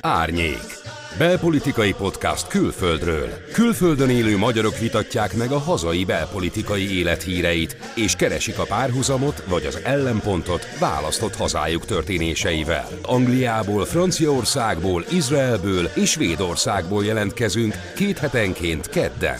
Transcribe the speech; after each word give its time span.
Árnyék. 0.00 0.76
Belpolitikai 1.18 1.92
podcast 1.92 2.46
külföldről. 2.46 3.28
Külföldön 3.52 4.10
élő 4.10 4.36
magyarok 4.36 4.78
vitatják 4.78 5.36
meg 5.36 5.50
a 5.50 5.58
hazai 5.58 6.04
belpolitikai 6.04 6.98
élethíreit, 6.98 7.76
és 7.94 8.16
keresik 8.16 8.58
a 8.58 8.64
párhuzamot 8.64 9.42
vagy 9.48 9.66
az 9.66 9.80
ellenpontot 9.84 10.78
választott 10.78 11.36
hazájuk 11.36 11.84
történéseivel. 11.84 12.88
Angliából, 13.02 13.84
Franciaországból, 13.84 15.04
Izraelből 15.10 15.90
és 15.94 16.10
Svédországból 16.10 17.04
jelentkezünk 17.04 17.74
két 17.94 18.18
hetenként 18.18 18.88
kedden. 18.88 19.38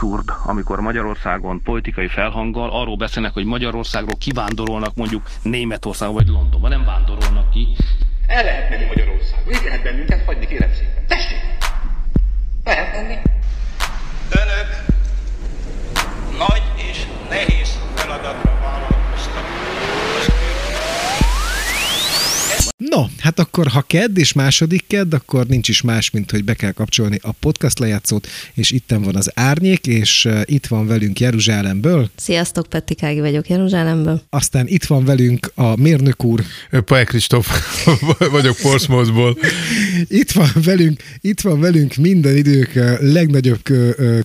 Abszurd, 0.00 0.32
amikor 0.44 0.80
Magyarországon 0.80 1.62
politikai 1.62 2.08
felhanggal 2.08 2.70
arról 2.70 2.96
beszélnek, 2.96 3.32
hogy 3.32 3.44
Magyarországról 3.44 4.16
kivándorolnak 4.18 4.94
mondjuk 4.94 5.22
Németországba 5.42 6.14
vagy 6.14 6.28
Londonba. 6.28 6.68
Nem 6.68 6.84
vándorolnak 6.84 7.50
ki. 7.50 7.68
El 8.26 8.44
lehet 8.44 8.70
menni 8.70 8.84
Magyarországon. 8.84 9.52
Így 9.54 9.62
lehet 9.64 9.82
bennünket 9.82 10.24
hagyni, 10.24 10.46
kérem 10.46 10.72
szépen. 10.72 11.06
Tessék! 11.06 11.40
Lehet 12.64 12.92
menni. 12.92 13.16
Önök 14.30 14.68
nagy 16.38 16.62
és 16.90 17.06
nehéz 17.28 17.78
feladatra 17.94 18.59
No, 22.88 23.04
hát 23.18 23.38
akkor 23.38 23.66
ha 23.66 23.82
kedd 23.82 24.18
és 24.18 24.32
második 24.32 24.84
kedd, 24.86 25.14
akkor 25.14 25.46
nincs 25.46 25.68
is 25.68 25.80
más, 25.80 26.10
mint 26.10 26.30
hogy 26.30 26.44
be 26.44 26.54
kell 26.54 26.72
kapcsolni 26.72 27.18
a 27.22 27.32
podcast 27.32 27.78
lejátszót, 27.78 28.26
és 28.54 28.70
itten 28.70 29.02
van 29.02 29.16
az 29.16 29.30
árnyék, 29.34 29.86
és 29.86 30.28
itt 30.44 30.66
van 30.66 30.86
velünk 30.86 31.20
Jeruzsálemből, 31.20 32.10
Sziasztok, 32.16 32.66
Petti 32.66 32.94
Kági 32.94 33.20
vagyok 33.20 33.48
Jeruzsálemből. 33.48 34.22
aztán 34.30 34.66
itt 34.68 34.84
van 34.84 35.04
velünk 35.04 35.52
a 35.54 35.76
mérnök 35.76 36.24
úr, 36.24 36.44
Pae 36.84 37.04
Kristóf 37.04 37.48
vagyok 38.30 38.56
Portsmouthból. 38.56 39.38
itt 40.08 40.30
van 40.30 40.50
velünk, 40.64 41.02
itt 41.20 41.40
van 41.40 41.60
velünk 41.60 41.94
minden 41.94 42.36
idők 42.36 42.72
legnagyobb 43.00 43.62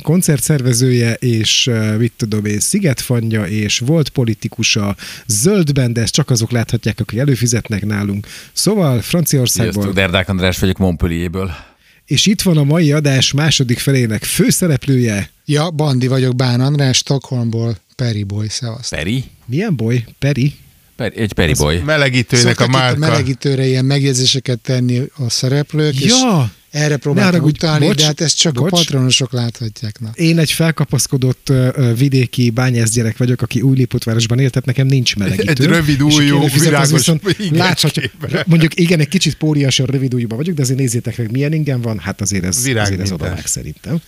koncertszervezője, 0.01 1.13
és 1.13 1.71
mit 1.97 2.13
tudom 2.17 2.45
én, 2.45 2.59
szigetfanja, 2.59 3.43
és 3.45 3.79
volt 3.79 4.09
politikusa, 4.09 4.95
zöldben, 5.27 5.93
de 5.93 6.01
ezt 6.01 6.13
csak 6.13 6.29
azok 6.29 6.51
láthatják, 6.51 6.99
akik 6.99 7.19
előfizetnek 7.19 7.85
nálunk. 7.85 8.27
Szóval 8.53 9.01
Franciaországból, 9.01 9.73
Sziasztok, 9.73 9.95
Derdák 9.95 10.29
András 10.29 10.59
vagyok 10.59 10.77
Montpellierből. 10.77 11.51
és 12.05 12.25
itt 12.25 12.41
van 12.41 12.57
a 12.57 12.63
mai 12.63 12.91
adás 12.91 13.31
második 13.33 13.79
felének 13.79 14.23
főszereplője, 14.23 15.29
Ja, 15.45 15.69
Bandi 15.69 16.07
vagyok, 16.07 16.35
Bán 16.35 16.61
András, 16.61 16.97
Stockholmból, 16.97 17.77
Peri 17.95 18.23
Boy, 18.23 18.47
szevaszt. 18.49 18.89
Peri? 18.95 19.23
milyen 19.45 19.75
boly? 19.75 20.03
Peri? 20.19 20.53
Peri 20.95 21.17
egy 21.19 21.33
Peri 21.33 21.53
boy. 21.53 21.77
Melegítőnek 21.79 22.45
a 22.45 22.47
Szoktak 22.49 22.67
a 22.67 22.77
márka. 22.77 22.99
melegítőre 22.99 23.65
ilyen 23.65 23.85
megjegyzéseket 23.85 24.59
tenni 24.59 25.01
a 25.17 25.29
szereplők, 25.29 25.99
és 25.99 26.05
Ja! 26.07 26.51
Erre 26.75 26.97
próbáltam 26.97 27.43
utalni, 27.43 27.85
bocs, 27.85 27.95
de 27.95 28.05
hát 28.05 28.21
ezt 28.21 28.37
csak 28.37 28.53
bocs. 28.53 28.71
a 28.71 28.75
patronosok 28.75 29.31
láthatják. 29.31 29.99
Na. 29.99 30.11
Én 30.13 30.39
egy 30.39 30.51
felkapaszkodott 30.51 31.49
ö, 31.49 31.93
vidéki 31.97 32.49
bányász 32.49 32.91
gyerek 32.91 33.17
vagyok, 33.17 33.41
aki 33.41 33.61
új 33.61 33.77
Lipótvárosban 33.77 34.39
él, 34.39 34.49
tehát 34.49 34.65
nekem 34.65 34.87
nincs 34.87 35.15
melegítő. 35.15 35.49
Egy 35.49 35.65
rövid 35.65 36.01
az 36.01 36.61
virágos 36.61 37.11
láthatja, 37.51 38.09
mondjuk 38.45 38.79
igen, 38.79 38.99
egy 38.99 39.07
kicsit 39.07 39.35
póriasan 39.35 39.85
rövid 39.85 40.35
vagyok, 40.35 40.55
de 40.55 40.61
azért 40.61 40.79
nézzétek 40.79 41.17
meg, 41.17 41.31
milyen 41.31 41.53
ingem 41.53 41.81
van, 41.81 41.99
hát 41.99 42.21
azért 42.21 42.43
ez, 42.43 42.63
Virág 42.63 42.85
azért 42.85 43.01
ez 43.01 43.11
odavág 43.11 43.45
szerintem. 43.45 44.01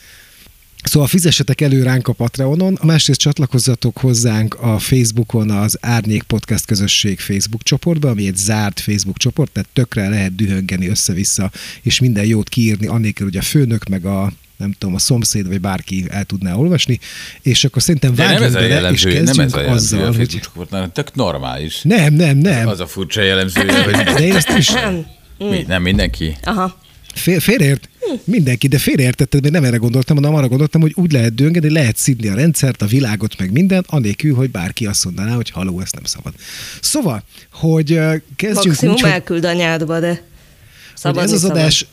Szóval 0.87 1.07
fizessetek 1.07 1.61
elő 1.61 1.83
ránk 1.83 2.07
a 2.07 2.13
Patreonon, 2.13 2.79
másrészt 2.83 3.19
csatlakozzatok 3.19 3.97
hozzánk 3.97 4.53
a 4.61 4.79
Facebookon 4.79 5.49
az 5.49 5.77
Árnyék 5.81 6.23
Podcast 6.23 6.65
közösség 6.65 7.19
Facebook 7.19 7.63
csoportba, 7.63 8.09
ami 8.09 8.27
egy 8.27 8.35
zárt 8.35 8.79
Facebook 8.79 9.17
csoport, 9.17 9.51
tehát 9.51 9.69
tökre 9.73 10.09
lehet 10.09 10.35
dühöngeni 10.35 10.87
össze-vissza, 10.87 11.51
és 11.81 11.99
minden 11.99 12.25
jót 12.25 12.49
kiírni, 12.49 12.87
annélkül, 12.87 13.27
hogy 13.27 13.37
a 13.37 13.41
főnök 13.41 13.87
meg 13.87 14.05
a 14.05 14.31
nem 14.57 14.71
tudom, 14.77 14.95
a 14.95 14.99
szomszéd 14.99 15.47
vagy 15.47 15.61
bárki 15.61 16.05
el 16.09 16.25
tudná 16.25 16.53
olvasni, 16.53 16.99
és 17.41 17.63
akkor 17.63 17.81
szerintem 17.81 18.13
nem 18.13 18.25
vágjunk 18.25 18.45
ez 18.45 18.55
a 18.55 18.67
bele, 18.67 18.91
és 18.91 19.03
jellemző, 19.03 19.33
nem 19.33 19.45
ez 19.45 19.53
a 19.53 19.59
jellemző 19.59 19.95
azzal, 19.95 20.01
a 20.01 20.05
hogy... 20.05 20.15
Facebook 20.15 20.43
csoportnál, 20.43 20.91
tök 20.91 21.15
normális. 21.15 21.81
Nem, 21.81 22.13
nem, 22.13 22.37
nem. 22.37 22.67
Az 22.67 22.79
a 22.79 22.87
furcsa 22.87 23.21
jellemzője, 23.21 23.83
hogy 23.83 23.93
De 23.93 24.25
én 24.25 24.35
ezt 24.35 24.49
is 24.57 24.71
mi, 25.37 25.63
nem 25.67 25.81
mindenki. 25.81 26.37
Aha. 26.43 26.79
fél, 27.13 27.39
félreért, 27.39 27.89
mindenki, 28.23 28.67
de 28.67 28.77
félreértetted, 28.77 29.41
mert 29.41 29.53
nem 29.53 29.63
erre 29.63 29.77
gondoltam, 29.77 30.15
hanem 30.15 30.35
arra 30.35 30.47
gondoltam, 30.47 30.81
hogy 30.81 30.93
úgy 30.95 31.11
lehet 31.11 31.35
döngeni, 31.35 31.69
lehet 31.69 31.97
szidni 31.97 32.27
a 32.27 32.33
rendszert, 32.33 32.81
a 32.81 32.85
világot, 32.85 33.37
meg 33.37 33.51
mindent, 33.51 33.85
anélkül, 33.89 34.35
hogy 34.35 34.49
bárki 34.51 34.85
azt 34.85 35.05
mondaná, 35.05 35.35
hogy 35.35 35.49
haló, 35.49 35.79
ezt 35.79 35.93
nem 35.93 36.03
szabad. 36.03 36.33
Szóval, 36.81 37.23
hogy 37.51 37.87
kezdjünk 38.35 38.65
Maximum 38.65 38.93
úgy, 38.93 39.01
hogy 39.01 39.09
elküld 39.09 39.45
anyádba, 39.45 39.99
de 39.99 40.07
hogy 40.07 40.19
szabadni 40.93 41.21
ez 41.21 41.31
az 41.31 41.41
szabad. 41.41 41.57
adás, 41.57 41.85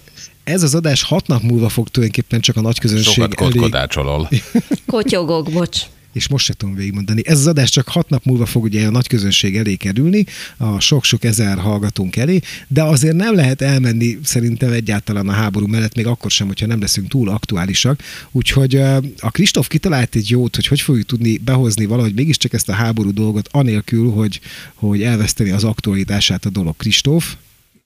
ez 0.45 0.63
az 0.63 0.75
adás 0.75 1.03
hat 1.03 1.27
nap 1.27 1.43
múlva 1.43 1.69
fog 1.69 1.89
tulajdonképpen 1.89 2.41
csak 2.41 2.57
a 2.57 2.61
nagy 2.61 2.79
közönség 2.79 3.13
Sokat 3.13 3.41
elé, 3.41 3.51
kotkodácsolol. 3.51 4.29
Kotyogok, 4.87 5.51
bocs. 5.51 5.81
És 6.15 6.29
most 6.29 6.45
se 6.45 6.55
tudom 6.55 6.75
végigmondani. 6.75 7.23
Ez 7.27 7.39
az 7.39 7.47
adás 7.47 7.71
csak 7.71 7.89
hat 7.89 8.09
nap 8.09 8.25
múlva 8.25 8.47
fog 8.47 8.63
ugye 8.63 8.87
a 8.87 8.91
nagy 8.91 9.07
közönség 9.07 9.57
elé 9.57 9.75
kerülni, 9.75 10.25
a 10.57 10.81
sok-sok 10.81 11.25
ezer 11.25 11.59
hallgatónk 11.59 12.17
elé, 12.17 12.41
de 12.69 12.83
azért 12.83 13.17
nem 13.17 13.35
lehet 13.35 13.63
elmenni 13.63 14.19
szerintem 14.23 14.73
egyáltalán 14.73 15.29
a 15.29 15.33
háború 15.33 15.67
mellett, 15.67 15.95
még 15.95 16.07
akkor 16.07 16.31
sem, 16.31 16.47
hogyha 16.47 16.67
nem 16.67 16.81
leszünk 16.81 17.09
túl 17.09 17.29
aktuálisak. 17.29 18.03
Úgyhogy 18.31 18.77
a 19.19 19.31
Kristóf 19.31 19.69
kitalált 19.69 20.15
egy 20.15 20.31
jót, 20.31 20.55
hogy 20.55 20.67
hogy 20.67 20.81
fogjuk 20.81 21.07
tudni 21.07 21.39
behozni 21.39 21.85
valahogy 21.85 22.15
mégiscsak 22.15 22.53
ezt 22.53 22.69
a 22.69 22.73
háború 22.73 23.13
dolgot, 23.13 23.49
anélkül, 23.53 24.11
hogy, 24.11 24.41
hogy 24.75 25.03
elveszteni 25.03 25.51
az 25.51 25.65
aktualitását 25.65 26.45
a 26.45 26.51
dolog. 26.51 26.77
Kristóf? 26.77 27.37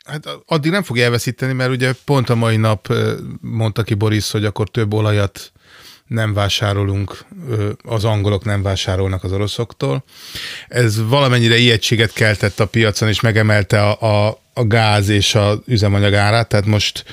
Hát 0.05 0.29
addig 0.47 0.71
nem 0.71 0.83
fogja 0.83 1.05
elveszíteni, 1.05 1.53
mert 1.53 1.71
ugye 1.71 1.93
pont 2.05 2.29
a 2.31 2.35
mai 2.35 2.57
nap 2.57 2.95
mondta 3.41 3.83
ki 3.83 3.95
Boris, 3.95 4.31
hogy 4.31 4.45
akkor 4.45 4.69
több 4.69 4.93
olajat 4.93 5.53
nem 6.09 6.35
vásárolunk, 6.35 7.25
az 7.83 8.05
angolok 8.05 8.45
nem 8.45 8.63
vásárolnak 8.63 9.25
az 9.25 9.33
oroszoktól. 9.33 10.05
Ez 10.69 11.09
valamennyire 11.09 11.57
ijegységet 11.57 12.13
keltett 12.13 12.61
a 12.61 12.67
piacon, 12.67 13.09
és 13.09 13.21
megemelte 13.21 13.83
a, 13.83 14.27
a, 14.27 14.41
a 14.55 14.67
gáz 14.67 15.09
és 15.09 15.35
az 15.35 15.59
üzemanyag 15.67 16.15
árát, 16.15 16.49
tehát 16.49 16.67
most, 16.67 17.05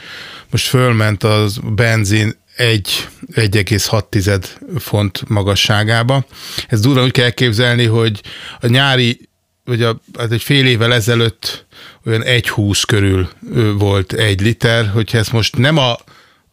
most 0.52 0.68
fölment 0.68 1.24
az 1.24 1.60
benzin 1.76 2.38
egy 2.56 3.08
1,6 3.34 4.46
font 4.78 5.30
magasságába. 5.30 6.26
Ez 6.68 6.80
durva 6.80 7.04
úgy 7.04 7.12
kell 7.12 7.26
elképzelni, 7.26 7.86
hogy 7.86 8.22
a 8.60 8.68
nyári, 8.68 9.30
vagy 9.64 9.82
a, 9.82 10.02
hát 10.18 10.32
egy 10.32 10.44
fél 10.44 10.66
évvel 10.66 10.94
ezelőtt 10.94 11.66
olyan 12.06 12.22
1,20 12.22 12.84
körül 12.88 13.30
volt 13.78 14.14
egy 14.14 14.42
liter, 14.42 14.88
hogyha 14.88 15.18
ezt 15.18 15.32
most 15.32 15.58
nem 15.58 15.78
a, 15.78 15.98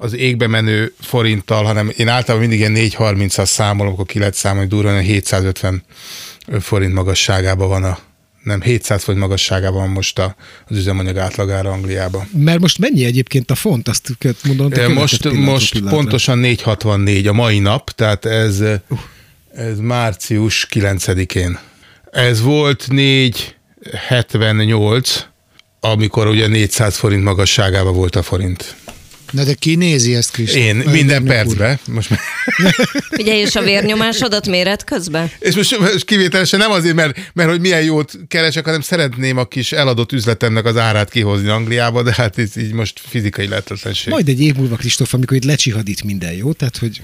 az 0.02 0.16
égbe 0.16 0.46
menő 0.46 0.92
forinttal, 1.00 1.64
hanem 1.64 1.92
én 1.96 2.08
általában 2.08 2.48
mindig 2.48 2.58
ilyen 2.58 2.90
4,30-as 2.90 3.46
számolom, 3.46 3.92
akkor 3.92 4.06
ki 4.06 4.18
lehet 4.18 4.34
számolni, 4.34 4.68
durván 4.68 4.92
olyan 4.92 5.04
750 5.04 5.82
forint 6.60 6.92
magasságában 6.92 7.68
van 7.68 7.84
a 7.84 7.98
nem 8.42 8.62
700 8.62 9.02
forint 9.02 9.22
magasságában 9.22 9.80
van 9.80 9.90
most 9.90 10.18
a, 10.18 10.36
az 10.68 10.76
üzemanyag 10.76 11.16
átlagára 11.16 11.70
Angliában. 11.70 12.28
Mert 12.32 12.60
most 12.60 12.78
mennyi 12.78 13.04
egyébként 13.04 13.50
a 13.50 13.54
font? 13.54 13.88
Azt 13.88 14.08
mondom, 14.44 14.70
te 14.70 14.88
Most, 14.88 15.32
most 15.32 15.72
pillanatra. 15.72 15.98
pontosan 15.98 16.38
464 16.38 17.26
a 17.26 17.32
mai 17.32 17.58
nap, 17.58 17.90
tehát 17.90 18.24
ez, 18.24 18.62
ez 19.54 19.78
március 19.78 20.66
9-én. 20.70 21.58
Ez 22.10 22.40
volt 22.40 22.86
478, 22.88 25.26
amikor 25.80 26.26
ugye 26.26 26.46
400 26.46 26.96
forint 26.96 27.24
magasságában 27.24 27.94
volt 27.94 28.16
a 28.16 28.22
forint. 28.22 28.76
Na 29.32 29.44
de 29.44 29.54
ki 29.54 29.74
nézi 29.74 30.14
ezt, 30.14 30.30
Kristóf? 30.30 30.62
Én 30.62 30.82
Ö, 30.86 30.90
minden 30.90 31.24
percben, 31.24 31.78
most 31.86 32.10
már- 32.10 32.20
Figyelj, 33.18 33.40
és 33.40 33.56
a 33.56 33.62
vérnyomásodat 33.62 34.46
méret 34.46 34.84
közben? 34.84 35.30
és 35.38 35.54
most, 35.54 35.78
most 35.78 36.04
kivételesen 36.04 36.58
nem 36.58 36.70
azért, 36.70 36.94
mert, 36.94 37.18
mert 37.34 37.48
hogy 37.50 37.60
milyen 37.60 37.82
jót 37.82 38.12
keresek, 38.28 38.64
hanem 38.64 38.80
szeretném 38.80 39.36
a 39.36 39.44
kis 39.44 39.72
eladott 39.72 40.12
üzletemnek 40.12 40.64
az 40.64 40.76
árát 40.76 41.10
kihozni 41.10 41.48
Angliába, 41.48 42.02
de 42.02 42.12
hát 42.16 42.38
ez 42.38 42.56
így 42.56 42.72
most 42.72 43.00
fizikai 43.08 43.48
lehetetlenség. 43.48 44.12
Majd 44.12 44.28
egy 44.28 44.40
év 44.40 44.54
múlva, 44.54 44.76
Kristóf, 44.76 45.14
amikor 45.14 45.36
itt 45.36 45.44
lecsihadít 45.44 46.04
minden, 46.04 46.32
jó? 46.32 46.52
Tehát, 46.52 46.76
hogy 46.76 47.00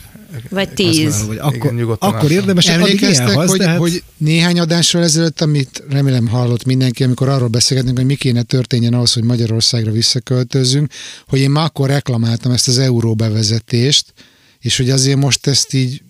Vagy 0.50 0.68
tíz. 0.68 0.98
mondom, 0.98 1.26
hogy 1.26 1.38
akkor, 1.38 1.54
Igen, 1.54 1.74
nyugodtan 1.74 2.14
akkor 2.14 2.30
érdemes, 2.30 2.66
Emlékeztek, 2.66 3.28
elhasz, 3.28 3.50
hogy, 3.50 3.64
hogy 3.76 4.02
néhány 4.16 4.60
adással 4.60 5.02
ezelőtt, 5.02 5.40
amit 5.40 5.84
remélem 5.88 6.26
hallott 6.26 6.64
mindenki, 6.64 7.04
amikor 7.04 7.28
arról 7.28 7.48
beszélgetünk, 7.48 7.96
hogy 7.96 8.06
mi 8.06 8.14
kéne 8.14 8.42
történjen 8.42 8.94
ahhoz, 8.94 9.12
hogy 9.12 9.24
Magyarországra 9.24 9.90
visszaköltözzünk, 9.90 10.92
hogy 11.28 11.38
én 11.38 11.50
már 11.50 11.64
akkor 11.64 11.88
reklamáltam 11.88 12.52
ezt 12.52 12.68
az 12.68 12.78
euró 12.78 13.14
bevezetést, 13.14 14.12
és 14.60 14.76
hogy 14.76 14.90
azért 14.90 15.18
most 15.18 15.46
ezt 15.46 15.74
így 15.74 16.02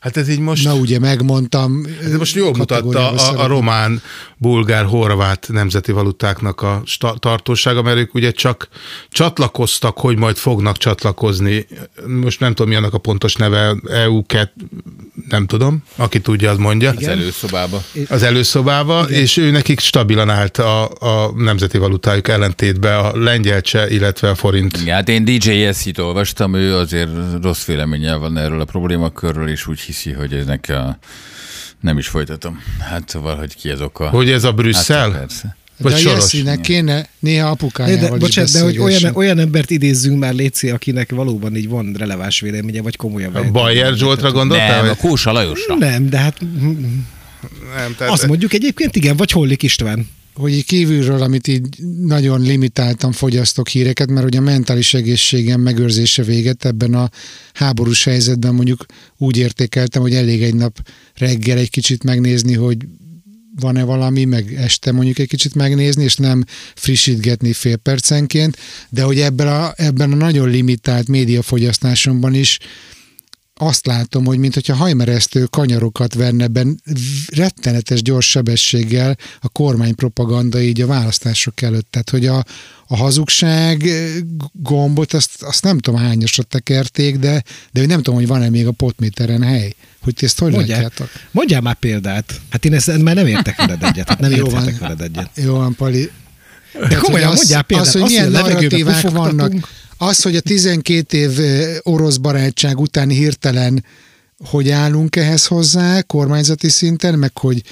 Hát 0.00 0.16
ez 0.16 0.28
így 0.28 0.38
most... 0.38 0.64
Na 0.64 0.74
ugye 0.74 0.98
megmondtam. 0.98 1.86
Ez 2.02 2.12
most 2.12 2.34
jól 2.34 2.54
mutatta 2.56 3.10
a, 3.10 3.42
a 3.42 3.46
román, 3.46 4.02
bulgár, 4.36 4.84
horvát 4.84 5.48
nemzeti 5.52 5.92
valutáknak 5.92 6.62
a 6.62 6.82
sta- 6.84 7.20
tartósága, 7.20 7.82
mert 7.82 7.96
ők 7.96 8.14
ugye 8.14 8.30
csak 8.30 8.68
csatlakoztak, 9.10 9.98
hogy 9.98 10.16
majd 10.16 10.36
fognak 10.36 10.76
csatlakozni. 10.76 11.66
Most 12.06 12.40
nem 12.40 12.54
tudom, 12.54 12.70
mi 12.70 12.76
annak 12.76 12.94
a 12.94 12.98
pontos 12.98 13.34
neve, 13.34 13.76
EU 13.90 14.26
2 14.26 14.52
nem 15.28 15.46
tudom, 15.46 15.82
aki 15.96 16.20
tudja, 16.20 16.50
az 16.50 16.56
mondja. 16.58 16.92
Az 16.96 17.06
előszobába. 17.06 17.82
Az 18.08 18.22
előszobába, 18.22 19.04
Igen. 19.08 19.20
és 19.20 19.36
ő 19.36 19.50
nekik 19.50 19.80
stabilan 19.80 20.30
állt 20.30 20.58
a, 20.58 20.84
a 20.84 21.32
nemzeti 21.36 21.78
valutájuk 21.78 22.28
ellentétben 22.28 22.98
a 22.98 23.16
lengyel 23.18 23.60
cseh, 23.60 23.92
illetve 23.92 24.28
a 24.28 24.34
forint. 24.34 24.76
Igen, 24.76 24.94
hát 24.94 25.08
én 25.08 25.24
DJ 25.24 25.50
Jessit 25.50 25.98
olvastam, 25.98 26.54
ő 26.54 26.76
azért 26.76 27.10
rossz 27.42 27.64
véleménnyel 27.64 28.18
van 28.18 28.38
erről 28.38 28.60
a 28.60 28.64
problémakörről, 28.64 29.48
és 29.48 29.66
úgy 29.66 29.80
hiszi, 29.86 30.12
hogy 30.12 30.32
ennek 30.32 30.68
a... 30.68 30.98
Nem 31.80 31.98
is 31.98 32.08
folytatom. 32.08 32.62
Hát 32.90 33.08
szóval, 33.08 33.36
hogy 33.36 33.56
ki 33.56 33.70
az 33.70 33.80
oka. 33.80 34.08
Hogy 34.08 34.30
ez 34.30 34.44
a 34.44 34.52
Brüsszel? 34.52 35.10
Hát, 35.10 35.18
persze. 35.18 35.56
Vagy 35.78 35.92
de 35.92 35.98
a 35.98 36.00
Soros? 36.00 36.18
Jesszinek 36.18 36.60
kéne 36.60 37.08
néha 37.18 37.44
De, 37.44 37.50
apukájával 37.50 38.08
de, 38.08 38.14
is 38.14 38.20
bocsánat, 38.20 38.52
de 38.52 38.62
hogy 38.62 38.78
olyan, 38.78 39.14
olyan 39.14 39.38
embert 39.38 39.70
idézzünk 39.70 40.18
már, 40.18 40.34
Léci, 40.34 40.70
akinek 40.70 41.10
valóban 41.10 41.56
így 41.56 41.68
van 41.68 41.94
releváns 41.98 42.40
véleménye, 42.40 42.82
vagy 42.82 42.96
komolyan 42.96 43.34
A 43.34 43.50
Bayer 43.50 43.94
Zsoltra 43.94 44.32
gondoltál? 44.32 44.82
Nem, 44.82 44.90
a? 44.90 44.94
Kósa 44.96 45.32
Lajosra. 45.32 45.74
Nem, 45.74 46.08
de 46.08 46.18
hát 46.18 46.40
Nem, 47.76 47.94
tehát 47.98 48.12
azt 48.12 48.26
mondjuk 48.26 48.52
egyébként 48.52 48.96
igen, 48.96 49.16
vagy 49.16 49.30
Hollik 49.30 49.62
István. 49.62 50.08
Hogy 50.36 50.64
kívülről, 50.64 51.22
amit 51.22 51.48
így 51.48 51.68
nagyon 52.00 52.40
limitáltan 52.40 53.12
fogyasztok 53.12 53.68
híreket, 53.68 54.10
mert 54.10 54.26
ugye 54.26 54.38
a 54.38 54.42
mentális 54.42 54.94
egészségem 54.94 55.60
megőrzése 55.60 56.22
véget 56.22 56.64
ebben 56.64 56.94
a 56.94 57.10
háborús 57.52 58.04
helyzetben 58.04 58.54
mondjuk 58.54 58.86
úgy 59.16 59.36
értékeltem, 59.36 60.02
hogy 60.02 60.14
elég 60.14 60.42
egy 60.42 60.54
nap 60.54 60.88
reggel 61.14 61.58
egy 61.58 61.70
kicsit 61.70 62.04
megnézni, 62.04 62.54
hogy 62.54 62.76
van-e 63.60 63.82
valami, 63.82 64.24
meg 64.24 64.54
este 64.54 64.92
mondjuk 64.92 65.18
egy 65.18 65.28
kicsit 65.28 65.54
megnézni, 65.54 66.04
és 66.04 66.16
nem 66.16 66.44
frissítgetni 66.74 67.52
fél 67.52 67.76
percenként, 67.76 68.56
de 68.88 69.02
hogy 69.02 69.18
ebben 69.18 69.48
a, 69.48 69.72
ebben 69.76 70.12
a 70.12 70.16
nagyon 70.16 70.48
limitált 70.48 71.08
médiafogyasztásomban 71.08 72.34
is 72.34 72.58
azt 73.58 73.86
látom, 73.86 74.24
hogy 74.24 74.38
mintha 74.38 74.74
hajmeresztő 74.74 75.44
kanyarokat 75.44 76.14
venne 76.14 76.46
ben 76.46 76.80
rettenetes 77.26 78.02
gyors 78.02 78.30
sebességgel 78.30 79.16
a 79.40 79.48
kormány 79.48 79.94
propaganda 79.94 80.60
így 80.60 80.80
a 80.80 80.86
választások 80.86 81.62
előtt. 81.62 81.86
Tehát, 81.90 82.10
hogy 82.10 82.26
a, 82.26 82.44
a 82.86 82.96
hazugság 82.96 83.90
gombot, 84.52 85.12
azt, 85.12 85.42
azt 85.42 85.62
nem 85.64 85.78
tudom 85.78 86.00
hányosra 86.00 86.42
tekerték, 86.42 87.16
de, 87.16 87.42
de 87.72 87.86
nem 87.86 87.96
tudom, 87.96 88.14
hogy 88.14 88.26
van-e 88.26 88.48
még 88.50 88.66
a 88.66 88.72
potméteren 88.72 89.42
hely. 89.42 89.74
Hogy 90.00 90.14
ti 90.14 90.24
ezt 90.24 90.38
hogy 90.38 90.52
Mondjál, 90.52 90.82
látjátok? 90.82 91.10
mondjál 91.30 91.60
már 91.60 91.74
példát. 91.74 92.40
Hát 92.48 92.64
én 92.64 92.74
ezt 92.74 92.98
már 93.02 93.14
nem 93.14 93.26
értek 93.26 93.56
veled 93.56 93.82
egyet. 93.82 94.08
Hát 94.08 94.20
nem 94.20 94.30
Jó 94.36 94.44
van. 94.44 94.54
érthetek 94.54 94.78
veled 94.80 95.00
egyet. 95.00 95.30
Jó 95.34 95.54
van, 95.54 95.74
Pali. 95.74 96.10
De 96.88 96.94
komolyan 96.96 97.28
hogy 97.28 97.36
mondjál 97.36 97.62
példát. 97.62 97.86
Az, 97.86 97.92
hogy 97.92 98.02
Azt, 98.02 98.10
milyen 98.10 98.24
hogy 98.24 98.32
narratívák 98.32 99.10
vannak. 99.10 99.52
Az, 99.98 100.22
hogy 100.22 100.36
a 100.36 100.40
12 100.40 101.16
év 101.16 101.38
orosz 101.82 102.16
barátság 102.16 102.80
után 102.80 103.08
hirtelen 103.08 103.84
hogy 104.44 104.70
állunk 104.70 105.16
ehhez 105.16 105.46
hozzá 105.46 106.00
kormányzati 106.02 106.68
szinten, 106.68 107.18
meg 107.18 107.38
hogy, 107.38 107.62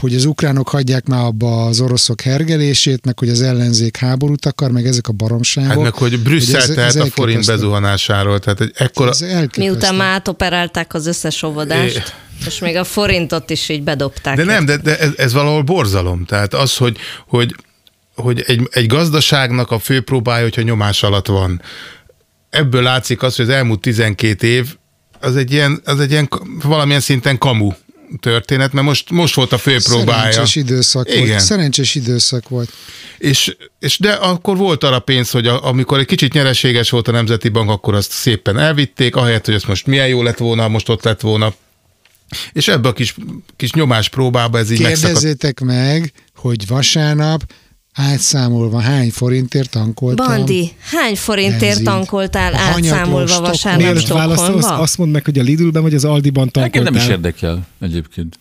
hogy 0.00 0.14
az 0.14 0.24
ukránok 0.24 0.68
hagyják 0.68 1.06
már 1.06 1.24
abba 1.24 1.64
az 1.66 1.80
oroszok 1.80 2.20
hergelését, 2.20 3.04
meg 3.04 3.18
hogy 3.18 3.28
az 3.28 3.42
ellenzék 3.42 3.96
háborút 3.96 4.46
akar, 4.46 4.70
meg 4.70 4.86
ezek 4.86 5.08
a 5.08 5.12
baromságok. 5.12 5.70
Hát 5.70 5.82
meg, 5.82 5.94
hogy 5.94 6.20
Brüsszel 6.22 6.60
ez- 6.60 6.68
ez 6.68 6.74
tehet 6.74 6.96
a 6.96 7.06
forint 7.06 7.46
bezuhanásáról. 7.46 8.38
Tehát 8.38 8.60
egy 8.60 8.72
ekkora... 8.74 9.10
Ez. 9.10 9.24
Miután 9.56 9.94
már 9.94 10.12
átoperálták 10.12 10.94
az 10.94 11.06
összes 11.06 11.42
óvodást, 11.42 12.14
és 12.46 12.58
még 12.58 12.76
a 12.76 12.84
forintot 12.84 13.50
is 13.50 13.68
így 13.68 13.82
bedobták. 13.82 14.36
De 14.36 14.44
nem, 14.44 14.64
de, 14.64 14.76
de 14.76 14.98
ez, 14.98 15.10
ez 15.16 15.32
valahol 15.32 15.62
borzalom. 15.62 16.24
Tehát 16.24 16.54
az, 16.54 16.76
hogy, 16.76 16.96
hogy, 17.28 17.54
hogy 18.16 18.42
egy, 18.46 18.68
egy 18.70 18.86
gazdaságnak 18.86 19.70
a 19.70 19.78
fő 19.78 20.00
próbája, 20.00 20.42
hogyha 20.42 20.62
nyomás 20.62 21.02
alatt 21.02 21.26
van. 21.26 21.62
Ebből 22.50 22.82
látszik 22.82 23.22
az, 23.22 23.36
hogy 23.36 23.44
az 23.44 23.50
elmúlt 23.50 23.80
12 23.80 24.46
év 24.46 24.76
az 25.20 25.36
egy 25.36 25.52
ilyen, 25.52 25.80
az 25.84 26.00
egy 26.00 26.10
ilyen 26.10 26.28
valamilyen 26.62 27.00
szinten 27.00 27.38
kamu 27.38 27.72
történet, 28.20 28.72
mert 28.72 28.86
most, 28.86 29.10
most 29.10 29.34
volt 29.34 29.52
a 29.52 29.58
fő 29.58 29.76
próbája. 29.82 30.32
Szerencsés 30.32 30.56
időszak 30.56 31.08
Igen. 31.08 31.28
volt. 31.28 31.40
Szerencsés 31.40 31.94
időszak 31.94 32.48
volt. 32.48 32.72
És, 33.18 33.56
és 33.78 33.98
de 33.98 34.12
akkor 34.12 34.56
volt 34.56 34.84
arra 34.84 34.98
pénz, 34.98 35.30
hogy 35.30 35.46
a, 35.46 35.64
amikor 35.64 35.98
egy 35.98 36.06
kicsit 36.06 36.32
nyereséges 36.32 36.90
volt 36.90 37.08
a 37.08 37.12
Nemzeti 37.12 37.48
Bank, 37.48 37.70
akkor 37.70 37.94
azt 37.94 38.10
szépen 38.10 38.58
elvitték, 38.58 39.16
ahelyett, 39.16 39.44
hogy 39.44 39.54
ezt 39.54 39.66
most 39.66 39.86
milyen 39.86 40.08
jó 40.08 40.22
lett 40.22 40.38
volna, 40.38 40.68
most 40.68 40.88
ott 40.88 41.04
lett 41.04 41.20
volna. 41.20 41.54
És 42.52 42.68
ebbe 42.68 42.88
a 42.88 42.92
kis, 42.92 43.14
kis 43.56 43.72
nyomás 43.72 44.08
próbába 44.08 44.58
ez 44.58 44.70
így 44.70 44.80
megszakadt. 44.80 45.12
Kérdezzétek 45.12 45.60
meg, 45.60 46.12
hogy 46.34 46.66
vasárnap 46.66 47.42
átszámolva 47.96 48.80
hány 48.80 49.10
forintért 49.10 49.70
tankoltam. 49.70 50.26
Bandi, 50.26 50.72
hány 50.90 51.16
forintért 51.16 51.60
Benzint. 51.60 51.84
tankoltál 51.86 52.52
A 52.54 52.56
hanyatló 52.56 52.96
átszámolva 52.98 53.40
vasárnap 53.40 53.98
Stockholmba? 53.98 54.78
azt 54.78 54.98
mondd 54.98 55.10
meg, 55.10 55.24
hogy 55.24 55.38
a 55.38 55.42
Lidlben 55.42 55.82
vagy 55.82 55.94
az 55.94 56.04
Aldiban 56.04 56.50
Engem 56.52 56.70
tankoltál. 56.70 56.92
nem 56.92 57.02
is 57.02 57.08
érdekel 57.16 57.66
egyébként. 57.80 58.38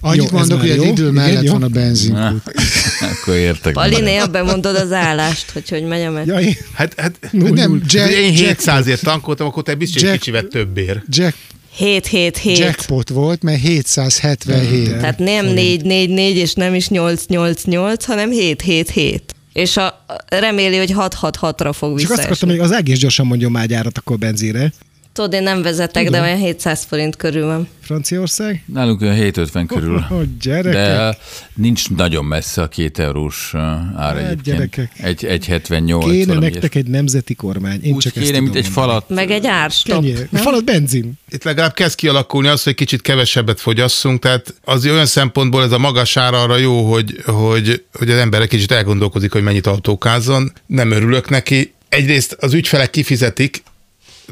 Annyit 0.00 0.30
Jó, 0.30 0.38
mondok, 0.38 0.60
hogy 0.60 0.70
a 0.70 0.74
jó. 0.74 0.82
Lidl 0.82 1.00
Igen, 1.00 1.12
mellett 1.14 1.42
jó. 1.42 1.52
van 1.52 1.62
a 1.62 1.68
benzinkút. 1.68 2.42
Akkor 3.20 3.34
értek. 3.34 3.72
Pali, 3.72 4.00
néha 4.00 4.26
bemondod 4.26 4.76
az 4.76 4.92
állást, 4.92 5.50
hogy 5.50 5.68
hogy 5.68 5.84
megy 5.84 6.02
a 6.02 6.10
meg. 6.10 6.26
Ja, 6.26 6.40
én- 6.40 6.56
Hát, 6.74 6.94
hát 7.00 7.28
Null, 7.30 7.50
Nem. 7.50 7.80
Jack, 7.86 8.10
én 8.10 8.32
Jack, 8.36 8.60
700-ért 8.64 9.02
tankoltam, 9.02 9.46
akkor 9.46 9.62
te 9.62 9.74
biztos 9.74 10.02
egy 10.02 10.08
Jack- 10.08 10.18
kicsivel 10.18 10.42
többért. 10.48 11.00
Jack, 11.08 11.36
7 11.76 12.06
7 12.06 12.36
7. 12.36 12.58
jackpot 12.58 13.08
volt, 13.08 13.42
mert 13.42 13.60
777. 13.60 14.98
Tehát 14.98 15.18
nem 15.18 15.46
4 15.46 15.84
4 15.84 16.10
4 16.10 16.36
és 16.36 16.52
nem 16.54 16.74
is 16.74 16.88
8 16.88 17.26
8 17.26 17.64
8, 17.64 18.04
hanem 18.04 18.30
7 18.30 18.62
7 18.62 18.90
7. 18.90 19.34
És 19.52 19.76
a, 19.76 20.04
reméli, 20.28 20.76
hogy 20.76 20.90
6 20.90 21.14
6 21.14 21.38
6-ra 21.40 21.70
fog 21.74 21.98
Csak 22.00 22.10
azt 22.10 22.24
akartam, 22.24 22.48
visszaesni. 22.48 22.48
hogy 22.48 22.58
az 22.58 22.72
egész 22.72 22.98
gyorsan 22.98 23.26
mondjon 23.26 23.50
már 23.50 23.66
gyárat 23.66 23.98
akkor 23.98 24.18
benzinre. 24.18 24.72
Tudod, 25.16 25.32
én 25.32 25.42
nem 25.42 25.62
vezetek, 25.62 26.04
Tudom. 26.04 26.20
de 26.20 26.26
olyan 26.26 26.38
700 26.38 26.84
forint 26.88 27.16
körül 27.16 27.46
van. 27.46 27.68
Franciaország? 27.82 28.62
Nálunk 28.66 29.00
olyan 29.00 29.14
750 29.14 29.66
körül. 29.66 29.98
Hogy 29.98 30.36
gyerekek. 30.36 30.72
De 30.72 31.18
nincs 31.54 31.90
nagyon 31.90 32.24
messze 32.24 32.62
a 32.62 32.68
két 32.68 32.98
eurós 32.98 33.50
uh, 33.54 33.60
ár 33.96 34.16
Hát, 34.16 34.42
gyerekek. 34.42 34.90
Egy, 34.96 35.24
egy 35.24 35.46
78. 35.46 36.10
Kéne 36.10 36.34
nektek 36.38 36.74
egy 36.74 36.86
nemzeti 36.86 37.34
kormány. 37.34 37.80
Én 37.82 37.94
Úgy 37.94 37.98
csak 38.02 38.16
ezt 38.16 38.24
kéne, 38.24 38.40
mint 38.40 38.52
tudom 38.52 38.64
egy 38.66 38.74
mondani. 38.76 38.88
falat. 38.90 39.08
Meg 39.08 39.30
egy 39.30 39.46
árstop. 39.46 40.04
Falat 40.32 40.64
benzin. 40.64 41.12
Itt 41.30 41.44
legalább 41.44 41.74
kezd 41.74 41.94
kialakulni 41.94 42.48
az, 42.48 42.62
hogy 42.62 42.74
kicsit 42.74 43.02
kevesebbet 43.02 43.60
fogyasszunk, 43.60 44.20
tehát 44.20 44.54
az 44.64 44.86
olyan 44.86 45.06
szempontból 45.06 45.62
ez 45.62 45.72
a 45.72 45.78
magas 45.78 46.16
ára 46.16 46.42
arra 46.42 46.56
jó, 46.56 46.92
hogy, 46.92 47.22
hogy, 47.24 47.84
hogy 47.92 48.10
az 48.10 48.18
ember 48.18 48.40
egy 48.40 48.48
kicsit 48.48 48.72
elgondolkozik, 48.72 49.32
hogy 49.32 49.42
mennyit 49.42 49.66
autókázzon. 49.66 50.52
Nem 50.66 50.90
örülök 50.90 51.28
neki. 51.28 51.74
Egyrészt 51.88 52.36
az 52.40 52.52
ügyfelek 52.54 52.90
kifizetik, 52.90 53.62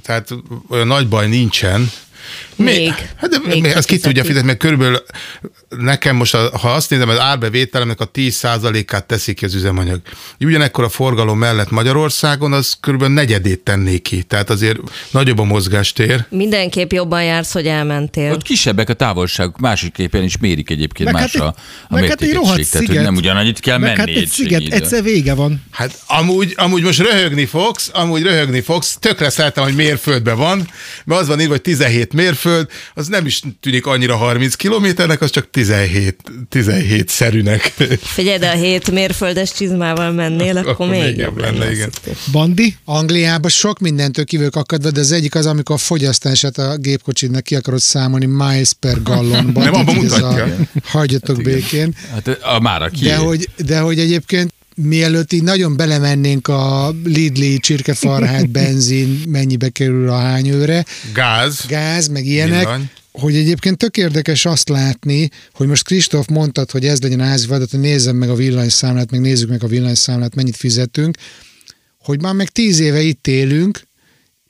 tehát 0.03 0.29
olyan 0.69 0.87
nagy 0.87 1.09
baj 1.09 1.29
nincsen. 1.29 1.91
Még. 2.57 2.93
Hát 3.17 3.31
de 3.31 3.37
Még 3.47 3.63
még 3.63 3.77
azt 3.77 3.87
ki 3.89 3.99
tudja 3.99 4.25
fizetni, 4.25 4.47
mert 4.47 4.59
körülbelül 4.59 5.03
nekem 5.69 6.17
most, 6.17 6.35
ha 6.37 6.73
azt 6.73 6.91
nézem, 6.91 7.09
az 7.09 7.19
árbevételemnek 7.19 8.01
a 8.01 8.11
10%-át 8.11 9.05
teszik 9.07 9.37
ki 9.37 9.45
az 9.45 9.55
üzemanyag. 9.55 10.01
Ugyanekkor 10.41 10.85
a 10.85 10.89
forgalom 10.89 11.39
mellett 11.39 11.71
Magyarországon 11.71 12.53
az 12.53 12.77
körülbelül 12.81 13.15
negyedét 13.15 13.61
tenné 13.61 13.99
ki. 13.99 14.23
Tehát 14.23 14.51
azért 14.51 14.79
nagyobb 15.11 15.39
a 15.39 15.45
mozgástér. 15.45 16.25
Mindenképp 16.29 16.93
jobban 16.93 17.25
jársz, 17.25 17.53
hogy 17.53 17.67
elmentél. 17.67 18.33
Ott 18.33 18.43
kisebbek 18.43 18.89
a 18.89 18.95
távolságok, 18.95 19.59
másikképpen 19.59 20.23
is 20.23 20.39
mérik 20.39 20.71
egyébként 20.71 21.13
Meg 21.13 21.23
más 21.23 21.33
hát 21.33 21.43
egy- 21.43 21.49
a, 21.49 21.55
a 21.89 21.95
meg 22.01 22.09
hát 22.09 22.23
egy 22.23 22.33
rohadt 22.33 22.57
mértékegység. 22.57 22.71
Tehát, 22.71 22.87
hogy 22.87 22.97
sziget. 22.97 23.03
nem 23.05 23.17
ugyanannyit 23.17 23.61
kell 23.61 23.79
Meg 23.79 23.97
menni 23.97 24.11
hát 24.13 24.23
egy 24.23 24.29
sziget, 24.29 24.53
egységidő. 24.59 24.77
egyszer 24.77 25.03
vége 25.03 25.35
van. 25.35 25.63
Hát 25.71 25.99
amúgy, 26.07 26.53
amúgy 26.57 26.83
most 26.83 26.99
röhögni 27.01 27.47
fogsz, 27.47 27.91
amúgy 27.93 28.23
röhögni 28.23 28.61
fogsz, 28.61 28.97
tökre 29.01 29.31
szeretem, 29.31 29.65
hogy 29.65 29.75
mérföldben 29.75 30.37
van, 30.37 30.69
mert 31.05 31.21
az 31.21 31.29
van 31.29 31.41
írva, 31.41 31.53
hogy 31.53 31.61
17 31.63 32.13
mérföld, 32.13 32.43
az 32.95 33.07
nem 33.07 33.27
is 33.27 33.43
tűnik 33.61 33.87
annyira 33.87 34.17
30 34.17 34.55
kilométernek, 34.55 35.21
az 35.21 35.31
csak 35.31 35.51
17, 35.51 36.17
17 36.49 37.09
szerűnek. 37.09 37.63
Figyelj, 38.01 38.39
de 38.39 38.49
a 38.51 38.55
hét 38.55 38.91
mérföldes 38.91 39.53
csizmával 39.53 40.13
mennél, 40.13 40.57
akkor, 40.57 40.71
Akkor 40.71 40.89
még 40.89 41.17
jobb 41.17 41.39
lenne, 41.39 41.59
lenne. 41.59 41.73
igen. 41.73 41.91
Bandi? 42.33 42.77
Angliában 42.85 43.51
sok 43.51 43.79
mindentől 43.79 44.25
kívülök 44.25 44.57
akadva, 44.57 44.91
de 44.91 45.01
az 45.01 45.13
egyik 45.13 45.35
az, 45.35 45.47
amikor 45.47 45.75
a 45.75 45.79
fogyasztását 45.79 46.59
a 46.59 46.77
gépkocsidnak 46.77 47.43
ki 47.43 47.55
akarod 47.55 47.81
számolni 47.81 48.27
miles 48.27 48.73
per 48.81 49.03
gallonban. 49.03 49.65
Nem, 49.65 49.75
abban 49.75 49.95
mutatja. 49.95 50.43
A, 50.45 50.49
hagyjatok 50.85 51.43
békén. 51.43 51.95
Hát 52.13 52.29
a 52.29 52.61
mára 52.61 52.89
ki. 52.89 53.05
De 53.05 53.17
hogy, 53.17 53.49
de 53.57 53.79
hogy 53.79 53.99
egyébként 53.99 54.54
mielőtt 54.75 55.33
így 55.33 55.43
nagyon 55.43 55.77
belemennénk 55.77 56.49
a 56.49 56.95
Lidli 57.05 57.59
csirkefarhát, 57.59 58.51
benzin, 58.61 59.23
mennyibe 59.29 59.69
kerül 59.69 60.09
a 60.09 60.19
hányőre, 60.19 60.85
Gáz. 61.15 61.65
gáz, 61.69 62.09
meg 62.09 62.27
ilyenek, 62.27 62.65
Villany. 62.65 62.91
hogy 63.13 63.37
egyébként 63.37 63.77
tök 63.77 63.97
érdekes 63.97 64.47
azt 64.47 64.69
látni, 64.69 65.31
hogy 65.53 65.67
most 65.67 65.85
Kristóf 65.85 66.27
mondtad, 66.27 66.71
hogy 66.71 66.87
ez 66.87 67.01
legyen 67.01 67.21
a 67.21 67.25
házi 67.25 67.47
feladat, 67.47 67.71
hogy 67.71 67.81
nézzem 67.81 68.17
meg 68.17 68.31
a 68.31 68.35
villanyszámlát, 68.35 69.11
meg 69.11 69.21
nézzük 69.21 69.49
meg 69.49 69.63
a 69.63 69.67
villanyszámlát, 69.67 70.35
mennyit 70.35 70.57
fizetünk, 70.57 71.17
hogy 71.99 72.23
már 72.23 72.35
meg 72.35 72.49
tíz 72.49 72.81
éve 72.81 73.01
itt 73.01 73.27
élünk, 73.27 73.83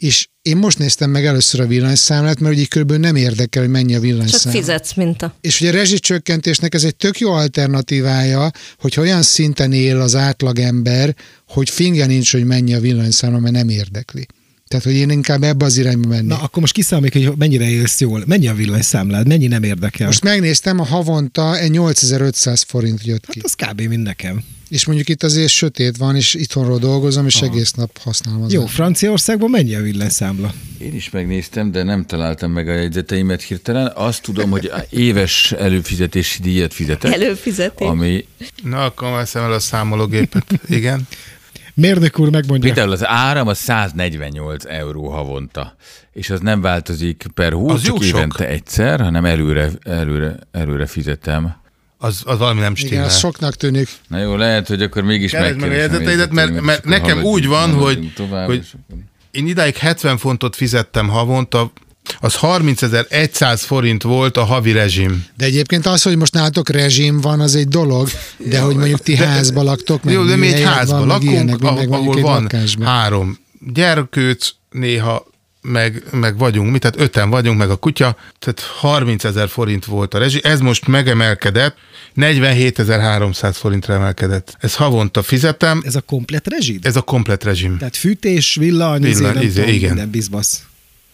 és 0.04 0.28
én 0.42 0.56
most 0.56 0.78
néztem 0.78 1.10
meg 1.10 1.26
először 1.26 1.60
a 1.60 1.66
villanyszámlát, 1.66 2.40
mert 2.40 2.54
ugye 2.54 2.64
körülbelül 2.64 3.02
nem 3.02 3.16
érdekel, 3.16 3.62
hogy 3.62 3.70
mennyi 3.70 3.92
a 3.92 3.94
Csak 3.94 4.02
villanyszámla. 4.02 4.58
fizetsz, 4.58 4.94
mint 4.94 5.22
a... 5.22 5.34
És 5.40 5.60
ugye 5.60 5.70
a 5.70 5.72
rezsicsökkentésnek 5.72 6.74
ez 6.74 6.84
egy 6.84 6.96
tök 6.96 7.18
jó 7.18 7.32
alternatívája, 7.32 8.50
hogy 8.78 8.94
olyan 8.98 9.22
szinten 9.22 9.72
él 9.72 10.00
az 10.00 10.14
átlagember, 10.14 11.14
hogy 11.48 11.70
finge 11.70 12.06
nincs, 12.06 12.32
hogy 12.32 12.44
mennyi 12.44 12.74
a 12.74 12.80
villanyszámla, 12.80 13.38
mert 13.38 13.54
nem 13.54 13.68
érdekli. 13.68 14.26
Tehát, 14.68 14.84
hogy 14.84 14.94
én 14.94 15.10
inkább 15.10 15.42
ebbe 15.42 15.64
az 15.64 15.76
irányba 15.76 16.08
mennék. 16.08 16.28
Na, 16.28 16.36
akkor 16.36 16.60
most 16.60 16.72
kiszámoljuk, 16.72 17.12
hogy 17.12 17.36
mennyire 17.36 17.68
élsz 17.68 18.00
jól. 18.00 18.24
Mennyi 18.26 18.48
a 18.48 18.54
villanyszámlád, 18.54 19.26
mennyi 19.26 19.46
nem 19.46 19.62
érdekel. 19.62 20.06
Most 20.06 20.22
megnéztem, 20.22 20.78
a 20.80 20.84
havonta 20.84 21.58
egy 21.58 21.70
8500 21.70 22.62
forint 22.62 23.04
jött 23.04 23.26
ki. 23.26 23.40
Hát 23.42 23.44
az 23.44 23.68
kb. 23.68 23.80
mint 23.80 24.02
nekem. 24.02 24.44
És 24.68 24.86
mondjuk 24.86 25.08
itt 25.08 25.22
azért 25.22 25.48
sötét 25.48 25.96
van, 25.96 26.16
és 26.16 26.34
itthonról 26.34 26.78
dolgozom, 26.78 27.26
és 27.26 27.40
egész 27.40 27.72
nap 27.72 27.98
használom 27.98 28.42
az 28.42 28.52
Jó, 28.52 28.58
áramot. 28.58 28.74
Franciaországban 28.74 29.50
mennyi 29.50 29.74
a 29.74 29.80
villanyszámla? 29.82 30.52
Én 30.78 30.94
is 30.94 31.10
megnéztem, 31.10 31.70
de 31.72 31.82
nem 31.82 32.04
találtam 32.06 32.50
meg 32.50 32.68
a 32.68 32.72
jegyzeteimet 32.72 33.42
hirtelen. 33.42 33.92
Azt 33.94 34.22
tudom, 34.22 34.50
hogy 34.50 34.72
éves 34.90 35.52
előfizetési 35.52 36.40
díjat 36.42 36.74
fizetek. 36.74 37.12
Előfizetés. 37.12 37.88
Ami 37.88 38.26
Na, 38.62 38.84
akkor 38.84 39.10
veszem 39.10 39.42
el 39.44 39.52
a 39.52 39.58
számológépet. 39.58 40.44
Igen. 40.68 41.06
Mérnök 41.74 42.18
úr 42.18 42.30
megmondja. 42.30 42.72
például 42.72 42.92
az 42.92 43.06
áram 43.06 43.48
az 43.48 43.58
148 43.58 44.64
euró 44.64 45.08
havonta, 45.08 45.76
és 46.12 46.30
az 46.30 46.40
nem 46.40 46.60
változik 46.60 47.24
per 47.34 47.52
hó, 47.52 47.68
Az 47.68 47.82
csak 47.82 47.94
jó 47.96 48.00
sok. 48.00 48.16
évente 48.18 48.46
egyszer, 48.48 49.00
hanem 49.00 49.24
előre, 49.24 49.70
előre, 49.84 50.36
előre 50.52 50.86
fizetem. 50.86 51.62
Az, 52.04 52.20
az 52.24 52.38
valami 52.38 52.60
nem 52.60 52.72
Igen, 52.72 52.86
stimmel. 52.86 53.04
az 53.06 53.18
soknak 53.18 53.54
tűnik. 53.54 53.88
Na 54.08 54.18
jó, 54.18 54.36
lehet, 54.36 54.68
hogy 54.68 54.82
akkor 54.82 55.02
mégis 55.02 55.30
Keresd 55.30 55.56
meg 55.60 55.70
a 55.70 55.74
jegyzeteidet, 55.74 56.30
mert- 56.32 56.60
mert 56.60 56.78
akkor 56.78 56.90
nekem 56.90 57.22
úgy 57.22 57.46
van, 57.46 57.72
hogy- 57.74 58.12
hogy- 58.46 58.66
Én 59.30 59.46
idáig 59.46 59.76
70 59.76 60.18
fontot 60.18 60.56
fizettem 60.56 61.08
havonta, 61.08 61.72
az 62.20 62.34
30.100 62.34 63.60
forint 63.64 64.02
volt 64.02 64.36
a 64.36 64.44
havi 64.44 64.72
rezsim. 64.72 65.24
De 65.36 65.44
egyébként 65.44 65.86
az, 65.86 66.02
hogy 66.02 66.16
most 66.16 66.32
nálatok 66.32 66.68
rezsim 66.68 67.20
van, 67.20 67.40
az 67.40 67.54
egy 67.54 67.68
dolog, 67.68 68.08
de 68.36 68.60
hogy 68.60 68.76
mondjuk 68.76 69.00
ti 69.00 69.16
házba 69.16 69.62
laktok, 69.62 70.02
meg 70.04 70.14
Jó, 70.14 70.24
de 70.24 70.36
mi 70.36 70.46
egy 70.52 70.62
házban 70.62 70.98
van, 70.98 71.06
meg 71.06 71.16
lakunk, 71.16 71.32
ilyenek, 71.32 71.62
ahol, 71.62 71.92
ahol 71.94 72.20
van 72.20 72.42
lakásban. 72.42 72.86
három 72.86 73.38
gyerkőc, 73.72 74.48
néha 74.70 75.26
meg, 75.64 76.02
meg 76.10 76.38
vagyunk, 76.38 76.70
mi, 76.72 76.78
tehát 76.78 77.00
öten 77.00 77.30
vagyunk, 77.30 77.58
meg 77.58 77.70
a 77.70 77.76
kutya, 77.76 78.16
tehát 78.38 78.60
30 78.60 79.24
ezer 79.24 79.48
forint 79.48 79.84
volt 79.84 80.14
a 80.14 80.18
rezsi, 80.18 80.40
ez 80.42 80.60
most 80.60 80.86
megemelkedett, 80.86 81.76
47.300 82.16 83.50
forintra 83.52 83.94
emelkedett. 83.94 84.56
Ez 84.60 84.74
havonta 84.74 85.22
fizetem, 85.22 85.82
Ez 85.84 85.94
a 85.96 86.00
komplet 86.00 86.48
rezsid? 86.48 86.86
ez 86.86 86.96
a 86.96 87.02
komplet 87.02 87.44
rezsim. 87.44 87.78
Tehát 87.78 87.96
fűtés, 87.96 88.54
villany, 88.54 89.02
Villany, 89.02 89.34
nem 89.34 89.42
izé, 89.42 89.60
tudom, 89.60 89.74
igen. 89.74 89.88
minden 89.88 90.10
bizbasz. 90.10 90.62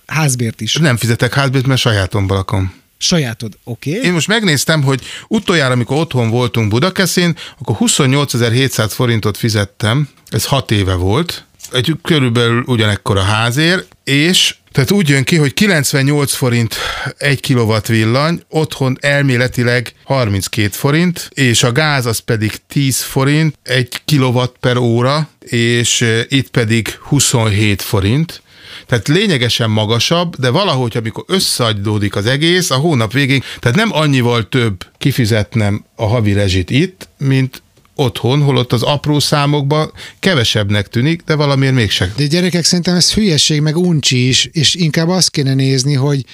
Házbért 0.06 0.60
is. 0.60 0.74
Nem 0.74 0.96
fizetek 0.96 1.34
házbért, 1.34 1.66
mert 1.66 1.80
sajátomban 1.80 2.36
lakom. 2.36 2.72
Sajátod, 2.98 3.58
oké? 3.64 3.90
Okay? 3.90 4.06
Én 4.06 4.12
most 4.12 4.28
megnéztem, 4.28 4.82
hogy 4.82 5.02
utoljára, 5.28 5.72
amikor 5.72 5.96
otthon 5.96 6.30
voltunk 6.30 6.68
Budakeszin, 6.68 7.36
akkor 7.58 7.76
28.700 7.78 8.90
forintot 8.90 9.36
fizettem, 9.36 10.08
ez 10.28 10.44
hat 10.44 10.70
éve 10.70 10.94
volt, 10.94 11.44
egy 11.72 11.96
körülbelül 12.02 12.62
ugyanekkor 12.66 13.16
a 13.16 13.22
házér, 13.22 13.84
és 14.04 14.54
tehát 14.72 14.90
úgy 14.90 15.08
jön 15.08 15.24
ki, 15.24 15.36
hogy 15.36 15.54
98 15.54 16.32
forint 16.32 16.76
egy 17.18 17.40
kilowatt 17.40 17.86
villany, 17.86 18.42
otthon 18.48 18.96
elméletileg 19.00 19.92
32 20.04 20.68
forint, 20.68 21.30
és 21.34 21.62
a 21.62 21.72
gáz 21.72 22.06
az 22.06 22.18
pedig 22.18 22.52
10 22.68 23.00
forint 23.00 23.58
egy 23.62 23.88
kilowatt 24.04 24.56
per 24.60 24.76
óra, 24.76 25.28
és 25.40 26.00
eh, 26.00 26.24
itt 26.28 26.48
pedig 26.48 26.98
27 27.00 27.82
forint. 27.82 28.42
Tehát 28.86 29.08
lényegesen 29.08 29.70
magasabb, 29.70 30.36
de 30.36 30.50
valahogy, 30.50 30.96
amikor 30.96 31.24
összeadódik 31.26 32.16
az 32.16 32.26
egész, 32.26 32.70
a 32.70 32.76
hónap 32.76 33.12
végén, 33.12 33.42
tehát 33.58 33.76
nem 33.76 33.92
annyival 33.92 34.48
több 34.48 34.86
kifizetnem 34.98 35.84
a 35.94 36.06
havi 36.06 36.32
rezsit 36.32 36.70
itt, 36.70 37.08
mint 37.18 37.62
otthon, 38.00 38.42
holott 38.42 38.72
az 38.72 38.82
apró 38.82 39.18
számokban 39.18 39.92
kevesebbnek 40.18 40.88
tűnik, 40.88 41.22
de 41.22 41.34
valamiért 41.34 41.74
mégsem. 41.74 42.12
De 42.16 42.26
gyerekek, 42.26 42.64
szerintem 42.64 42.94
ez 42.94 43.12
hülyeség, 43.12 43.60
meg 43.60 43.76
uncsi 43.76 44.28
is, 44.28 44.48
és 44.52 44.74
inkább 44.74 45.08
azt 45.08 45.30
kéne 45.30 45.54
nézni, 45.54 45.94
hogy 45.94 46.24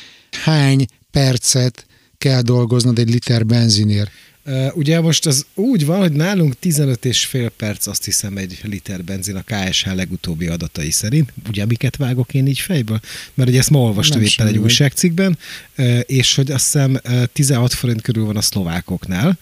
hány 0.43 0.87
percet 1.11 1.87
kell 2.19 2.43
dolgoznod 2.43 2.99
egy 2.99 3.11
liter 3.11 3.47
benzinért. 3.47 4.11
Uh, 4.49 4.77
ugye 4.77 5.01
most 5.01 5.27
az 5.27 5.47
úgy 5.55 5.87
van, 5.87 5.99
hogy 5.99 6.13
nálunk 6.13 6.59
15 6.59 7.05
és 7.05 7.25
fél 7.25 7.49
perc 7.49 7.87
azt 7.87 8.05
hiszem 8.05 8.37
egy 8.37 8.59
liter 8.63 9.05
benzin 9.05 9.37
a 9.37 9.45
KSH 9.47 9.95
legutóbbi 9.95 10.47
adatai 10.47 10.91
szerint. 10.91 11.33
Ugye 11.49 11.65
miket 11.65 11.97
vágok 11.97 12.35
én 12.35 12.47
így 12.47 12.59
fejből? 12.59 13.01
Mert 13.35 13.49
ugye 13.49 13.59
ezt 13.59 13.71
ma 13.71 13.79
olvastam 13.79 14.21
Nem 14.21 14.29
éppen 14.29 14.47
egy 14.47 14.59
újságcikkben, 14.59 15.39
uh, 15.79 16.01
és 16.07 16.35
hogy 16.35 16.51
azt 16.51 16.65
hiszem 16.65 17.01
uh, 17.05 17.25
16 17.33 17.73
forint 17.75 18.03
körül 18.03 18.25
van 18.25 18.37
a 18.37 18.41
szlovákoknál, 18.41 19.29
Uh, 19.29 19.37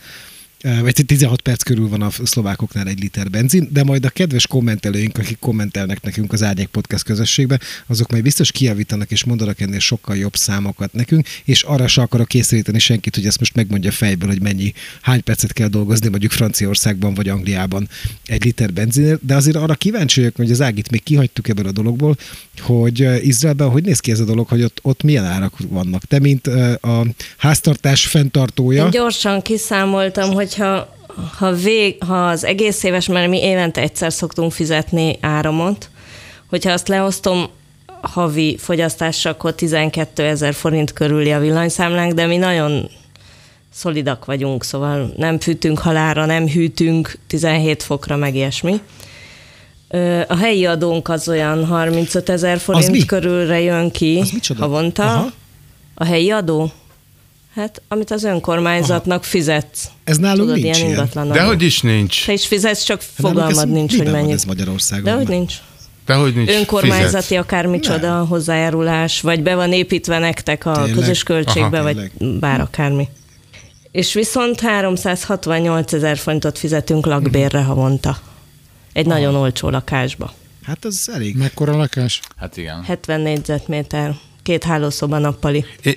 vagy 0.82 1.04
16 1.06 1.40
perc 1.40 1.62
körül 1.62 1.88
van 1.88 2.02
a 2.02 2.10
szlovákoknál 2.10 2.88
egy 2.88 3.00
liter 3.00 3.30
benzin, 3.30 3.68
de 3.72 3.84
majd 3.84 4.04
a 4.04 4.08
kedves 4.08 4.46
kommentelőink, 4.46 5.18
akik 5.18 5.38
kommentelnek 5.38 6.02
nekünk 6.02 6.32
az 6.32 6.42
Árnyék 6.42 6.66
Podcast 6.66 7.04
közösségbe, 7.04 7.60
azok 7.86 8.10
majd 8.10 8.22
biztos 8.22 8.52
kijavítanak 8.52 9.10
és 9.10 9.24
mondanak 9.24 9.60
ennél 9.60 9.78
sokkal 9.78 10.16
jobb 10.16 10.36
számokat 10.36 10.92
nekünk, 10.92 11.26
és 11.44 11.62
arra 11.62 11.86
se 11.86 12.02
akarok 12.02 12.28
készíteni 12.28 12.78
senkit, 12.78 13.14
hogy 13.14 13.26
ezt 13.26 13.38
most 13.38 13.54
megmondja 13.54 13.90
fejből, 13.90 14.28
hogy 14.28 14.42
mennyi, 14.42 14.72
hány 15.00 15.22
percet 15.22 15.52
kell 15.52 15.68
dolgozni 15.68 16.08
mondjuk 16.08 16.32
Franciaországban 16.32 17.14
vagy 17.14 17.28
Angliában 17.28 17.88
egy 18.26 18.44
liter 18.44 18.72
benzinért, 18.72 19.26
de 19.26 19.34
azért 19.34 19.56
arra 19.56 19.74
kíváncsi 19.74 20.20
vagyok, 20.20 20.36
hogy 20.36 20.50
az 20.50 20.60
Ágit 20.60 20.90
még 20.90 21.02
kihagytuk 21.02 21.48
ebből 21.48 21.66
a 21.66 21.72
dologból, 21.72 22.16
hogy 22.58 23.26
Izraelben 23.26 23.68
hogy 23.68 23.84
néz 23.84 24.00
ki 24.00 24.10
ez 24.10 24.20
a 24.20 24.24
dolog, 24.24 24.48
hogy 24.48 24.62
ott, 24.62 24.78
ott 24.82 25.02
milyen 25.02 25.24
árak 25.24 25.56
vannak. 25.68 26.04
Te, 26.04 26.18
mint 26.18 26.46
a 26.80 27.06
háztartás 27.36 28.06
fenntartója, 28.06 28.84
Én 28.84 28.90
gyorsan 28.90 29.42
kiszámoltam, 29.42 30.32
hogyha 30.54 30.94
ha, 31.36 31.52
vég, 31.52 32.02
ha 32.04 32.26
az 32.26 32.44
egész 32.44 32.82
éves, 32.82 33.06
mert 33.06 33.28
mi 33.28 33.42
évente 33.42 33.80
egyszer 33.80 34.12
szoktunk 34.12 34.52
fizetni 34.52 35.18
áramot, 35.20 35.90
hogyha 36.50 36.72
azt 36.72 36.88
leosztom 36.88 37.48
havi 38.00 38.56
fogyasztásra, 38.58 39.30
akkor 39.30 39.54
12 39.54 40.24
ezer 40.24 40.54
forint 40.54 40.92
körüli 40.92 41.32
a 41.32 41.38
villanyszámlánk, 41.38 42.12
de 42.12 42.26
mi 42.26 42.36
nagyon 42.36 42.90
szolidak 43.72 44.24
vagyunk, 44.24 44.64
szóval 44.64 45.12
nem 45.16 45.40
fűtünk 45.40 45.78
halára, 45.78 46.24
nem 46.26 46.48
hűtünk 46.48 47.18
17 47.26 47.82
fokra, 47.82 48.16
meg 48.16 48.34
ilyesmi. 48.34 48.80
A 50.28 50.36
helyi 50.36 50.66
adónk 50.66 51.08
az 51.08 51.28
olyan 51.28 51.66
35 51.66 52.28
ezer 52.28 52.58
forint 52.58 53.04
körülre 53.04 53.60
jön 53.60 53.90
ki 53.90 54.22
havonta. 54.58 55.02
Aha. 55.02 55.30
A 55.94 56.04
helyi 56.04 56.30
adó? 56.30 56.72
Hát, 57.54 57.82
amit 57.88 58.10
az 58.10 58.24
önkormányzatnak 58.24 59.18
Aha. 59.20 59.28
fizetsz. 59.28 59.88
Ez 60.04 60.16
nálunk 60.16 60.48
Tudod, 60.48 60.62
nincs 60.62 60.78
ilyen 60.78 61.08
De 61.32 61.42
hogy 61.42 61.62
is 61.62 61.80
nincs. 61.80 62.26
Te 62.26 62.32
is 62.32 62.46
fizetsz, 62.46 62.82
csak 62.82 63.00
ez 63.00 63.06
fogalmad 63.14 63.68
nincs, 63.68 63.96
hogy 63.96 64.10
mennyi. 64.10 64.32
ez 64.32 64.44
Magyarországon? 64.44 65.04
De 65.04 65.12
hogy 65.12 65.28
nincs. 65.28 65.54
De 66.06 66.14
hogy 66.14 66.34
nincs. 66.34 66.50
Önkormányzati 66.50 67.22
Fizetsz. 67.24 67.42
akármicsoda 67.44 68.24
hozzájárulás, 68.24 69.20
vagy 69.20 69.42
be 69.42 69.54
van 69.54 69.72
építve 69.72 70.18
nektek 70.18 70.66
a 70.66 70.72
Tényleg? 70.72 70.94
közös 70.94 71.22
költségbe, 71.22 71.78
Aha, 71.78 71.92
vagy 71.92 72.10
bár 72.38 72.60
akármi. 72.60 73.08
És 73.90 74.12
viszont 74.12 74.60
368 74.60 75.92
ezer 75.92 76.16
forintot 76.16 76.58
fizetünk 76.58 77.06
lakbérre 77.06 77.62
havonta. 77.62 78.18
Egy 78.92 79.06
nagyon 79.06 79.34
olcsó 79.34 79.68
lakásba. 79.68 80.32
Hát 80.64 80.84
az 80.84 81.10
elég. 81.14 81.36
Mekkora 81.36 81.76
lakás? 81.76 82.20
Hát 82.36 82.56
igen. 82.56 82.82
70 82.82 83.20
négyzetméter, 83.20 84.14
két 84.42 84.64
hálószoba 84.64 85.18
nappali. 85.18 85.64
Én, 85.82 85.96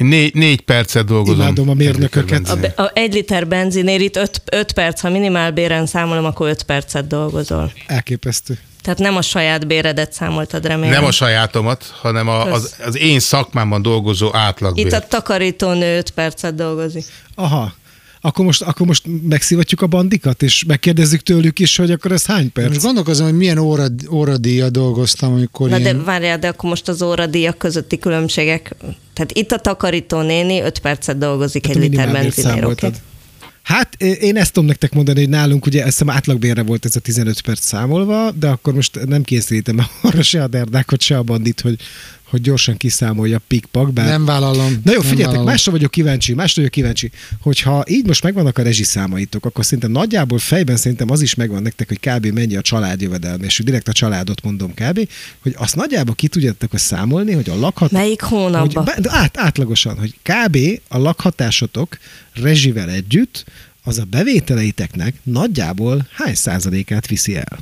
én 0.00 0.06
négy, 0.06 0.34
négy 0.34 0.60
percet 0.60 1.04
dolgozom. 1.04 1.40
Imádom 1.40 1.68
a 1.68 1.74
mérnököket. 1.74 2.48
A, 2.48 2.82
a 2.82 2.90
egy 2.94 3.14
liter 3.14 3.48
benzinért 3.48 4.00
itt 4.00 4.16
5, 4.16 4.42
5 4.52 4.72
perc, 4.72 5.00
ha 5.00 5.10
minimál 5.10 5.50
béren 5.50 5.86
számolom, 5.86 6.24
akkor 6.24 6.48
5 6.48 6.62
percet 6.62 7.06
dolgozol. 7.06 7.72
Elképesztő. 7.86 8.58
Tehát 8.82 8.98
nem 8.98 9.16
a 9.16 9.22
saját 9.22 9.66
béredet 9.66 10.12
számoltad, 10.12 10.66
remélem. 10.66 10.90
Nem 10.90 11.04
a 11.04 11.10
sajátomat, 11.10 11.94
hanem 12.00 12.28
a, 12.28 12.52
az, 12.52 12.76
az 12.84 12.98
én 12.98 13.20
szakmámban 13.20 13.82
dolgozó 13.82 14.34
átlagbér. 14.34 14.86
Itt 14.86 14.92
a 14.92 15.06
takarítónő 15.06 15.96
5 15.96 16.10
percet 16.10 16.54
dolgozik. 16.54 17.04
Aha. 17.34 17.74
Akkor 18.20 18.44
most, 18.44 18.62
akkor 18.62 18.86
most 18.86 19.04
megszivatjuk 19.28 19.80
a 19.80 19.86
bandikat, 19.86 20.42
és 20.42 20.64
megkérdezzük 20.64 21.20
tőlük 21.20 21.58
is, 21.58 21.76
hogy 21.76 21.90
akkor 21.90 22.12
ez 22.12 22.26
hány 22.26 22.52
perc? 22.52 22.68
Most 22.68 22.82
gondolkozom, 22.82 23.26
hogy 23.26 23.36
milyen 23.36 23.58
óra, 23.58 23.86
óradíjat 24.10 24.72
dolgoztam, 24.72 25.32
amikor 25.32 25.68
Na 25.68 25.76
de 25.76 25.82
ilyen... 25.82 26.04
várjál, 26.04 26.38
de 26.38 26.48
akkor 26.48 26.70
most 26.70 26.88
az 26.88 27.02
óradíjak 27.02 27.58
közötti 27.58 27.98
különbségek. 27.98 28.74
Tehát 29.14 29.32
itt 29.32 29.52
a 29.52 29.58
takarító 29.58 30.20
néni 30.20 30.60
5 30.60 30.78
percet 30.78 31.18
dolgozik 31.18 31.66
Hát 31.66 31.76
egy 31.76 31.82
liter 31.82 32.12
benzinért, 32.12 32.64
oké? 32.64 32.88
Hát 33.62 34.02
én 34.02 34.36
ezt 34.36 34.52
tudom 34.52 34.68
nektek 34.68 34.92
mondani, 34.92 35.20
hogy 35.20 35.28
nálunk 35.28 35.66
ugye 35.66 35.78
ezt 35.78 35.98
hiszem 35.98 36.10
átlagbérre 36.10 36.62
volt 36.62 36.84
ez 36.84 36.96
a 36.96 37.00
15 37.00 37.40
perc 37.40 37.64
számolva, 37.64 38.30
de 38.30 38.48
akkor 38.48 38.74
most 38.74 39.06
nem 39.06 39.22
készítem 39.22 39.86
arra 40.02 40.22
se 40.22 40.42
a 40.42 40.46
derdákot, 40.46 41.00
se 41.00 41.18
a 41.18 41.22
bandit, 41.22 41.60
hogy, 41.60 41.76
hogy 42.30 42.40
gyorsan 42.40 42.76
kiszámolja 42.76 43.40
pikpak. 43.46 43.92
Bár... 43.92 44.06
Nem 44.06 44.24
vállalom. 44.24 44.80
Na 44.84 44.92
jó, 44.92 45.00
figyeljetek, 45.00 45.44
másra 45.44 45.72
vagyok 45.72 45.90
kíváncsi, 45.90 46.34
másra 46.34 46.54
vagyok 46.54 46.70
kíváncsi, 46.70 47.10
hogyha 47.40 47.84
így 47.88 48.06
most 48.06 48.22
megvannak 48.22 48.58
a 48.58 48.62
rezsiszámaitok, 48.62 49.44
akkor 49.44 49.64
szerintem 49.64 49.90
nagyjából 49.90 50.38
fejben 50.38 50.76
szerintem 50.76 51.10
az 51.10 51.22
is 51.22 51.34
megvan 51.34 51.62
nektek, 51.62 51.88
hogy 51.88 52.00
kb. 52.00 52.26
mennyi 52.26 52.56
a 52.56 52.60
család 52.60 53.00
jövedelme, 53.00 53.44
és 53.44 53.58
direkt 53.64 53.88
a 53.88 53.92
családot 53.92 54.42
mondom 54.42 54.74
kb., 54.74 55.08
hogy 55.42 55.54
azt 55.56 55.76
nagyjából 55.76 56.14
ki 56.14 56.28
tudjátok 56.28 56.72
azt 56.72 56.84
számolni, 56.84 57.32
hogy 57.32 57.50
a 57.50 57.58
lakhat... 57.58 57.90
Melyik 57.90 58.20
hogy, 58.20 58.38
hónapban? 58.38 58.84
de 58.98 59.10
át, 59.12 59.38
átlagosan, 59.38 59.98
hogy 59.98 60.14
kb. 60.22 60.58
a 60.88 60.98
lakhatásotok 60.98 61.98
rezsivel 62.32 62.90
együtt 62.90 63.44
az 63.84 63.98
a 63.98 64.04
bevételeiteknek 64.04 65.14
nagyjából 65.22 66.06
hány 66.12 66.34
százalékát 66.34 67.06
viszi 67.06 67.36
el? 67.36 67.58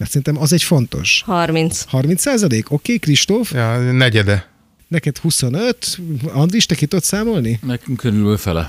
Mert 0.00 0.12
szerintem 0.12 0.42
az 0.42 0.52
egy 0.52 0.62
fontos. 0.62 1.22
30. 1.26 1.84
30 1.86 2.20
százalék? 2.20 2.64
Oké, 2.70 2.74
okay, 2.74 2.98
Kristóf, 2.98 3.52
Ja, 3.52 3.78
negyede. 3.92 4.48
neked 4.88 5.18
25, 5.18 5.98
Andris, 6.32 6.66
te 6.66 6.74
ki 6.74 6.86
tudod 6.86 7.04
számolni? 7.04 7.58
Nekünk 7.66 7.98
körülbelül 7.98 8.36
fele. 8.36 8.68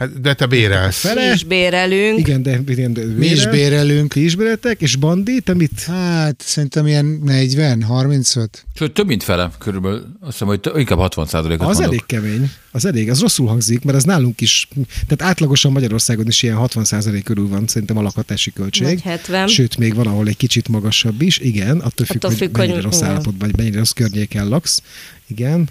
Hát, 0.00 0.20
de 0.20 0.34
te 0.34 0.46
bérelsz. 0.46 0.98
Fele? 0.98 1.26
Mi 1.28 1.32
is 1.34 1.44
bérelünk. 1.44 2.18
Igen, 2.18 2.42
de, 2.42 2.60
igen, 2.68 2.92
de 2.92 3.04
Mi 3.04 3.26
is 3.26 3.46
bérelünk. 3.46 4.12
Ti 4.12 4.24
is 4.24 4.34
béreltek, 4.34 4.80
és 4.80 4.96
Bandi, 4.96 5.40
te 5.40 5.54
mit? 5.54 5.82
Hát 5.82 6.42
szerintem 6.46 6.86
ilyen 6.86 7.04
40, 7.24 7.82
35. 7.82 8.64
Sőt, 8.74 8.92
több 8.92 9.06
mint 9.06 9.22
fele 9.22 9.50
körülbelül. 9.58 10.06
Azt 10.20 10.32
hiszem, 10.32 10.46
hogy 10.48 10.60
inkább 10.76 10.98
60 10.98 11.26
százalékot 11.26 11.68
Az 11.68 11.78
mondok. 11.78 11.92
elég 11.92 12.06
kemény. 12.06 12.50
Az 12.70 12.84
elég, 12.84 13.10
az 13.10 13.20
rosszul 13.20 13.46
hangzik, 13.46 13.84
mert 13.84 13.96
az 13.96 14.04
nálunk 14.04 14.40
is, 14.40 14.68
tehát 15.08 15.32
átlagosan 15.32 15.72
Magyarországon 15.72 16.26
is 16.26 16.42
ilyen 16.42 16.56
60% 16.60 17.20
körül 17.24 17.48
van 17.48 17.66
szerintem 17.66 17.96
a 17.96 18.02
lakhatási 18.02 18.52
költség. 18.52 18.86
Vagy 18.86 19.00
70. 19.02 19.46
Sőt, 19.48 19.76
még 19.76 19.94
van, 19.94 20.06
ahol 20.06 20.28
egy 20.28 20.36
kicsit 20.36 20.68
magasabb 20.68 21.22
is. 21.22 21.38
Igen, 21.38 21.76
attól 21.78 22.06
függ, 22.06 22.16
Attól 22.16 22.30
hogy 22.30 22.38
függ, 22.38 22.56
mennyire 22.56 22.74
hogy- 22.74 22.82
rossz 22.84 22.96
igen. 22.98 23.08
állapotban, 23.10 23.48
vagy 23.48 23.56
mennyire 23.56 23.78
rossz 23.78 23.90
környéken 23.90 24.48
laksz. 24.48 24.82
Igen. 25.26 25.68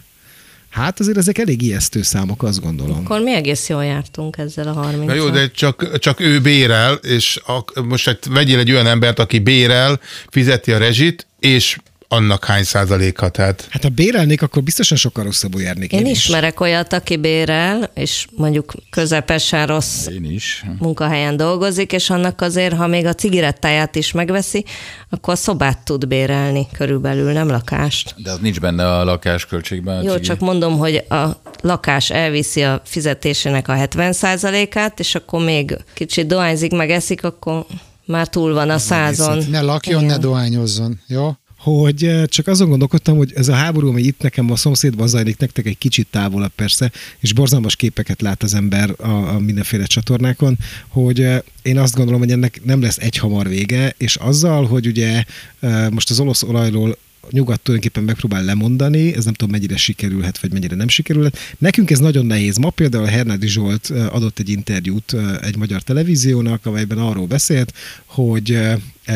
Hát 0.70 1.00
azért 1.00 1.18
ezek 1.18 1.38
elég 1.38 1.62
ijesztő 1.62 2.02
számok, 2.02 2.44
azt 2.44 2.62
gondolom. 2.62 2.98
Akkor 2.98 3.22
mi 3.22 3.34
egész 3.34 3.70
jól 3.70 3.86
jártunk 3.86 4.38
ezzel 4.38 4.68
a 4.68 4.72
30 4.72 5.06
Na 5.06 5.14
jó, 5.14 5.30
de 5.30 5.52
csak, 5.52 5.98
csak 6.00 6.20
ő 6.20 6.42
bérel, 6.42 6.94
és 6.94 7.40
a, 7.46 7.82
most 7.82 8.08
egy, 8.08 8.18
vegyél 8.30 8.60
egy 8.60 8.72
olyan 8.72 8.88
embert, 8.88 9.20
aki 9.20 9.40
bérel, 9.40 10.00
fizeti 10.30 10.72
a 10.72 10.78
rezsit, 10.78 11.28
és 11.40 11.78
annak 12.12 12.46
hány 12.46 12.64
százaléka, 12.64 13.30
tehát 13.30 13.68
Hát 13.70 13.84
ha 13.84 13.90
bérelnék, 13.90 14.42
akkor 14.42 14.64
biztosan 14.64 14.98
sokkal 14.98 15.24
rosszabbul 15.24 15.62
járnék 15.62 15.92
én, 15.92 16.00
Én 16.00 16.06
is. 16.06 16.18
ismerek 16.18 16.60
olyat, 16.60 16.94
aki 16.94 17.18
bérel, 17.18 17.92
és 17.94 18.28
mondjuk 18.36 18.74
közepesen 18.90 19.68
rossz 19.68 20.08
Én 20.08 20.24
is. 20.26 20.66
munkahelyen 20.80 21.38
dolgozik, 21.38 21.92
és 21.92 22.10
annak 22.10 22.42
azért, 22.42 22.76
ha 22.76 22.88
még 22.88 23.06
a 23.06 23.14
cigarettáját 23.14 23.96
is 23.96 24.12
megveszi, 24.12 24.66
akkor 25.10 25.38
szobát 25.38 25.84
tud 25.84 26.08
bérelni 26.08 26.68
körülbelül, 26.74 27.32
nem 27.32 27.48
lakást. 27.48 28.14
De 28.18 28.32
az 28.32 28.38
nincs 28.42 28.60
benne 28.60 28.98
a 28.98 29.04
lakásköltségben. 29.04 30.04
Jó, 30.04 30.12
Cigi. 30.14 30.26
csak 30.26 30.40
mondom, 30.40 30.78
hogy 30.78 30.96
a 31.10 31.26
lakás 31.62 32.10
elviszi 32.10 32.64
a 32.64 32.82
fizetésének 32.86 33.68
a 33.68 33.74
70%-át, 33.74 35.00
és 35.00 35.16
akkor 35.16 35.44
még 35.44 35.78
kicsit 35.94 36.28
dohányzik, 36.28 36.72
meg 36.72 36.90
eszik, 36.92 37.24
akkor 37.24 37.66
már 38.06 38.28
túl 38.28 38.54
van 38.54 38.70
a 38.70 38.78
százon. 38.78 39.44
Ne 39.50 39.62
lakjon, 39.62 40.04
Igen. 40.04 40.14
ne 40.16 40.22
dohányozzon. 40.22 41.00
Jó? 41.08 41.32
Hogy 41.60 42.04
eh, 42.04 42.26
csak 42.26 42.48
azon 42.48 42.70
gondolkodtam, 42.70 43.18
hogy 43.18 43.32
ez 43.36 43.48
a 43.48 43.54
háború, 43.54 43.88
ami 43.88 44.02
itt 44.02 44.22
nekem 44.22 44.52
a 44.52 44.56
szomszédban 44.56 45.08
zajlik, 45.08 45.38
nektek 45.38 45.66
egy 45.66 45.78
kicsit 45.78 46.08
távolabb 46.12 46.52
persze, 46.56 46.92
és 47.20 47.34
borzalmas 47.34 47.76
képeket 47.76 48.22
lát 48.22 48.44
az 48.44 48.54
ember 48.54 48.94
a, 48.98 49.10
a 49.10 49.40
mindenféle 49.40 49.86
csatornákon, 49.86 50.58
hogy 50.88 51.22
eh, 51.22 51.40
én 51.62 51.78
azt 51.78 51.96
gondolom, 51.96 52.20
hogy 52.20 52.32
ennek 52.32 52.62
nem 52.64 52.82
lesz 52.82 52.98
egy 52.98 53.18
hamar 53.18 53.48
vége, 53.48 53.94
és 53.98 54.16
azzal, 54.16 54.66
hogy 54.66 54.88
ugye 54.88 55.24
eh, 55.60 55.90
most 55.90 56.10
az 56.10 56.20
olasz 56.20 56.44
olajról 56.44 56.98
nyugat 57.32 57.62
tulajdonképpen 57.62 58.04
megpróbál 58.04 58.44
lemondani, 58.44 59.16
ez 59.16 59.26
nem 59.26 59.34
tudom 59.34 59.54
mennyire 59.54 59.78
sikerülhet, 59.78 60.40
vagy 60.40 60.54
mennyire 60.54 60.76
nem 60.76 60.88
sikerülhet. 60.88 61.38
Nekünk 61.58 61.92
ez 61.92 62.00
nagyon 62.00 62.26
nehéz. 62.26 62.58
Ma 62.58 62.70
például 62.70 63.06
Hernádi 63.06 63.48
Zsolt 63.48 63.90
adott 63.90 64.40
egy 64.40 64.50
interjút 64.50 65.16
egy 65.42 65.58
magyar 65.58 65.82
televíziónak, 65.82 66.66
amelyben 66.66 66.98
arról 66.98 67.26
beszélt, 67.26 67.74
hogy 68.06 68.60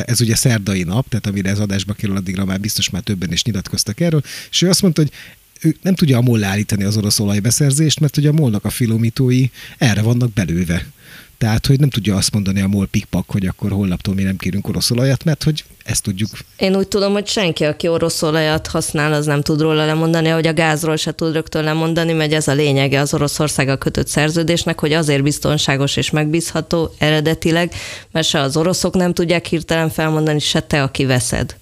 ez 0.05 0.21
ugye 0.21 0.35
szerdai 0.35 0.83
nap, 0.83 1.09
tehát 1.09 1.27
amire 1.27 1.49
ez 1.49 1.59
adásba 1.59 1.93
kerül, 1.93 2.15
addigra 2.15 2.45
már 2.45 2.59
biztos 2.59 2.89
már 2.89 3.01
többen 3.01 3.31
is 3.31 3.43
nyilatkoztak 3.43 3.99
erről, 3.99 4.21
és 4.49 4.61
ő 4.61 4.69
azt 4.69 4.81
mondta, 4.81 5.01
hogy 5.01 5.11
ő 5.61 5.75
nem 5.81 5.95
tudja 5.95 6.17
a 6.17 6.21
MOL 6.21 6.43
állítani 6.43 6.83
az 6.83 6.97
orosz 6.97 7.19
olajbeszerzést, 7.19 7.99
mert 7.99 8.17
ugye 8.17 8.29
a 8.29 8.33
molnak 8.33 8.65
a 8.65 8.69
finomítói 8.69 9.45
erre 9.77 10.01
vannak 10.01 10.33
belőve. 10.33 10.85
Tehát, 11.43 11.65
hogy 11.65 11.79
nem 11.79 11.89
tudja 11.89 12.15
azt 12.15 12.33
mondani 12.33 12.61
a 12.61 12.67
MOL 12.67 12.87
pikpak, 12.87 13.29
hogy 13.31 13.45
akkor 13.45 13.71
holnaptól 13.71 14.13
mi 14.13 14.23
nem 14.23 14.37
kérünk 14.37 14.67
orosz 14.67 14.91
olajat, 14.91 15.23
mert 15.23 15.43
hogy 15.43 15.63
ezt 15.83 16.03
tudjuk. 16.03 16.29
Én 16.57 16.75
úgy 16.75 16.87
tudom, 16.87 17.13
hogy 17.13 17.27
senki, 17.27 17.63
aki 17.63 17.87
orosz 17.87 18.21
olajat 18.21 18.67
használ, 18.67 19.13
az 19.13 19.25
nem 19.25 19.41
tud 19.41 19.61
róla 19.61 19.85
lemondani, 19.85 20.27
hogy 20.27 20.47
a 20.47 20.53
gázról 20.53 20.95
se 20.95 21.11
tud 21.11 21.33
rögtön 21.33 21.63
lemondani, 21.63 22.13
mert 22.13 22.33
ez 22.33 22.47
a 22.47 22.53
lényege 22.53 22.99
az 22.99 23.13
Oroszországgal 23.13 23.77
kötött 23.77 24.07
szerződésnek, 24.07 24.79
hogy 24.79 24.93
azért 24.93 25.23
biztonságos 25.23 25.95
és 25.95 26.09
megbízható 26.09 26.93
eredetileg, 26.97 27.73
mert 28.11 28.27
se 28.27 28.39
az 28.39 28.57
oroszok 28.57 28.95
nem 28.95 29.13
tudják 29.13 29.45
hirtelen 29.45 29.89
felmondani, 29.89 30.39
se 30.39 30.59
te, 30.59 30.83
aki 30.83 31.05
veszed. 31.05 31.55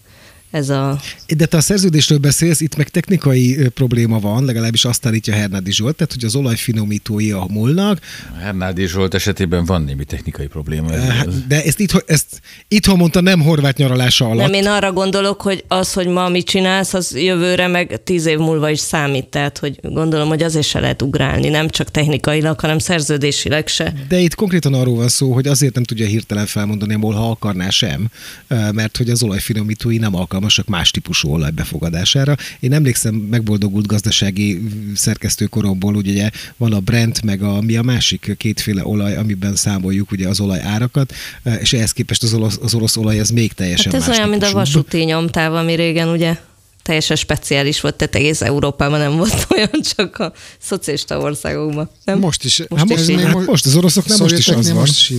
Ez 0.52 0.70
a... 0.70 1.00
De 1.36 1.46
te 1.46 1.58
a 1.58 1.62
szerződésről 1.62 2.18
beszélsz, 2.18 2.62
itt 2.62 2.76
meg 2.76 2.90
technikai 2.90 3.68
probléma 3.74 4.20
van, 4.20 4.46
legalábbis 4.46 4.86
azt 4.86 5.06
állítja 5.06 5.34
Hernádi 5.34 5.72
Zsolt, 5.72 5.96
tehát 5.96 6.14
hogy 6.14 6.24
az 6.26 6.36
olajfinomítói 6.36 7.32
a 7.32 7.46
molnak, 7.50 8.00
Hernádi 8.40 8.88
Zsolt 8.88 9.14
esetében 9.14 9.66
van 9.66 9.84
némi 9.84 10.04
technikai 10.04 10.48
probléma. 10.48 10.94
Ez, 10.94 11.00
Hát, 11.02 11.28
ez. 11.28 11.34
de 11.48 11.64
ezt, 11.64 11.80
itthon, 11.80 12.02
ezt 12.06 12.42
itthon 12.68 12.98
mondta 12.98 13.22
nem 13.22 13.42
horvát 13.42 13.78
nyaralása 13.78 14.26
alatt. 14.26 14.52
Nem, 14.52 14.54
én 14.54 14.68
arra 14.68 14.92
gondolok, 14.92 15.42
hogy 15.42 15.64
az, 15.68 15.94
hogy 15.94 16.08
ma 16.08 16.30
mit 16.30 16.46
csinálsz, 16.46 16.94
az 16.94 17.18
jövőre 17.18 17.68
meg 17.68 18.02
tíz 18.04 18.26
év 18.26 18.38
múlva 18.38 18.70
is 18.70 18.80
számít. 18.80 19.26
Tehát, 19.26 19.58
hogy 19.58 19.80
gondolom, 19.82 20.28
hogy 20.28 20.44
azért 20.44 20.68
se 20.68 20.80
lehet 20.80 21.02
ugrálni, 21.02 21.50
nem 21.50 21.70
csak 21.70 21.92
technikailag, 21.92 22.60
hanem 22.60 22.80
szerződésileg 22.80 23.68
se. 23.68 23.94
De 24.08 24.20
itt 24.20 24.36
konkrétan 24.36 24.74
arról 24.74 24.96
van 24.96 25.08
szó, 25.08 25.34
hogy 25.34 25.48
azért 25.48 25.74
nem 25.74 25.84
tudja 25.84 26.06
hirtelen 26.06 26.46
felmondani 26.46 26.94
a 26.94 26.98
MOL, 26.98 27.14
ha 27.14 27.30
akarná 27.30 27.70
sem, 27.70 28.10
mert 28.48 28.98
hogy 28.98 29.10
az 29.10 29.24
olajfinomítói 29.24 29.98
nem 29.98 30.16
alkalmasak 30.42 30.68
más 30.68 30.92
típusú 30.92 31.32
olaj 31.34 31.52
befogadására. 31.52 32.36
Én 32.60 32.74
emlékszem 32.74 33.16
megboldogult 33.16 33.86
gazdasági 33.88 34.62
szerkesztőkoromból, 34.96 35.96
ugye 35.96 36.30
van 36.58 36.74
a 36.74 36.80
Brent, 36.80 37.22
meg 37.22 37.42
a 37.42 37.62
mi 37.62 37.78
a 37.78 37.82
másik 37.82 38.36
kétféle 38.38 38.86
olaj, 38.86 39.16
amiben 39.16 39.56
számoljuk 39.56 40.12
ugye 40.12 40.28
az 40.28 40.40
olaj 40.40 40.60
árakat, 40.62 41.14
ö, 41.44 41.54
és 41.54 41.74
ehhez 41.74 41.92
képest 41.92 42.24
az 42.24 42.34
orosz, 42.34 42.58
az 42.62 42.74
orosz 42.74 42.98
olaj 42.98 43.20
az 43.20 43.30
még 43.30 43.54
teljesen 43.54 43.92
Hát 43.92 44.02
ez 44.02 44.08
más 44.08 44.18
olyan, 44.18 44.30
mint 44.30 44.44
a 44.44 44.52
vasúti 44.52 45.04
nyomtáv, 45.04 45.54
ami 45.54 45.76
régen 45.76 46.10
ugye 46.10 46.38
teljesen 46.84 47.16
speciális 47.16 47.82
volt, 47.82 47.96
tehát 47.96 48.16
egész 48.16 48.42
Európában 48.42 49.00
nem 49.00 49.16
volt 49.18 49.48
olyan, 49.56 49.82
csak 49.96 50.20
a 50.20 50.34
szocialista 50.60 51.20
országokban. 51.20 51.90
Nem? 52.06 52.20
Most 52.20 52.44
is. 52.44 52.58
Most 52.68 52.82
Hát 52.82 52.90
is 52.90 52.98
most, 52.98 53.10
így. 53.10 53.24
hát 53.24 53.46
most 53.46 53.66
az 53.66 53.76
oroszoknál 53.76 54.18
most 54.18 54.38
is 54.38 54.48
az 54.48 54.68
van. 54.68 54.78
most 54.78 55.12
is. 55.12 55.18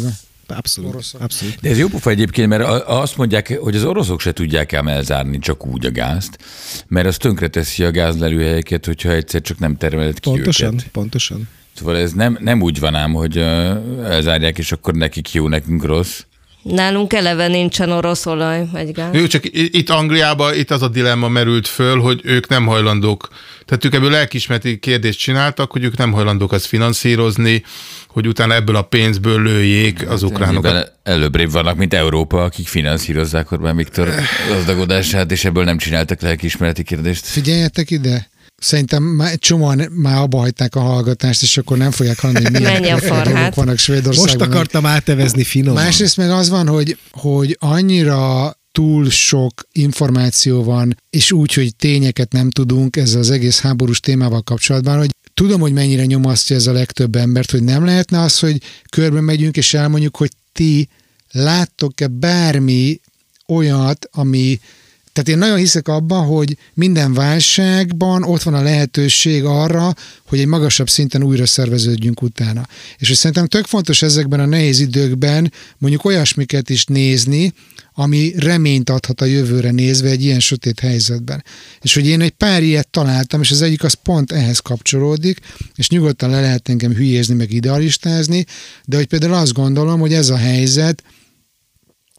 Abszolút, 0.56 0.90
Oroszok. 0.90 1.20
abszolút. 1.20 1.60
De 1.60 1.68
ez 1.70 1.78
jó 1.78 1.88
pofa 1.88 2.10
egyébként, 2.10 2.48
mert 2.48 2.64
azt 2.86 3.16
mondják, 3.16 3.58
hogy 3.60 3.76
az 3.76 3.84
oroszok 3.84 4.20
se 4.20 4.32
tudják 4.32 4.72
ám 4.72 4.88
elzárni 4.88 5.38
csak 5.38 5.66
úgy 5.66 5.86
a 5.86 5.90
gázt, 5.92 6.38
mert 6.88 7.06
az 7.06 7.16
tönkreteszi 7.16 7.84
a 7.84 7.90
gázlelőhelyeket, 7.90 8.86
hogyha 8.86 9.10
egyszer 9.10 9.40
csak 9.40 9.58
nem 9.58 9.76
termeled 9.76 10.20
ki 10.20 10.30
Pontosan, 10.30 10.74
őket. 10.74 10.88
pontosan. 10.88 11.48
Szóval 11.76 11.96
ez 11.96 12.12
nem, 12.12 12.38
nem 12.40 12.62
úgy 12.62 12.80
van 12.80 12.94
ám, 12.94 13.12
hogy 13.12 13.36
elzárják, 14.04 14.58
és 14.58 14.72
akkor 14.72 14.94
nekik 14.94 15.32
jó, 15.32 15.48
nekünk 15.48 15.84
rossz. 15.84 16.20
Nálunk 16.62 17.12
eleve 17.12 17.48
nincsen 17.48 17.90
orosz 17.90 18.26
olaj, 18.26 18.66
vagy 18.72 18.92
gáz. 18.92 19.14
Jó, 19.14 19.26
csak 19.26 19.44
itt 19.52 19.90
Angliában 19.90 20.54
itt 20.54 20.70
az 20.70 20.82
a 20.82 20.88
dilemma 20.88 21.28
merült 21.28 21.66
föl, 21.66 22.00
hogy 22.00 22.20
ők 22.24 22.48
nem 22.48 22.66
hajlandók, 22.66 23.28
tehát 23.64 23.84
ők 23.84 23.94
ebből 23.94 24.10
lelkismereti 24.10 24.78
kérdést 24.78 25.18
csináltak, 25.18 25.70
hogy 25.70 25.84
ők 25.84 25.96
nem 25.96 26.12
hajlandók 26.12 26.52
azt 26.52 26.66
finanszírozni, 26.66 27.62
hogy 28.08 28.26
utána 28.26 28.54
ebből 28.54 28.76
a 28.76 28.82
pénzből 28.82 29.42
lőjék 29.42 30.08
az 30.08 30.22
ukránokat. 30.22 30.70
Ennyivel 30.70 31.00
Előbbrébb 31.02 31.50
vannak, 31.50 31.76
mint 31.76 31.94
Európa, 31.94 32.44
akik 32.44 32.66
finanszírozzák 32.66 33.52
Orbán 33.52 33.76
Viktor 33.76 34.08
gazdagodását, 34.48 35.30
és 35.30 35.44
ebből 35.44 35.64
nem 35.64 35.78
csináltak 35.78 36.20
lelkiismereti 36.20 36.82
kérdést. 36.82 37.26
Figyeljetek 37.26 37.90
ide! 37.90 38.30
Szerintem 38.62 39.02
már 39.02 39.38
csomóan 39.38 39.88
már 39.90 40.16
abba 40.16 40.38
hagyták 40.38 40.74
a 40.74 40.80
hallgatást, 40.80 41.42
és 41.42 41.56
akkor 41.56 41.76
nem 41.76 41.90
fogják 41.90 42.20
hallani, 42.20 42.42
hogy 42.44 42.52
milyen 42.52 42.72
Menj 42.72 42.90
a 42.90 42.98
farhát. 42.98 43.34
dolgok 43.34 43.54
vannak 43.54 43.78
Svédországban. 43.78 44.36
Most 44.36 44.40
akartam 44.40 44.86
átevezni 44.86 45.44
finoman. 45.44 45.82
Másrészt 45.82 46.16
meg 46.16 46.30
az 46.30 46.48
van, 46.48 46.68
hogy, 46.68 46.98
hogy 47.10 47.56
annyira 47.60 48.56
túl 48.72 49.10
sok 49.10 49.66
információ 49.72 50.64
van, 50.64 50.96
és 51.10 51.32
úgy, 51.32 51.52
hogy 51.52 51.76
tényeket 51.76 52.32
nem 52.32 52.50
tudunk 52.50 52.96
ezzel 52.96 53.20
az 53.20 53.30
egész 53.30 53.60
háborús 53.60 54.00
témával 54.00 54.42
kapcsolatban, 54.42 54.98
hogy 54.98 55.10
tudom, 55.34 55.60
hogy 55.60 55.72
mennyire 55.72 56.04
nyomasztja 56.04 56.56
ez 56.56 56.66
a 56.66 56.72
legtöbb 56.72 57.16
embert, 57.16 57.50
hogy 57.50 57.62
nem 57.62 57.84
lehetne 57.84 58.20
az, 58.20 58.38
hogy 58.38 58.62
körbe 58.90 59.20
megyünk, 59.20 59.56
és 59.56 59.74
elmondjuk, 59.74 60.16
hogy 60.16 60.30
ti 60.52 60.88
láttok-e 61.30 62.06
bármi 62.06 63.00
olyat, 63.48 64.08
ami 64.10 64.60
Tehát 65.12 65.28
én 65.28 65.38
nagyon 65.38 65.56
hiszek 65.56 65.88
abban, 65.88 66.26
hogy 66.26 66.56
minden 66.74 67.14
válságban 67.14 68.22
ott 68.22 68.42
van 68.42 68.54
a 68.54 68.62
lehetőség 68.62 69.44
arra, 69.44 69.94
hogy 70.26 70.38
egy 70.38 70.46
magasabb 70.46 70.88
szinten 70.88 71.22
újra 71.22 71.46
szerveződjünk 71.46 72.22
utána. 72.22 72.66
És 72.98 73.08
hogy 73.08 73.16
szerintem 73.16 73.46
tök 73.46 73.66
fontos 73.66 74.02
ezekben 74.02 74.40
a 74.40 74.46
nehéz 74.46 74.80
időkben 74.80 75.52
mondjuk 75.78 76.04
olyasmiket 76.04 76.70
is 76.70 76.84
nézni, 76.84 77.52
ami 77.94 78.32
reményt 78.36 78.90
adhat 78.90 79.20
a 79.20 79.24
jövőre 79.24 79.70
nézve 79.70 80.08
egy 80.08 80.24
ilyen 80.24 80.40
sötét 80.40 80.80
helyzetben. 80.80 81.44
És 81.80 81.94
hogy 81.94 82.06
én 82.06 82.20
egy 82.20 82.30
pár 82.30 82.62
ilyet 82.62 82.88
találtam, 82.88 83.40
és 83.40 83.50
az 83.50 83.62
egyik 83.62 83.84
az 83.84 83.92
pont 83.92 84.32
ehhez 84.32 84.58
kapcsolódik, 84.58 85.38
és 85.74 85.88
nyugodtan 85.88 86.30
le 86.30 86.40
lehet 86.40 86.68
engem 86.68 86.92
hülyézni, 86.92 87.34
meg 87.34 87.52
idealistázni, 87.52 88.46
de 88.84 88.96
hogy 88.96 89.06
például 89.06 89.34
azt 89.34 89.52
gondolom, 89.52 90.00
hogy 90.00 90.12
ez 90.12 90.28
a 90.28 90.36
helyzet 90.36 91.02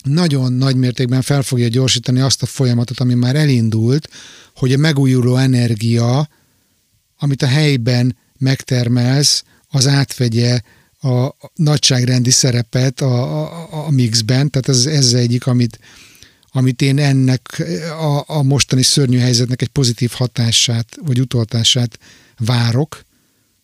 nagyon 0.04 0.54
nagy 0.54 0.76
mértékben 0.76 1.22
fel 1.22 1.42
fogja 1.42 1.68
gyorsítani 1.68 2.20
azt 2.20 2.42
a 2.42 2.46
folyamatot, 2.46 3.00
ami 3.00 3.14
már 3.14 3.36
elindult, 3.36 4.10
hogy 4.56 4.74
a 4.74 4.78
megújuló 4.78 5.36
energia, 5.36 6.30
amit 7.18 7.42
a 7.42 7.48
helyben 7.48 8.18
megtermelsz, 8.38 9.44
az 9.70 9.88
átvegye 9.88 10.62
a 11.02 11.36
nagyságrendi 11.56 12.30
szerepet 12.30 13.02
a, 13.02 13.42
a, 13.44 13.86
a 13.86 13.92
mixben, 13.92 14.50
tehát 14.50 14.70
ez, 14.70 14.86
ez 14.86 15.14
egyik, 15.14 15.48
amit, 15.48 15.80
amit 16.52 16.82
én 16.82 17.00
ennek 17.00 17.64
a, 18.00 18.24
a 18.28 18.42
mostani 18.42 18.82
szörnyű 18.82 19.18
helyzetnek 19.18 19.62
egy 19.62 19.68
pozitív 19.68 20.12
hatását, 20.12 20.98
vagy 21.06 21.20
utoltását 21.20 22.00
várok, 22.38 23.06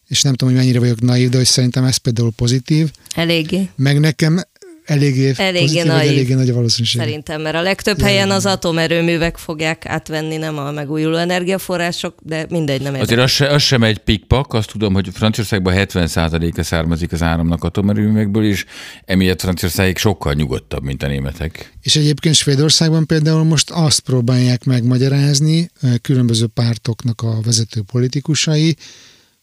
és 0.08 0.22
nem 0.22 0.34
tudom, 0.34 0.54
hogy 0.54 0.64
mennyire 0.64 0.80
vagyok 0.80 1.02
naív, 1.02 1.30
de 1.30 1.38
hogy 1.38 1.46
szerintem 1.46 1.84
ez 1.84 1.98
például 1.98 2.32
pozitív. 2.32 2.92
Eléggé. 3.16 3.70
Meg 3.76 4.00
nekem 4.00 4.42
eléggé, 4.90 5.34
Eléggé 5.38 5.66
pozitív, 5.66 5.86
nagy. 5.86 6.08
eléggé 6.08 6.34
nagy 6.34 6.50
a 6.50 6.54
valószínűség. 6.54 7.02
Szerintem, 7.02 7.42
mert 7.42 7.56
a 7.56 7.62
legtöbb 7.62 8.02
helyen 8.02 8.32
az 8.32 8.46
atomerőművek 8.46 9.38
fogják 9.38 9.86
átvenni, 9.86 10.38
nem 10.38 10.58
a 10.58 10.72
megújuló 10.72 11.16
energiaforrások, 11.18 12.16
de 12.24 12.46
mindegy, 12.50 12.82
nem 12.82 12.94
Azért 12.94 13.10
érdekel. 13.10 13.24
az, 13.24 13.32
se, 13.32 13.48
az 13.48 13.62
sem 13.62 13.84
egy 13.84 13.98
pikpak, 13.98 14.54
azt 14.54 14.72
tudom, 14.72 14.94
hogy 14.94 15.10
Franciaországban 15.14 15.74
70%-a 15.78 16.64
származik 16.64 17.12
az 17.12 17.24
áramnak 17.24 17.64
atomerőművekből, 17.64 18.46
és 18.46 18.66
emiatt 19.06 19.42
Franciaország 19.42 19.98
sokkal 19.98 20.34
nyugodtabb, 20.34 20.84
mint 20.84 21.04
a 21.04 21.08
németek. 21.08 21.74
És 21.82 21.96
egyébként 21.96 22.36
Svédországban 22.36 23.06
például 23.06 23.44
most 23.44 23.70
azt 23.70 24.00
próbálják 24.00 24.64
megmagyarázni 24.64 25.70
különböző 26.02 26.48
pártoknak 26.48 27.22
a 27.22 27.42
vezető 27.44 27.82
politikusai, 27.92 28.76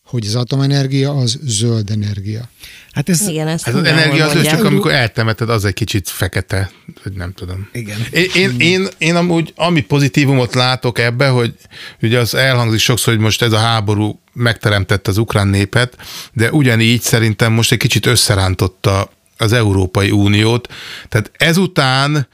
hogy 0.06 0.26
az 0.26 0.34
atomenergia 0.34 1.10
az 1.16 1.38
zöld 1.42 1.90
energia. 1.90 2.48
Hát 2.92 3.08
ez, 3.08 3.28
Igen, 3.28 3.48
ezt 3.48 3.64
Hát 3.64 3.74
az 3.74 3.84
energia 3.84 4.26
az 4.26 4.32
mondják. 4.32 4.56
csak 4.56 4.64
amikor 4.64 4.90
eltemeted, 4.90 5.50
az 5.50 5.64
egy 5.64 5.74
kicsit 5.74 6.08
fekete, 6.08 6.70
vagy 7.04 7.12
nem 7.12 7.32
tudom. 7.32 7.68
Igen. 7.72 7.96
Én, 8.10 8.26
én, 8.34 8.54
én, 8.58 8.88
én 8.98 9.16
amúgy, 9.16 9.52
ami 9.56 9.80
pozitívumot 9.80 10.54
látok 10.54 10.98
ebbe, 10.98 11.28
hogy 11.28 11.54
ugye 12.02 12.18
az 12.18 12.34
elhangzik 12.34 12.80
sokszor, 12.80 13.14
hogy 13.14 13.22
most 13.22 13.42
ez 13.42 13.52
a 13.52 13.58
háború 13.58 14.20
megteremtette 14.32 15.10
az 15.10 15.18
ukrán 15.18 15.48
népet, 15.48 15.96
de 16.32 16.50
ugyanígy 16.50 17.00
szerintem 17.00 17.52
most 17.52 17.72
egy 17.72 17.78
kicsit 17.78 18.06
összerántotta 18.06 19.10
az 19.36 19.52
Európai 19.52 20.10
Uniót. 20.10 20.72
Tehát 21.08 21.30
ezután 21.36 22.28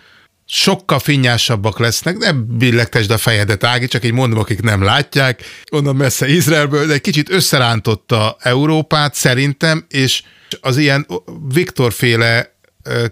sokkal 0.55 0.99
finnyásabbak 0.99 1.79
lesznek, 1.79 2.17
nem 2.17 2.47
billegtesd 2.59 3.11
a 3.11 3.19
fejedet, 3.19 3.65
Ági, 3.65 3.87
csak 3.87 4.05
így 4.05 4.13
mondom, 4.13 4.39
akik 4.39 4.63
nem 4.63 4.83
látják, 4.83 5.43
onnan 5.71 5.97
messze 5.97 6.29
Izraelből, 6.29 6.87
de 6.87 6.93
egy 6.93 7.01
kicsit 7.01 7.31
összerántotta 7.31 8.37
Európát 8.41 9.15
szerintem, 9.15 9.87
és 9.89 10.23
az 10.61 10.77
ilyen 10.77 11.07
Viktor 11.49 11.93
féle 11.93 12.52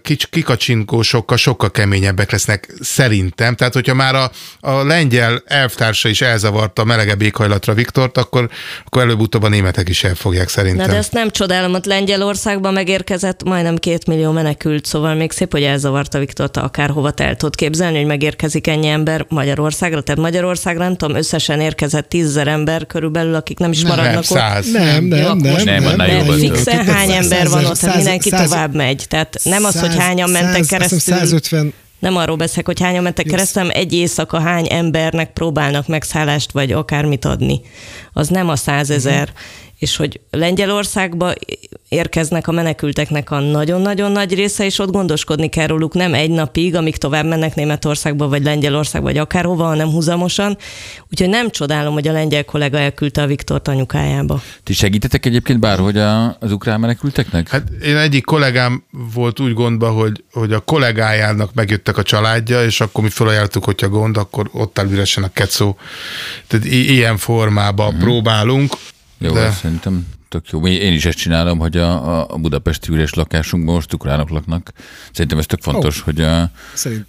kics, 0.01 0.27
kikacsinkósokkal 0.27 1.37
sokkal 1.37 1.71
keményebbek 1.71 2.31
lesznek 2.31 2.73
szerintem. 2.79 3.55
Tehát, 3.55 3.73
hogyha 3.73 3.93
már 3.93 4.15
a, 4.15 4.31
a 4.59 4.83
lengyel 4.83 5.43
elvtársa 5.45 6.09
is 6.09 6.21
elzavarta 6.21 6.81
a 6.81 6.85
melegebb 6.85 7.21
éghajlatra 7.21 7.73
Viktort, 7.73 8.17
akkor, 8.17 8.49
akkor 8.85 9.01
előbb-utóbb 9.01 9.43
a 9.43 9.47
németek 9.49 9.89
is 9.89 10.03
el 10.03 10.15
fogják 10.15 10.49
szerintem. 10.49 10.85
Na 10.85 10.91
de 10.91 10.97
ezt 10.97 11.11
nem 11.11 11.29
csodálom, 11.29 11.73
ott 11.73 11.85
Lengyelországban 11.85 12.73
megérkezett 12.73 13.43
majdnem 13.43 13.75
két 13.75 14.07
millió 14.07 14.31
menekült, 14.31 14.85
szóval 14.85 15.13
még 15.15 15.31
szép, 15.31 15.51
hogy 15.51 15.63
elzavarta 15.63 16.19
Viktort, 16.19 16.57
akárhova 16.57 17.11
te 17.11 17.23
el 17.25 17.35
tudod 17.35 17.55
képzelni, 17.55 17.97
hogy 17.97 18.05
megérkezik 18.05 18.67
ennyi 18.67 18.87
ember 18.87 19.25
Magyarországra. 19.29 20.01
Tehát 20.01 20.21
Magyarországra 20.21 20.83
nem 20.83 20.95
tudom, 20.95 21.15
összesen 21.15 21.59
érkezett 21.59 22.09
tízezer 22.09 22.47
ember 22.47 22.85
körülbelül, 22.87 23.35
akik 23.35 23.57
nem 23.57 23.71
is 23.71 23.81
Nem, 23.81 23.89
maradnak 23.89 24.13
nem, 24.13 24.17
ott. 24.19 24.37
száz. 24.37 24.71
Nem, 24.71 25.03
nem, 25.03 25.19
Jó, 25.19 25.27
nem. 25.27 25.37
akkor 25.37 25.51
most 25.51 25.65
Nem, 25.65 25.85
annál 25.85 26.07
De 26.07 26.13
jobban 26.13 26.39
több. 26.39 26.39
fixen 26.39 26.63
Tehát 26.63 26.97
hány 26.97 27.11
ember 27.11 27.49
van 27.49 27.65
ott, 27.65 27.77
tehát 27.77 27.95
mindenki 27.95 28.29
tovább 28.29 28.75
megy. 28.75 29.05
Tehát 29.07 29.39
nem 29.43 29.60
az, 29.65 29.79
hogy 29.79 29.89
száz- 29.91 30.01
hányan 30.01 30.29
mentek 30.29 30.63
száz- 30.63 30.81
azt 30.81 30.89
hiszem 30.93 31.13
keresztül. 31.15 31.39
150, 31.39 31.73
Nem 31.99 32.15
arról 32.15 32.35
beszélek, 32.35 32.65
hogy 32.65 32.79
hányan 32.81 33.03
mentek 33.03 33.25
keresztül, 33.25 33.61
hanem 33.61 33.77
egy 33.77 33.93
éjszaka 33.93 34.39
hány 34.39 34.67
embernek 34.69 35.33
próbálnak 35.33 35.87
megszállást 35.87 36.51
vagy 36.51 36.71
akármit 36.71 37.25
adni. 37.25 37.61
Az 38.13 38.27
nem 38.27 38.49
a 38.49 38.55
százezer. 38.55 39.27
Mhm. 39.27 39.37
És 39.81 39.95
hogy 39.95 40.19
Lengyelországba 40.31 41.33
érkeznek 41.89 42.47
a 42.47 42.51
menekülteknek 42.51 43.31
a 43.31 43.39
nagyon-nagyon 43.39 44.11
nagy 44.11 44.33
része, 44.33 44.65
és 44.65 44.79
ott 44.79 44.91
gondoskodni 44.91 45.49
kell 45.49 45.67
róluk 45.67 45.93
nem 45.93 46.13
egy 46.13 46.29
napig, 46.29 46.75
amíg 46.75 46.97
tovább 46.97 47.25
mennek 47.25 47.55
Németországba, 47.55 48.27
vagy 48.27 48.43
Lengyelországba, 48.43 49.07
vagy 49.07 49.17
akárhova, 49.17 49.63
hanem 49.63 49.89
húzamosan. 49.89 50.57
Úgyhogy 51.09 51.29
nem 51.29 51.49
csodálom, 51.49 51.93
hogy 51.93 52.07
a 52.07 52.11
lengyel 52.11 52.45
kollega 52.45 52.77
elküldte 52.77 53.21
a 53.21 53.25
Viktort 53.25 53.67
anyukájába. 53.67 54.41
Ti 54.63 54.73
segítetek 54.73 55.25
egyébként 55.25 55.59
bárhogy 55.59 55.97
a, 55.97 56.37
az 56.39 56.51
ukrán 56.51 56.79
menekülteknek? 56.79 57.49
Hát 57.49 57.69
én 57.83 57.97
egyik 57.97 58.25
kollégám 58.25 58.83
volt 59.13 59.39
úgy 59.39 59.53
gondba, 59.53 59.89
hogy, 59.91 60.23
hogy 60.31 60.53
a 60.53 60.59
kollégájának 60.59 61.53
megjöttek 61.53 61.97
a 61.97 62.03
családja, 62.03 62.63
és 62.63 62.81
akkor 62.81 63.03
mi 63.03 63.09
felajánlottuk, 63.09 63.63
hogyha 63.63 63.89
gond, 63.89 64.17
akkor 64.17 64.49
ott 64.51 64.79
áll 64.79 64.89
üresen 64.89 65.23
a 65.23 65.31
kecó. 65.33 65.77
Tehát 66.47 66.65
i- 66.65 66.91
ilyen 66.91 67.17
formában 67.17 67.87
uh-huh. 67.87 68.01
próbálunk. 68.01 68.73
Jó, 69.21 69.33
de... 69.33 69.39
de... 69.39 69.51
szerintem 69.51 70.05
tök 70.31 70.49
jó. 70.49 70.59
Mi- 70.59 70.71
Én 70.71 70.93
is 70.93 71.05
ezt 71.05 71.17
csinálom, 71.17 71.57
hogy 71.57 71.77
a, 71.77 72.31
a 72.33 72.37
budapesti 72.37 72.91
üres 72.91 73.13
lakásunkban 73.13 73.73
most 73.73 73.93
ukránok 73.93 74.29
laknak. 74.29 74.71
Szerintem 75.11 75.37
ez 75.37 75.45
tök 75.45 75.61
fontos, 75.61 75.99
Ó, 75.99 76.03
hogy, 76.05 76.21
a, 76.21 76.51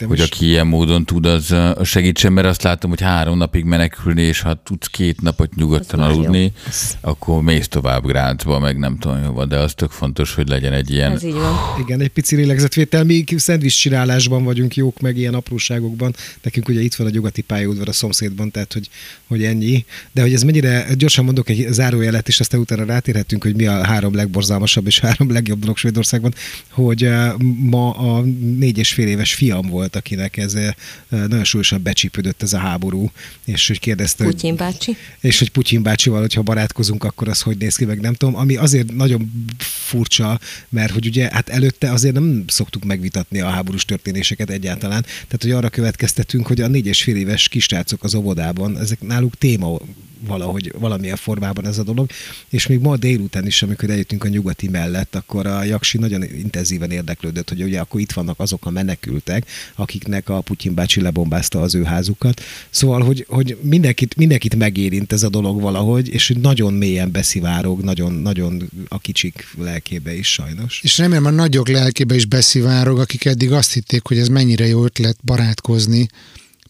hogy 0.07 0.19
is. 0.19 0.25
aki 0.25 0.47
ilyen 0.47 0.67
módon 0.67 1.05
tud, 1.05 1.27
az 1.27 1.51
az 1.51 1.89
segítsen, 1.89 2.33
mert 2.33 2.47
azt 2.47 2.63
látom, 2.63 2.91
hogy 2.91 3.01
három 3.01 3.39
napig 3.39 3.65
menekülni, 3.65 4.23
és 4.23 4.41
ha 4.41 4.63
tudsz 4.63 4.87
két 4.87 5.21
napot 5.21 5.55
nyugodtan 5.55 6.01
Az 6.01 6.13
aludni, 6.13 6.53
akkor 7.01 7.43
mész 7.43 7.69
tovább 7.69 8.07
Grácsba, 8.07 8.59
meg 8.59 8.79
nem 8.79 8.99
tudom, 8.99 9.25
hova, 9.25 9.45
de 9.45 9.57
az 9.59 9.75
tök 9.75 9.91
fontos, 9.91 10.35
hogy 10.35 10.49
legyen 10.49 10.73
egy 10.73 10.91
ilyen... 10.91 11.13
Ez 11.13 11.23
így 11.23 11.33
van. 11.33 11.57
Igen, 11.81 12.01
egy 12.01 12.09
pici 12.11 12.37
lélegzetvétel. 12.37 13.05
Mi 13.05 13.25
szendvics 13.37 13.79
csinálásban 13.79 14.45
vagyunk 14.45 14.75
jók, 14.77 15.01
meg 15.01 15.17
ilyen 15.17 15.35
apróságokban. 15.35 16.15
Nekünk 16.43 16.69
ugye 16.69 16.81
itt 16.81 16.95
van 16.95 17.07
a 17.07 17.11
nyugati 17.11 17.43
pályaudvar 17.43 17.89
a 17.89 17.93
szomszédban, 17.93 18.51
tehát 18.51 18.73
hogy, 18.73 18.89
hogy 19.27 19.45
ennyi. 19.45 19.85
De 20.13 20.21
hogy 20.21 20.33
ez 20.33 20.43
mennyire, 20.43 20.87
gyorsan 20.95 21.25
mondok 21.25 21.49
egy 21.49 21.67
zárójelet, 21.71 22.29
és 22.29 22.41
aztán 22.41 22.61
utána 22.61 22.85
rátérhetünk, 23.13 23.43
hogy 23.43 23.57
mi 23.57 23.67
a 23.67 23.85
három 23.85 24.15
legborzalmasabb 24.15 24.87
és 24.87 24.99
három 24.99 25.31
legjobb 25.33 25.61
dolog 25.61 25.77
Svédországban, 25.77 26.35
hogy 26.71 27.05
eh, 27.05 27.33
ma 27.59 27.91
a 27.91 28.21
négy 28.59 28.79
és 28.79 28.93
fél 28.93 29.07
éves 29.07 29.35
fiam 29.35 29.69
volt, 29.69 29.97
akinek 29.97 30.37
ez 30.37 30.55
eh, 30.55 30.75
nagyon 31.09 31.45
súlyosan 31.45 31.83
becsípődött 31.83 32.43
ez 32.43 32.53
a 32.53 32.59
háború, 32.59 33.11
és 33.45 33.67
hogy 33.67 33.79
kérdezte, 33.79 34.25
hogy 34.25 34.35
Putyin 34.35 34.57
bácsi. 34.57 34.97
és 35.21 35.39
hogy 35.39 35.51
Putyin 35.51 35.83
bácsival, 35.83 36.21
hogyha 36.21 36.43
barátkozunk, 36.43 37.05
akkor 37.05 37.29
az 37.29 37.41
hogy 37.41 37.57
néz 37.57 37.77
ki, 37.77 37.85
meg 37.85 38.01
nem 38.01 38.15
tudom, 38.15 38.37
ami 38.37 38.57
azért 38.57 38.93
nagyon 38.93 39.49
furcsa, 39.59 40.41
mert 40.69 40.93
hogy 40.93 41.07
ugye 41.07 41.29
hát 41.33 41.49
előtte 41.49 41.91
azért 41.91 42.15
nem 42.15 42.45
szoktuk 42.47 42.85
megvitatni 42.85 43.41
a 43.41 43.49
háborús 43.49 43.85
történéseket 43.85 44.51
egyáltalán, 44.51 45.03
tehát 45.03 45.43
hogy 45.43 45.51
arra 45.51 45.69
következtetünk, 45.69 46.47
hogy 46.47 46.61
a 46.61 46.69
négy 46.69 46.87
és 46.87 47.03
fél 47.03 47.17
éves 47.17 47.49
kisrácok 47.49 48.05
az 48.05 48.15
óvodában, 48.15 48.79
ezek 48.79 49.01
náluk 49.01 49.35
téma 49.39 49.79
valahogy, 50.27 50.73
valamilyen 50.79 51.17
formában 51.17 51.67
ez 51.67 51.79
a 51.79 51.83
dolog, 51.83 52.11
és 52.49 52.67
még 52.67 52.79
ma 52.79 52.97
délután 52.97 53.47
is, 53.47 53.63
amikor 53.63 53.91
eljöttünk 53.91 54.25
a 54.25 54.29
nyugati 54.29 54.69
mellett, 54.69 55.15
akkor 55.15 55.47
a 55.47 55.63
Jaksi 55.63 55.99
nagyon 55.99 56.23
intenzíven 56.23 56.91
érdeklődött, 56.91 57.49
hogy 57.49 57.63
ugye 57.63 57.81
akkor 57.81 58.01
itt 58.01 58.13
vannak 58.13 58.41
azok 58.41 58.67
a 58.67 58.71
menekültek, 58.71 59.47
akiknek 59.75 60.29
a 60.29 60.41
Putyin 60.41 60.75
bácsi 60.75 61.01
lebombázta 61.01 61.61
az 61.61 61.75
ő 61.75 61.83
házukat. 61.83 62.43
Szóval, 62.71 63.03
hogy, 63.03 63.27
hogy 63.29 63.59
mindenkit, 63.63 64.17
mindenkit 64.17 64.57
megérint 64.57 65.13
ez 65.13 65.23
a 65.23 65.29
dolog 65.29 65.61
valahogy, 65.61 66.09
és 66.09 66.33
nagyon 66.41 66.73
mélyen 66.73 67.11
beszivárog, 67.11 67.83
nagyon, 67.83 68.13
nagyon 68.13 68.71
a 68.89 68.99
kicsik 68.99 69.55
lelkébe 69.59 70.15
is 70.15 70.33
sajnos. 70.33 70.81
És 70.83 70.99
remélem 70.99 71.25
a 71.25 71.31
nagyok 71.31 71.69
lelkébe 71.69 72.15
is 72.15 72.25
beszivárog, 72.25 72.99
akik 72.99 73.25
eddig 73.25 73.53
azt 73.53 73.73
hitték, 73.73 74.07
hogy 74.07 74.19
ez 74.19 74.29
mennyire 74.29 74.67
jó 74.67 74.85
ötlet 74.85 75.17
barátkozni 75.25 76.09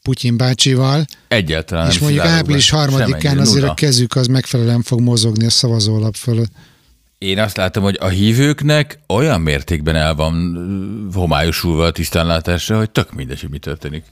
Putyin 0.03 0.37
bácsival, 0.37 1.05
Egyáltalán 1.29 1.89
és 1.89 1.99
nem 1.99 2.03
mondjuk 2.03 2.27
április 2.27 2.71
harmadikán 2.71 3.39
azért 3.39 3.61
nulla. 3.61 3.71
a 3.71 3.75
kezük 3.75 4.17
az 4.17 4.27
megfelelően 4.27 4.83
fog 4.83 5.01
mozogni 5.01 5.45
a 5.47 5.51
szavazólap 5.51 6.15
fölött. 6.15 6.53
Én 7.19 7.39
azt 7.39 7.57
látom, 7.57 7.83
hogy 7.83 7.97
a 8.01 8.09
hívőknek 8.09 8.99
olyan 9.09 9.41
mértékben 9.41 9.97
el 9.97 10.15
van 10.15 11.11
homályosulva 11.15 11.85
a 11.85 11.91
tisztánlátásra, 11.91 12.77
hogy 12.79 12.91
tök 12.91 13.13
mindegy, 13.13 13.41
hogy 13.41 13.51
mi 13.51 13.59
történik. 13.59 14.05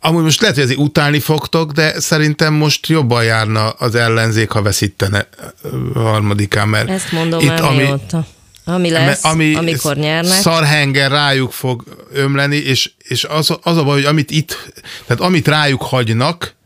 Amúgy 0.00 0.22
most 0.22 0.40
lehet, 0.40 0.54
hogy 0.54 0.64
ezért 0.64 0.80
utálni 0.80 1.18
fogtok, 1.18 1.72
de 1.72 2.00
szerintem 2.00 2.54
most 2.54 2.86
jobban 2.86 3.24
járna 3.24 3.68
az 3.68 3.94
ellenzék, 3.94 4.50
ha 4.50 4.62
veszítene 4.62 5.28
ö, 5.62 5.68
harmadikán, 5.94 6.68
mert 6.68 6.88
Ezt 6.88 7.12
mondom 7.12 7.40
itt 7.40 7.48
már 7.48 7.62
ami, 7.62 7.76
mióta. 7.82 8.26
Ami 8.64 8.90
lesz, 8.90 9.24
ami 9.24 9.54
amikor 9.54 9.96
nyernek. 9.96 10.32
Szarhenger 10.32 11.10
rájuk 11.10 11.52
fog 11.52 11.84
ömleni, 12.12 12.56
és, 12.56 12.90
és 12.98 13.24
az, 13.24 13.56
az 13.62 13.76
a 13.76 13.84
baj, 13.84 13.94
hogy 13.94 14.04
amit 14.04 14.30
itt, 14.30 14.72
tehát 15.06 15.22
amit 15.22 15.48
rájuk 15.48 15.82
hagynak, 15.82 16.58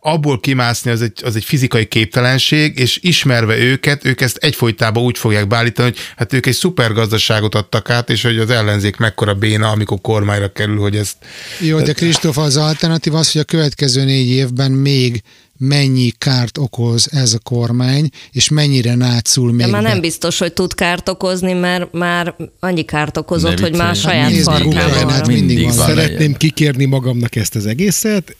abból 0.00 0.40
kimászni 0.40 0.90
az 0.90 1.02
egy, 1.02 1.20
az 1.24 1.36
egy 1.36 1.44
fizikai 1.44 1.86
képtelenség, 1.86 2.78
és 2.78 2.98
ismerve 3.02 3.56
őket, 3.58 4.04
ők 4.04 4.20
ezt 4.20 4.36
egyfolytában 4.36 5.02
úgy 5.02 5.18
fogják 5.18 5.46
beállítani, 5.46 5.88
hogy 5.88 5.98
hát 6.16 6.32
ők 6.32 6.46
egy 6.46 6.54
szuper 6.54 6.92
gazdaságot 6.92 7.54
adtak 7.54 7.90
át, 7.90 8.10
és 8.10 8.22
hogy 8.22 8.38
az 8.38 8.50
ellenzék 8.50 8.96
mekkora 8.96 9.34
béna, 9.34 9.68
amikor 9.68 10.00
kormányra 10.00 10.52
kerül, 10.52 10.78
hogy 10.78 10.96
ezt... 10.96 11.16
Jó, 11.58 11.80
de 11.80 11.92
Kristóf, 11.92 12.38
az 12.38 12.56
alternatív 12.56 13.14
az, 13.14 13.32
hogy 13.32 13.40
a 13.40 13.44
következő 13.44 14.04
négy 14.04 14.28
évben 14.28 14.70
még 14.70 15.22
mennyi 15.62 16.10
kárt 16.18 16.58
okoz 16.58 17.08
ez 17.12 17.32
a 17.32 17.38
kormány, 17.38 18.08
és 18.32 18.48
mennyire 18.48 18.94
nátszul 18.94 19.52
még 19.52 19.66
De 19.66 19.72
már 19.72 19.82
be. 19.82 19.88
nem 19.88 20.00
biztos, 20.00 20.38
hogy 20.38 20.52
tud 20.52 20.74
kárt 20.74 21.08
okozni, 21.08 21.52
mert 21.52 21.92
már 21.92 22.34
annyi 22.60 22.82
kárt 22.84 23.16
okozott, 23.16 23.54
Ne 23.54 23.60
hogy 23.60 23.76
már 23.76 23.92
viccelj. 23.92 24.16
saját 24.16 24.42
farkában 24.42 24.66
Ukrajnát, 24.66 25.26
van. 25.26 25.34
mindig 25.34 25.62
van. 25.64 25.72
Szeretném 25.72 26.34
kikérni 26.34 26.84
magamnak 26.84 27.36
ezt 27.36 27.54
az 27.54 27.66
egészet. 27.66 28.36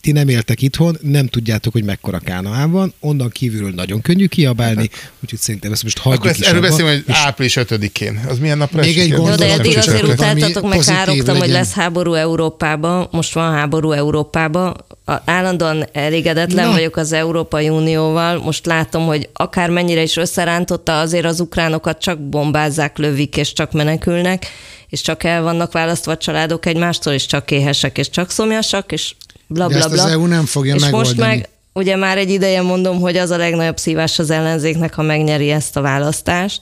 Ti 0.00 0.12
nem 0.12 0.28
éltek 0.28 0.62
itthon, 0.62 0.96
nem 1.00 1.26
tudjátok, 1.26 1.72
hogy 1.72 1.84
mekkora 1.84 2.18
Kánaán 2.18 2.70
van, 2.70 2.92
onnan 3.00 3.28
kívülről 3.30 3.70
nagyon 3.74 4.00
könnyű 4.00 4.26
kiabálni, 4.26 4.90
úgyhogy 5.22 5.38
szerintem 5.38 5.72
ezt 5.72 5.82
most 5.82 5.98
hagyjuk 5.98 6.18
Akkor 6.20 6.30
ezt 6.32 6.40
is 6.40 6.46
erről 6.46 6.60
beszélünk, 6.60 7.04
hogy 7.06 7.14
április 7.16 7.56
5-én. 7.60 8.20
Az 8.28 8.38
milyen 8.38 8.58
napra 8.58 8.80
Még 8.80 8.98
egy? 8.98 9.08
Jó, 9.08 9.28
de 9.34 9.52
eddig 9.52 9.76
azért 9.76 10.02
utáltatok, 10.02 10.68
meg 10.68 10.78
károgtam, 10.78 11.36
hogy 11.36 11.48
lesz 11.48 11.72
háború 11.72 12.14
Európában, 12.14 13.08
most 13.10 13.32
van 13.32 13.52
háború 13.52 13.92
Európában. 13.92 14.76
Állandóan 15.24 15.84
elégedetlen 15.92 16.66
Na. 16.66 16.72
vagyok 16.72 16.96
az 16.96 17.12
Európai 17.12 17.68
Unióval. 17.68 18.38
Most 18.38 18.66
látom, 18.66 19.06
hogy 19.06 19.28
akár 19.32 19.70
mennyire 19.70 20.02
is 20.02 20.16
összerántotta, 20.16 21.00
azért 21.00 21.24
az 21.24 21.40
ukránokat 21.40 21.98
csak 22.00 22.18
bombázzák, 22.18 22.98
lövik, 22.98 23.36
és 23.36 23.52
csak 23.52 23.72
menekülnek, 23.72 24.46
és 24.88 25.00
csak 25.00 25.24
el 25.24 25.42
vannak 25.42 25.72
választva 25.72 26.12
a 26.12 26.16
családok 26.16 26.66
egymástól, 26.66 27.12
és 27.12 27.26
csak 27.26 27.50
éhesek, 27.50 27.98
és 27.98 28.10
csak 28.10 28.30
szomjasak, 28.30 28.92
és 28.92 29.14
bla 29.46 29.66
De 29.66 29.74
bla 29.74 29.78
ezt 29.78 29.90
bla. 29.90 30.02
az 30.02 30.10
EU 30.10 30.26
nem 30.26 30.44
fogja 30.44 30.74
és 30.74 30.80
megoldani. 30.80 31.08
most 31.08 31.28
meg 31.28 31.48
ugye 31.72 31.96
már 31.96 32.18
egy 32.18 32.30
ideje 32.30 32.62
mondom, 32.62 33.00
hogy 33.00 33.16
az 33.16 33.30
a 33.30 33.36
legnagyobb 33.36 33.78
szívás 33.78 34.18
az 34.18 34.30
ellenzéknek, 34.30 34.94
ha 34.94 35.02
megnyeri 35.02 35.50
ezt 35.50 35.76
a 35.76 35.80
választást. 35.80 36.60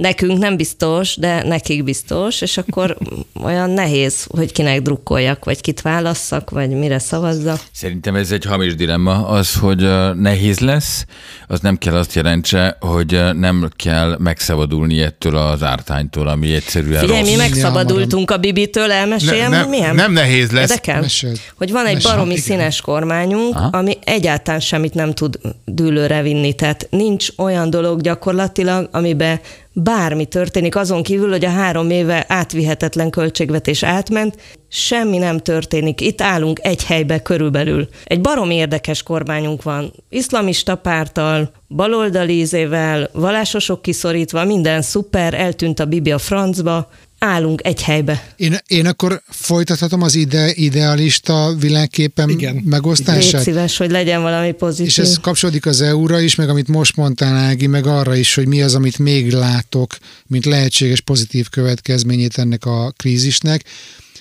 Nekünk 0.00 0.38
nem 0.38 0.56
biztos, 0.56 1.16
de 1.16 1.42
nekik 1.42 1.84
biztos, 1.84 2.40
és 2.40 2.58
akkor 2.58 2.96
olyan 3.44 3.70
nehéz, 3.70 4.26
hogy 4.28 4.52
kinek 4.52 4.82
drukkoljak, 4.82 5.44
vagy 5.44 5.60
kit 5.60 5.80
válasszak, 5.82 6.50
vagy 6.50 6.70
mire 6.70 6.98
szavazzak. 6.98 7.60
Szerintem 7.72 8.14
ez 8.14 8.30
egy 8.30 8.44
hamis 8.44 8.74
dilemma. 8.74 9.26
Az, 9.26 9.54
hogy 9.54 9.88
nehéz 10.14 10.58
lesz, 10.58 11.04
az 11.46 11.60
nem 11.60 11.78
kell 11.78 11.94
azt 11.94 12.14
jelentse, 12.14 12.76
hogy 12.80 13.20
nem 13.34 13.68
kell 13.76 14.16
megszabadulni 14.18 15.00
ettől 15.00 15.36
az 15.36 15.62
ártánytól, 15.62 16.28
ami 16.28 16.54
egyszerűen 16.54 17.00
Figyelj, 17.00 17.22
mi 17.22 17.28
rossz. 17.28 17.36
megszabadultunk 17.38 18.30
a 18.30 18.36
Bibitől, 18.36 18.90
elmeséljem, 18.92 19.50
Ne- 19.50 19.56
ne- 19.56 19.62
hogy 19.62 19.70
milyen? 19.70 19.94
nem 19.94 20.12
nehéz 20.12 20.50
lesz. 20.50 20.70
Érdekel? 20.70 21.00
Meséld. 21.00 21.40
Hogy 21.56 21.70
van 21.70 21.86
egy 21.86 22.02
baromi 22.02 22.30
igen. 22.30 22.42
színes 22.42 22.80
kormányunk, 22.80 23.54
Aha. 23.56 23.68
ami 23.78 23.98
egyáltalán 24.04 24.60
semmit 24.60 24.94
nem 24.94 25.12
tud 25.14 25.38
dűlőre 25.64 26.22
vinni. 26.22 26.52
Tehát 26.52 26.86
nincs 26.90 27.28
olyan 27.36 27.70
dolog 27.70 28.00
gyakorlatilag, 28.00 28.88
amiben 28.92 29.40
bármi 29.72 30.24
történik, 30.24 30.76
azon 30.76 31.02
kívül, 31.02 31.30
hogy 31.30 31.44
a 31.44 31.50
három 31.50 31.90
éve 31.90 32.24
átvihetetlen 32.28 33.10
költségvetés 33.10 33.82
átment, 33.82 34.36
semmi 34.68 35.18
nem 35.18 35.38
történik. 35.38 36.00
Itt 36.00 36.20
állunk 36.20 36.58
egy 36.62 36.84
helybe 36.84 37.22
körülbelül. 37.22 37.88
Egy 38.04 38.20
barom 38.20 38.50
érdekes 38.50 39.02
kormányunk 39.02 39.62
van. 39.62 39.92
Iszlamista 40.08 40.74
párttal, 40.74 41.50
baloldali 41.68 42.38
ízével, 42.38 43.08
vallásosok 43.12 43.82
kiszorítva, 43.82 44.44
minden 44.44 44.82
szuper, 44.82 45.34
eltűnt 45.34 45.80
a 45.80 45.84
Bibi 45.84 46.12
a 46.12 46.18
francba, 46.18 46.88
állunk 47.20 47.60
egy 47.64 47.82
helybe. 47.82 48.32
Én, 48.36 48.56
én 48.66 48.86
akkor 48.86 49.22
folytathatom 49.28 50.02
az 50.02 50.14
ide, 50.14 50.52
idealista 50.54 51.54
világképen 51.58 52.28
Igen. 52.28 52.54
Légy 52.54 52.64
megosztását? 52.64 53.42
szíves, 53.42 53.76
hogy 53.76 53.90
legyen 53.90 54.22
valami 54.22 54.52
pozitív. 54.52 54.86
És 54.86 54.98
ez 54.98 55.18
kapcsolódik 55.20 55.66
az 55.66 55.80
EU-ra 55.80 56.20
is, 56.20 56.34
meg 56.34 56.48
amit 56.48 56.68
most 56.68 56.96
mondtál, 56.96 57.36
Ági, 57.36 57.66
meg 57.66 57.86
arra 57.86 58.14
is, 58.14 58.34
hogy 58.34 58.46
mi 58.46 58.62
az, 58.62 58.74
amit 58.74 58.98
még 58.98 59.32
látok, 59.32 59.96
mint 60.26 60.44
lehetséges 60.44 61.00
pozitív 61.00 61.48
következményét 61.48 62.38
ennek 62.38 62.64
a 62.64 62.92
krízisnek. 62.96 63.64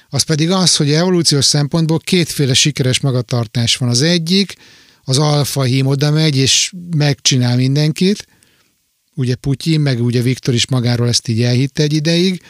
Az 0.09 0.21
pedig 0.21 0.51
az, 0.51 0.75
hogy 0.75 0.91
evolúciós 0.91 1.45
szempontból 1.45 1.99
kétféle 1.99 2.53
sikeres 2.53 2.99
magatartás 2.99 3.77
van. 3.77 3.89
Az 3.89 4.01
egyik, 4.01 4.55
az 5.03 5.17
alfa 5.17 5.63
hím 5.63 5.85
oda 5.85 6.11
megy, 6.11 6.37
és 6.37 6.73
megcsinál 6.97 7.55
mindenkit, 7.55 8.27
ugye 9.15 9.35
Putyin, 9.35 9.79
meg 9.79 10.01
ugye 10.03 10.21
Viktor 10.21 10.53
is 10.53 10.67
magáról 10.67 11.07
ezt 11.07 11.27
így 11.27 11.41
elhitte 11.41 11.83
egy 11.83 11.93
ideig, 11.93 12.41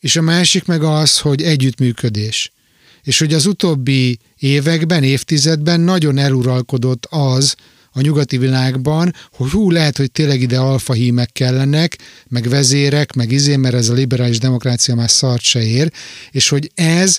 és 0.00 0.16
a 0.16 0.22
másik 0.22 0.64
meg 0.64 0.82
az, 0.82 1.18
hogy 1.18 1.42
együttműködés. 1.42 2.52
És 3.02 3.18
hogy 3.18 3.34
az 3.34 3.46
utóbbi 3.46 4.18
években, 4.38 5.02
évtizedben 5.02 5.80
nagyon 5.80 6.18
eluralkodott 6.18 7.06
az 7.10 7.54
a 7.92 8.00
nyugati 8.00 8.38
világban, 8.38 9.14
hogy 9.32 9.50
hú, 9.50 9.70
lehet, 9.70 9.96
hogy 9.96 10.12
tényleg 10.12 10.40
ide 10.40 10.58
alfa 10.58 10.92
hímek 10.92 11.32
kellenek, 11.32 11.98
meg 12.28 12.48
vezérek, 12.48 13.12
meg 13.12 13.32
izé, 13.32 13.56
mert 13.56 13.74
ez 13.74 13.88
a 13.88 13.92
liberális 13.94 14.38
demokrácia 14.38 14.94
már 14.94 15.10
szart 15.10 15.42
se 15.42 15.62
ér, 15.62 15.92
és 16.30 16.48
hogy 16.48 16.70
ez 16.74 17.18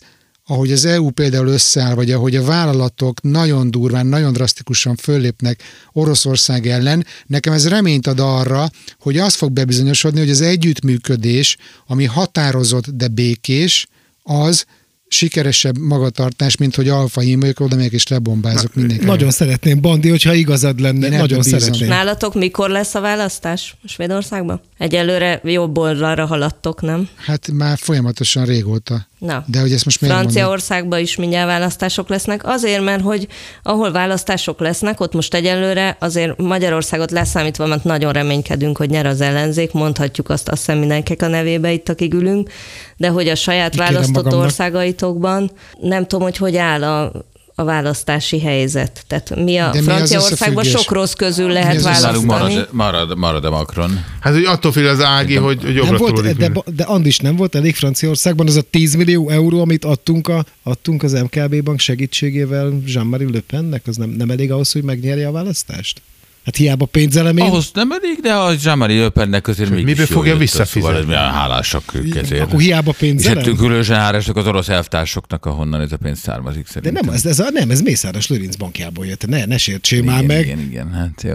ahogy 0.49 0.71
az 0.71 0.85
EU 0.85 1.09
például 1.09 1.47
összeáll, 1.47 1.93
vagy 1.93 2.11
ahogy 2.11 2.35
a 2.35 2.43
vállalatok 2.43 3.21
nagyon 3.21 3.71
durván, 3.71 4.05
nagyon 4.05 4.33
drasztikusan 4.33 4.95
föllépnek 4.95 5.63
Oroszország 5.91 6.67
ellen, 6.67 7.05
nekem 7.25 7.53
ez 7.53 7.67
reményt 7.67 8.07
ad 8.07 8.19
arra, 8.19 8.69
hogy 8.99 9.17
az 9.17 9.35
fog 9.35 9.51
bebizonyosodni, 9.51 10.19
hogy 10.19 10.29
az 10.29 10.41
együttműködés, 10.41 11.57
ami 11.87 12.05
határozott, 12.05 12.89
de 12.89 13.07
békés, 13.07 13.87
az 14.23 14.65
sikeresebb 15.07 15.77
magatartás, 15.77 16.57
mint 16.57 16.75
hogy 16.75 16.89
alfa 16.89 17.21
hímők 17.21 17.59
oda 17.59 17.75
megyek 17.75 17.91
és 17.91 18.07
lebombázok 18.07 18.73
mindenkit. 18.75 19.07
Nagyon 19.07 19.31
szeretném, 19.31 19.81
Bandi, 19.81 20.09
hogyha 20.09 20.33
igazad 20.33 20.79
lenne, 20.79 21.07
Én 21.07 21.17
nagyon 21.17 21.41
szeretném. 21.41 21.87
Nálatok 21.87 22.33
mikor 22.33 22.69
lesz 22.69 22.95
a 22.95 23.01
választás 23.01 23.75
Svédországban? 23.85 24.61
Egyelőre 24.77 25.41
jobb 25.43 25.77
oldalra 25.77 26.25
haladtok, 26.25 26.81
nem? 26.81 27.09
Hát 27.15 27.51
már 27.51 27.77
folyamatosan 27.77 28.45
régóta. 28.45 29.07
Na. 29.19 29.43
De 29.47 29.59
hogy 29.59 29.71
ezt 29.71 29.85
most 29.85 30.01
miért? 30.01 30.15
Franciaországban 30.15 30.99
is 30.99 31.15
mindjárt 31.15 31.47
választások 31.47 32.09
lesznek. 32.09 32.47
Azért, 32.47 32.83
mert 32.83 33.01
hogy 33.01 33.27
ahol 33.63 33.91
választások 33.91 34.59
lesznek, 34.59 34.99
ott 34.99 35.13
most 35.13 35.33
egyelőre 35.33 35.97
azért 35.99 36.37
Magyarországot 36.37 37.11
leszámítva, 37.11 37.65
mert 37.65 37.83
nagyon 37.83 38.13
reménykedünk, 38.13 38.77
hogy 38.77 38.89
nyer 38.89 39.05
az 39.05 39.21
ellenzék, 39.21 39.71
mondhatjuk 39.71 40.29
azt 40.29 40.49
azt 40.49 40.65
hiszem 40.65 40.79
mindenkinek 40.79 41.21
a 41.21 41.27
nevébe 41.27 41.71
itt, 41.71 41.89
akik 41.89 42.13
ülünk, 42.13 42.51
de 42.97 43.07
hogy 43.07 43.27
a 43.27 43.35
saját 43.35 43.75
választott 43.75 44.23
magamnak. 44.23 44.43
országaitokban 44.43 45.51
nem 45.79 46.07
tudom, 46.07 46.23
hogy 46.23 46.37
hogy 46.37 46.55
áll 46.55 46.83
a 46.83 47.11
a 47.59 47.63
választási 47.63 48.39
helyzet. 48.39 49.03
Tehát 49.07 49.35
mi 49.35 49.57
a 49.57 49.69
De 49.71 49.81
Franciaországban 49.81 50.63
sok 50.63 50.91
rossz 50.91 51.13
közül 51.13 51.51
lehet 51.51 51.81
választani. 51.81 52.25
Marad, 52.25 52.67
marad, 52.71 53.17
marad 53.17 53.45
a 53.45 53.49
Macron. 53.49 54.05
Hát, 54.19 54.33
hogy 54.33 54.43
attól 54.43 54.71
fél 54.71 54.87
az 54.87 55.01
Ági, 55.01 55.35
hogy, 55.35 55.63
hogy 55.63 55.75
jobbra 55.75 55.97
volt, 55.97 56.21
de, 56.21 56.21
minden. 56.21 56.63
de 56.75 56.83
Andis 56.83 57.17
nem 57.17 57.35
volt 57.35 57.55
elég 57.55 57.75
Franciaországban 57.75 58.47
az 58.47 58.55
a 58.55 58.61
10 58.61 58.95
millió 58.95 59.29
euró, 59.29 59.61
amit 59.61 59.85
adtunk, 59.85 60.27
a, 60.27 60.45
adtunk 60.63 61.03
az 61.03 61.11
MKB 61.11 61.63
bank 61.63 61.79
segítségével 61.79 62.81
Jean-Marie 62.85 63.29
Le 63.31 63.39
Pennek, 63.39 63.81
az 63.87 63.95
nem, 63.95 64.09
nem 64.09 64.29
elég 64.29 64.51
ahhoz, 64.51 64.71
hogy 64.71 64.83
megnyerje 64.83 65.27
a 65.27 65.31
választást? 65.31 66.01
Hát 66.49 66.57
hiába 66.57 66.85
pénzelemény. 66.85 67.45
Ahhoz 67.45 67.71
nem 67.73 67.91
elég, 67.91 68.19
de 68.21 68.33
a 68.33 68.53
Jean-Marie 68.63 69.01
Le 69.01 69.09
Pennek 69.09 69.47
azért 69.47 69.69
mégis 69.69 69.85
miből 69.85 70.05
fogja 70.05 70.31
jött, 70.31 70.39
visszafizetni? 70.39 70.81
Szóval 70.81 71.05
milyen 71.05 71.31
hálásak 71.31 71.83
ők 71.93 72.15
ezért. 72.15 72.41
Akkor 72.41 72.59
hiába 72.59 72.89
És 72.89 72.97
hát 72.97 72.99
pénzelem? 72.99 73.55
különösen 73.55 73.99
hálásak 73.99 74.35
az 74.35 74.47
orosz 74.47 74.69
elvtársoknak, 74.69 75.45
ahonnan 75.45 75.81
ez 75.81 75.91
a 75.91 75.97
pénz 75.97 76.19
származik 76.19 76.63
De 76.63 76.69
szerintem. 76.71 77.05
nem, 77.05 77.13
ez, 77.13 77.25
ez, 77.25 77.39
a, 77.39 77.49
nem, 77.49 77.71
ez 77.71 77.81
Mészáros 77.81 78.27
Lőrinc 78.27 78.55
bankjából 78.55 79.05
jött. 79.05 79.27
Ne, 79.27 79.45
ne 79.45 79.57
sértsél 79.57 80.03
már 80.03 80.23
meg. 80.23 80.45
Igen, 80.45 80.59
igen, 80.59 80.93
hát 80.93 81.23
jó. 81.23 81.33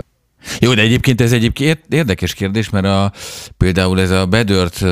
Jó, 0.61 0.75
de 0.75 0.83
egyébként 0.83 1.21
ez 1.21 1.33
egyébként 1.33 1.81
érdekes 1.89 2.35
kérdés, 2.35 2.71
mert 2.71 2.87
a, 2.87 3.13
például 3.57 4.01
ez 4.01 4.11
a 4.11 4.27
bedört 4.27 4.81
uh, 4.81 4.89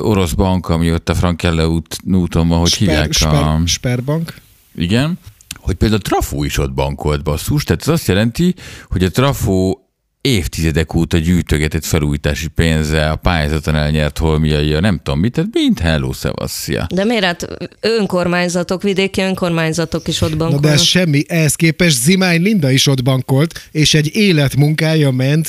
orosz 0.00 0.32
bank, 0.32 0.68
ami 0.68 0.92
ott 0.92 1.08
a 1.08 1.14
Frankelle 1.14 1.66
út, 1.66 1.96
úton 2.12 2.48
van, 2.48 2.58
hogy 2.58 2.70
Sper, 2.70 2.88
hívják 2.88 3.12
Sper, 3.12 3.34
a... 3.34 3.62
Sperbank. 3.66 4.34
Igen, 4.76 5.18
hogy 5.64 5.74
például 5.74 6.00
a 6.04 6.08
Trafó 6.08 6.44
is 6.44 6.58
ott 6.58 6.72
bankolt 6.72 7.22
basszus, 7.22 7.64
tehát 7.64 7.80
ez 7.82 7.88
azt 7.88 8.06
jelenti, 8.08 8.54
hogy 8.88 9.04
a 9.04 9.10
Trafó 9.10 9.78
évtizedek 10.20 10.94
óta 10.94 11.18
gyűjtögetett 11.18 11.84
felújítási 11.84 12.48
pénze 12.48 13.10
a 13.10 13.16
pályázaton 13.16 13.74
elnyert 13.74 14.18
holmiai, 14.18 14.72
a 14.72 14.80
nem 14.80 15.00
tudom 15.02 15.20
mit, 15.20 15.32
tehát 15.32 15.50
mint 15.52 15.78
hello, 15.78 16.12
szevasszia. 16.12 16.86
De 16.94 17.04
miért 17.04 17.24
hát 17.24 17.46
önkormányzatok, 17.80 18.82
vidéki 18.82 19.20
önkormányzatok 19.20 20.08
is 20.08 20.20
ott 20.20 20.30
Na 20.30 20.36
bankolnak? 20.36 20.64
de 20.64 20.70
ez 20.72 20.82
semmi, 20.82 21.22
ehhez 21.26 21.54
képest 21.54 22.02
Zimány 22.02 22.42
Linda 22.42 22.70
is 22.70 22.86
ott 22.86 23.02
bankolt, 23.02 23.68
és 23.72 23.94
egy 23.94 24.16
életmunkája 24.16 25.10
ment 25.10 25.48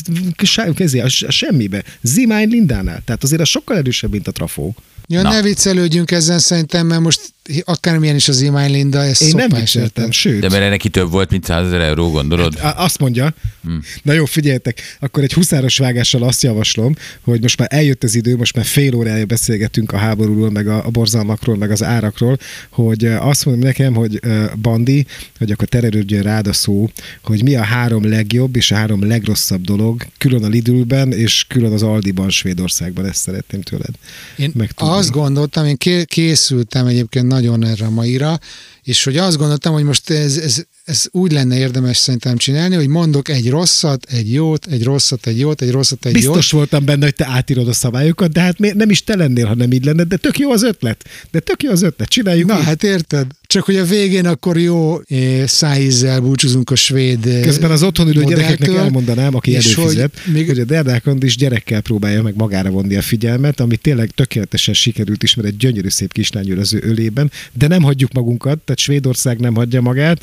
kezé, 0.76 1.00
a 1.00 1.10
se- 1.10 1.30
semmibe. 1.32 1.84
Zimány 2.02 2.50
Lindánál. 2.50 3.02
Tehát 3.06 3.24
azért 3.24 3.42
az 3.42 3.48
sokkal 3.48 3.78
erősebb, 3.78 4.12
mint 4.12 4.28
a 4.28 4.32
trafó. 4.32 4.76
Ja, 5.08 5.22
Na. 5.22 5.30
ne 5.30 5.42
viccelődjünk 5.42 6.12
ezen 6.12 6.40
szerintem, 6.40 6.88
mert 6.88 7.02
most 7.02 7.34
akármilyen 7.64 8.16
is 8.16 8.28
az 8.28 8.42
imány 8.42 8.72
Linda, 8.72 9.04
ez 9.04 9.22
Én 9.22 9.32
nem 9.36 9.50
vicceltem, 9.50 10.12
sőt. 10.12 10.40
De 10.40 10.50
mert 10.50 10.70
neki 10.70 10.90
több 10.90 11.12
volt, 11.12 11.32
mint 11.32 11.46
100 11.46 11.66
ezer 11.66 11.80
euró, 11.82 12.10
gondolod? 12.10 12.58
Á, 12.60 12.84
Azt 12.84 13.00
mondja, 13.00 13.34
hmm. 13.64 13.82
na 14.04 14.14
jó, 14.14 14.26
figyeljetek, 14.26 14.82
akkor 15.00 15.24
egy 15.24 15.34
huszáros 15.34 15.78
vágással 15.78 16.24
azt 16.24 16.44
javaslom, 16.44 16.96
hogy 17.22 17.42
most 17.42 17.60
már 17.60 17.68
eljött 17.72 18.04
az 18.04 18.16
idő, 18.16 18.36
most 18.36 18.56
már 18.56 18.66
fél 18.66 18.96
órája 18.96 19.26
beszélgetünk 19.26 19.92
a 19.92 19.98
háborúról, 19.98 20.52
meg 20.52 20.68
a, 20.68 20.86
a 20.86 20.90
borzalmakról, 20.90 21.58
meg 21.58 21.72
az 21.72 21.84
árakról, 21.84 22.38
hogy 22.70 23.06
azt 23.06 23.46
mondom 23.46 23.64
nekem, 23.64 23.94
hogy 23.94 24.20
Bandi, 24.62 25.06
hogy 25.38 25.52
akkor 25.52 25.68
tererődjön 25.68 26.22
rád 26.22 26.48
a 26.48 26.54
szó, 26.54 26.90
hogy 27.24 27.44
mi 27.44 27.56
a 27.56 27.64
három 27.64 28.10
legjobb 28.10 28.56
és 28.56 28.72
a 28.72 28.76
három 28.76 29.08
legrosszabb 29.08 29.62
dolog, 29.62 30.06
külön 30.18 30.44
a 30.44 30.48
Lidlben 30.48 31.12
és 31.12 31.46
külön 31.48 31.72
az 31.72 31.84
Aldiban, 31.84 32.30
Svédországban, 32.30 33.06
ezt 33.06 33.22
szeretném 33.22 33.62
tőled. 33.62 33.96
Én 34.36 34.52
megtudni. 34.56 34.94
Azt 34.96 35.12
gondoltam, 35.12 35.66
én 35.66 35.78
ké- 35.78 36.06
készültem 36.06 36.86
egyébként 36.86 37.28
nagyon 37.28 37.66
erre 37.66 37.86
a 37.86 37.90
maira, 37.90 38.40
és 38.84 39.04
hogy 39.04 39.18
azt 39.18 39.38
gondoltam, 39.38 39.74
hogy 39.74 39.84
most 39.84 40.10
ez, 40.10 40.38
ez, 40.38 40.66
ez 40.86 41.06
úgy 41.12 41.32
lenne 41.32 41.58
érdemes 41.58 41.98
szerintem 41.98 42.38
csinálni, 42.38 42.76
hogy 42.76 42.88
mondok 42.88 43.30
egy 43.30 43.50
rosszat, 43.50 44.06
egy 44.12 44.34
jót, 44.34 44.66
egy 44.66 44.84
rosszat, 44.84 45.28
egy 45.28 45.40
jót, 45.40 45.62
egy 45.62 45.72
rosszat, 45.72 46.06
egy 46.06 46.14
Biztos 46.14 46.52
jót. 46.52 46.52
voltam 46.52 46.86
benne, 46.86 47.04
hogy 47.04 47.16
te 47.16 47.26
átírod 47.30 47.68
a 47.68 47.74
szabályokat, 47.74 48.32
de 48.32 48.40
hát 48.42 48.58
nem 48.60 48.90
is 48.90 49.04
te 49.04 49.16
lennél, 49.16 49.46
ha 49.46 49.56
nem 49.56 49.72
így 49.72 49.86
lenne, 49.86 50.04
de 50.04 50.18
tök 50.18 50.40
jó 50.40 50.52
az 50.52 50.64
ötlet. 50.64 51.06
De 51.32 51.40
tök 51.40 51.64
jó 51.64 51.72
az 51.72 51.82
ötlet, 51.82 52.10
csináljuk 52.10 52.48
Na 52.48 52.58
így. 52.60 52.64
hát 52.66 52.84
érted? 52.84 53.28
Csak 53.48 53.64
hogy 53.64 53.76
a 53.76 53.86
végén 53.86 54.26
akkor 54.26 54.58
jó 54.60 55.00
eh, 55.08 55.48
szájízzel 55.48 56.20
búcsúzunk 56.20 56.70
a 56.70 56.76
svéd 56.76 57.26
eh, 57.26 57.42
Közben 57.42 57.72
az 57.72 57.84
otthon 57.84 58.08
ülő 58.08 58.24
gyerekeknek 58.24 58.70
elmondanám, 58.76 59.36
aki 59.36 59.56
előfizet, 59.56 60.20
hogy 60.24 60.34
még- 60.34 60.48
hogy 60.48 60.60
a 60.60 60.64
Derdákon 60.64 61.18
is 61.24 61.38
gyerekkel 61.38 61.82
próbálja 61.82 62.22
meg 62.22 62.36
magára 62.36 62.70
vonni 62.70 62.96
a 62.96 63.02
figyelmet, 63.02 63.60
ami 63.60 63.76
tényleg 63.76 64.10
tökéletesen 64.16 64.74
sikerült 64.74 65.24
is, 65.24 65.36
mert 65.36 65.48
egy 65.48 65.58
gyönyörű 65.58 65.90
szép 65.90 66.14
kislány 66.14 66.50
ül 66.50 66.60
az 66.60 66.74
ő 66.74 66.80
ölében, 66.84 67.32
de 67.54 67.68
nem 67.68 67.82
hagyjuk 67.82 68.12
magunkat, 68.14 68.60
tehát 68.60 68.80
Svédország 68.80 69.40
nem 69.40 69.56
hagyja 69.56 69.82
magát. 69.82 70.22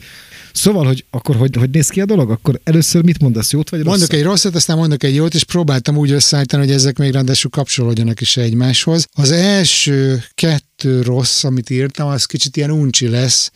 Szóval, 0.53 0.87
hogy 0.87 1.05
akkor 1.11 1.37
hogy, 1.37 1.57
hogy 1.57 1.71
néz 1.71 1.89
ki 1.89 2.01
a 2.01 2.05
dolog? 2.05 2.31
Akkor 2.31 2.61
először 2.65 3.05
mit 3.05 3.21
mondasz, 3.21 3.53
jót 3.53 3.71
vagy 3.71 3.79
Mondok 3.85 4.01
rosszat? 4.01 4.17
egy 4.17 4.23
rosszat, 4.23 4.55
aztán 4.55 4.77
mondok 4.77 5.03
egy 5.03 5.15
jót, 5.15 5.35
és 5.35 5.45
próbáltam 5.45 5.97
úgy 5.97 6.11
összeállítani, 6.11 6.65
hogy 6.65 6.75
ezek 6.75 6.99
még 6.99 7.13
ráadásul 7.13 7.51
kapcsolódjanak 7.51 8.21
is 8.21 8.37
egymáshoz. 8.37 9.07
Az 9.13 9.31
első 9.31 10.25
kettő 10.35 11.03
rossz, 11.03 11.45
amit 11.45 11.71
írtam, 11.71 12.09
az 12.09 12.25
kicsit 12.25 12.57
ilyen 12.57 12.71
uncsi 12.71 13.09
lesz. 13.09 13.51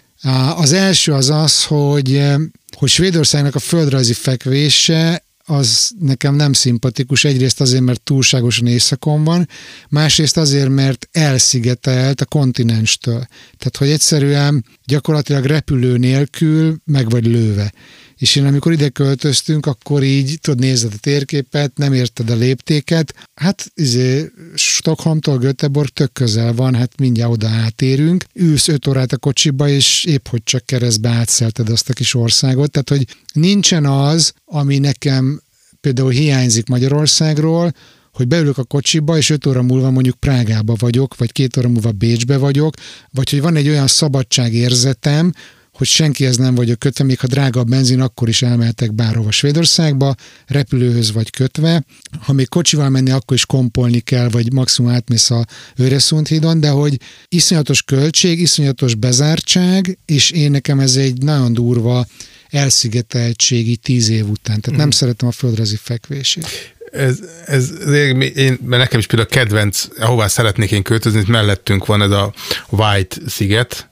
Az 0.57 0.73
első 0.73 1.13
az 1.13 1.31
az, 1.31 1.65
hogy, 1.65 2.15
eh, 2.15 2.35
hogy 2.77 2.89
Svédországnak 2.89 3.55
a 3.55 3.59
földrajzi 3.59 4.13
fekvése 4.13 5.26
az 5.47 5.91
nekem 6.01 6.35
nem 6.35 6.53
szimpatikus. 6.53 7.25
Egyrészt 7.25 7.61
azért, 7.61 7.83
mert 7.83 8.03
túlságosan 8.03 8.67
északon 8.67 9.25
van, 9.25 9.49
másrészt 9.89 10.37
azért, 10.37 10.69
mert 10.69 11.09
elszigetelt 11.13 12.21
a 12.21 12.25
kontinenstől. 12.25 13.27
Tehát, 13.59 13.77
hogy 13.79 13.91
egyszerűen 13.91 14.65
gyakorlatilag 14.85 15.45
repülő 15.45 15.97
nélkül 15.97 16.77
meg 16.85 17.11
vagy 17.11 17.27
lőve. 17.27 17.73
És 18.19 18.37
én 18.37 18.45
amikor 18.45 18.73
ide 18.73 18.89
költöztünk, 18.89 19.67
akkor 19.67 20.03
így, 20.03 20.39
tudod, 20.41 20.61
nézed 20.61 20.93
a 20.93 20.99
térképet, 21.01 21.77
nem 21.77 21.93
érted 21.93 22.31
a 22.31 22.35
léptéket. 22.35 23.15
Hát, 23.35 23.71
izé, 23.75 24.31
Stockholmtól 24.55 25.39
Göteborg 25.39 25.89
tök 25.89 26.13
közel 26.13 26.55
van, 26.55 26.75
hát 26.75 26.99
mindjárt 26.99 27.33
oda 27.33 27.49
átérünk. 27.49 28.25
Ülsz 28.33 28.69
öt 28.69 28.87
órát 28.87 29.13
a 29.13 29.17
kocsiba, 29.17 29.69
és 29.69 30.05
épp 30.05 30.29
hogy 30.29 30.43
csak 30.45 30.67
keresztbe 30.67 31.09
átszelted 31.09 31.69
azt 31.69 31.89
a 31.89 31.93
kis 31.93 32.15
országot. 32.15 32.71
Tehát, 32.71 32.89
hogy 32.89 33.17
nincsen 33.33 33.87
az, 33.87 34.33
ami 34.45 34.79
nekem 34.79 35.43
például 35.81 36.11
hiányzik 36.11 36.67
Magyarországról, 36.67 37.73
hogy 38.13 38.29
beülök 38.29 38.59
a 38.59 38.65
kocsiba, 38.65 39.17
és 39.17 39.31
öt 39.31 39.47
óra 39.47 39.63
múlva 39.63 39.91
mondjuk 39.91 40.17
Prágába 40.17 40.75
vagyok, 40.79 41.17
vagy 41.17 41.33
két 41.33 41.57
óra 41.57 41.69
múlva 41.69 41.91
Bécsbe 41.91 42.37
vagyok, 42.37 42.75
vagy 43.11 43.31
hogy 43.31 43.41
van 43.41 43.57
egy 43.57 43.69
olyan 43.69 43.87
szabadságérzetem, 43.87 45.33
hogy 45.77 45.87
senkihez 45.87 46.37
nem 46.37 46.55
vagyok 46.55 46.79
kötve, 46.79 47.05
még 47.05 47.19
ha 47.21 47.27
drága 47.27 47.61
a 47.61 47.65
benzin, 47.65 48.01
akkor 48.01 48.29
is 48.29 48.43
elmehetek 48.43 48.95
bárhova 48.95 49.31
Svédországba, 49.31 50.15
repülőhöz 50.47 51.13
vagy 51.13 51.31
kötve. 51.31 51.85
Ha 52.21 52.33
még 52.33 52.49
kocsival 52.49 52.89
menni, 52.89 53.11
akkor 53.11 53.37
is 53.37 53.47
kompolni 53.47 54.01
kell, 54.01 54.29
vagy 54.29 54.53
maximum 54.53 54.91
átmész 54.91 55.31
a 55.31 55.47
Öresund 55.77 56.29
hídon, 56.29 56.61
de 56.61 56.69
hogy 56.69 57.01
iszonyatos 57.29 57.83
költség, 57.83 58.41
iszonyatos 58.41 58.95
bezártság, 58.95 59.99
és 60.07 60.31
én 60.31 60.51
nekem 60.51 60.81
ez 60.81 60.97
egy 60.97 61.23
nagyon 61.23 61.53
durva 61.53 62.07
elszigeteltség 62.51 63.69
így 63.69 63.81
tíz 63.81 64.09
év 64.09 64.29
után. 64.29 64.61
Tehát 64.61 64.79
nem 64.79 64.91
szeretem 64.91 65.29
a 65.29 65.33
földrajzi 65.33 65.77
fekvését. 65.83 66.75
Ez, 66.93 67.19
ez, 67.47 67.71
ez 67.81 67.93
én, 68.35 68.59
mert 68.65 68.83
nekem 68.83 68.99
is 68.99 69.07
például 69.07 69.29
a 69.31 69.35
kedvenc, 69.35 69.89
ahová 69.99 70.27
szeretnék 70.27 70.71
én 70.71 70.83
költözni, 70.83 71.21
itt 71.21 71.27
mellettünk 71.27 71.87
van 71.87 72.03
ez 72.03 72.11
a 72.11 72.35
White 72.71 73.17
sziget, 73.27 73.91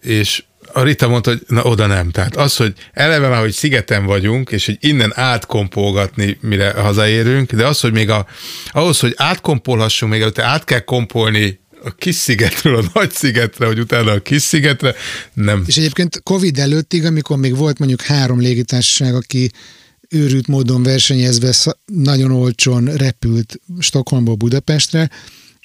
és 0.00 0.42
a 0.78 0.82
Rita 0.82 1.08
mondta, 1.08 1.30
hogy 1.30 1.42
na 1.46 1.62
oda 1.62 1.86
nem. 1.86 2.10
Tehát 2.10 2.36
az, 2.36 2.56
hogy 2.56 2.72
eleve 2.92 3.28
már, 3.28 3.40
hogy 3.40 3.52
szigeten 3.52 4.04
vagyunk, 4.04 4.50
és 4.50 4.66
hogy 4.66 4.76
innen 4.80 5.12
átkompolgatni, 5.14 6.38
mire 6.40 6.70
hazaérünk, 6.70 7.52
de 7.52 7.66
az, 7.66 7.80
hogy 7.80 7.92
még 7.92 8.10
a, 8.10 8.26
ahhoz, 8.70 9.00
hogy 9.00 9.14
átkompolhassunk, 9.16 10.12
még 10.12 10.20
előtte 10.20 10.44
át 10.44 10.64
kell 10.64 10.80
kompolni 10.80 11.60
a 11.84 11.90
kis 11.90 12.14
szigetről 12.14 12.76
a 12.76 12.90
nagy 12.92 13.10
szigetre, 13.10 13.66
hogy 13.66 13.78
utána 13.78 14.12
a 14.12 14.22
kis 14.22 14.42
szigetre, 14.42 14.94
nem. 15.32 15.64
És 15.66 15.76
egyébként 15.76 16.22
Covid 16.22 16.58
előttig, 16.58 17.04
amikor 17.04 17.36
még 17.36 17.56
volt 17.56 17.78
mondjuk 17.78 18.02
három 18.02 18.40
légitársaság, 18.40 19.14
aki 19.14 19.50
őrült 20.08 20.46
módon 20.46 20.82
versenyezve 20.82 21.54
nagyon 21.86 22.30
olcsón 22.30 22.84
repült 22.84 23.60
Stockholmból 23.78 24.34
Budapestre, 24.34 25.10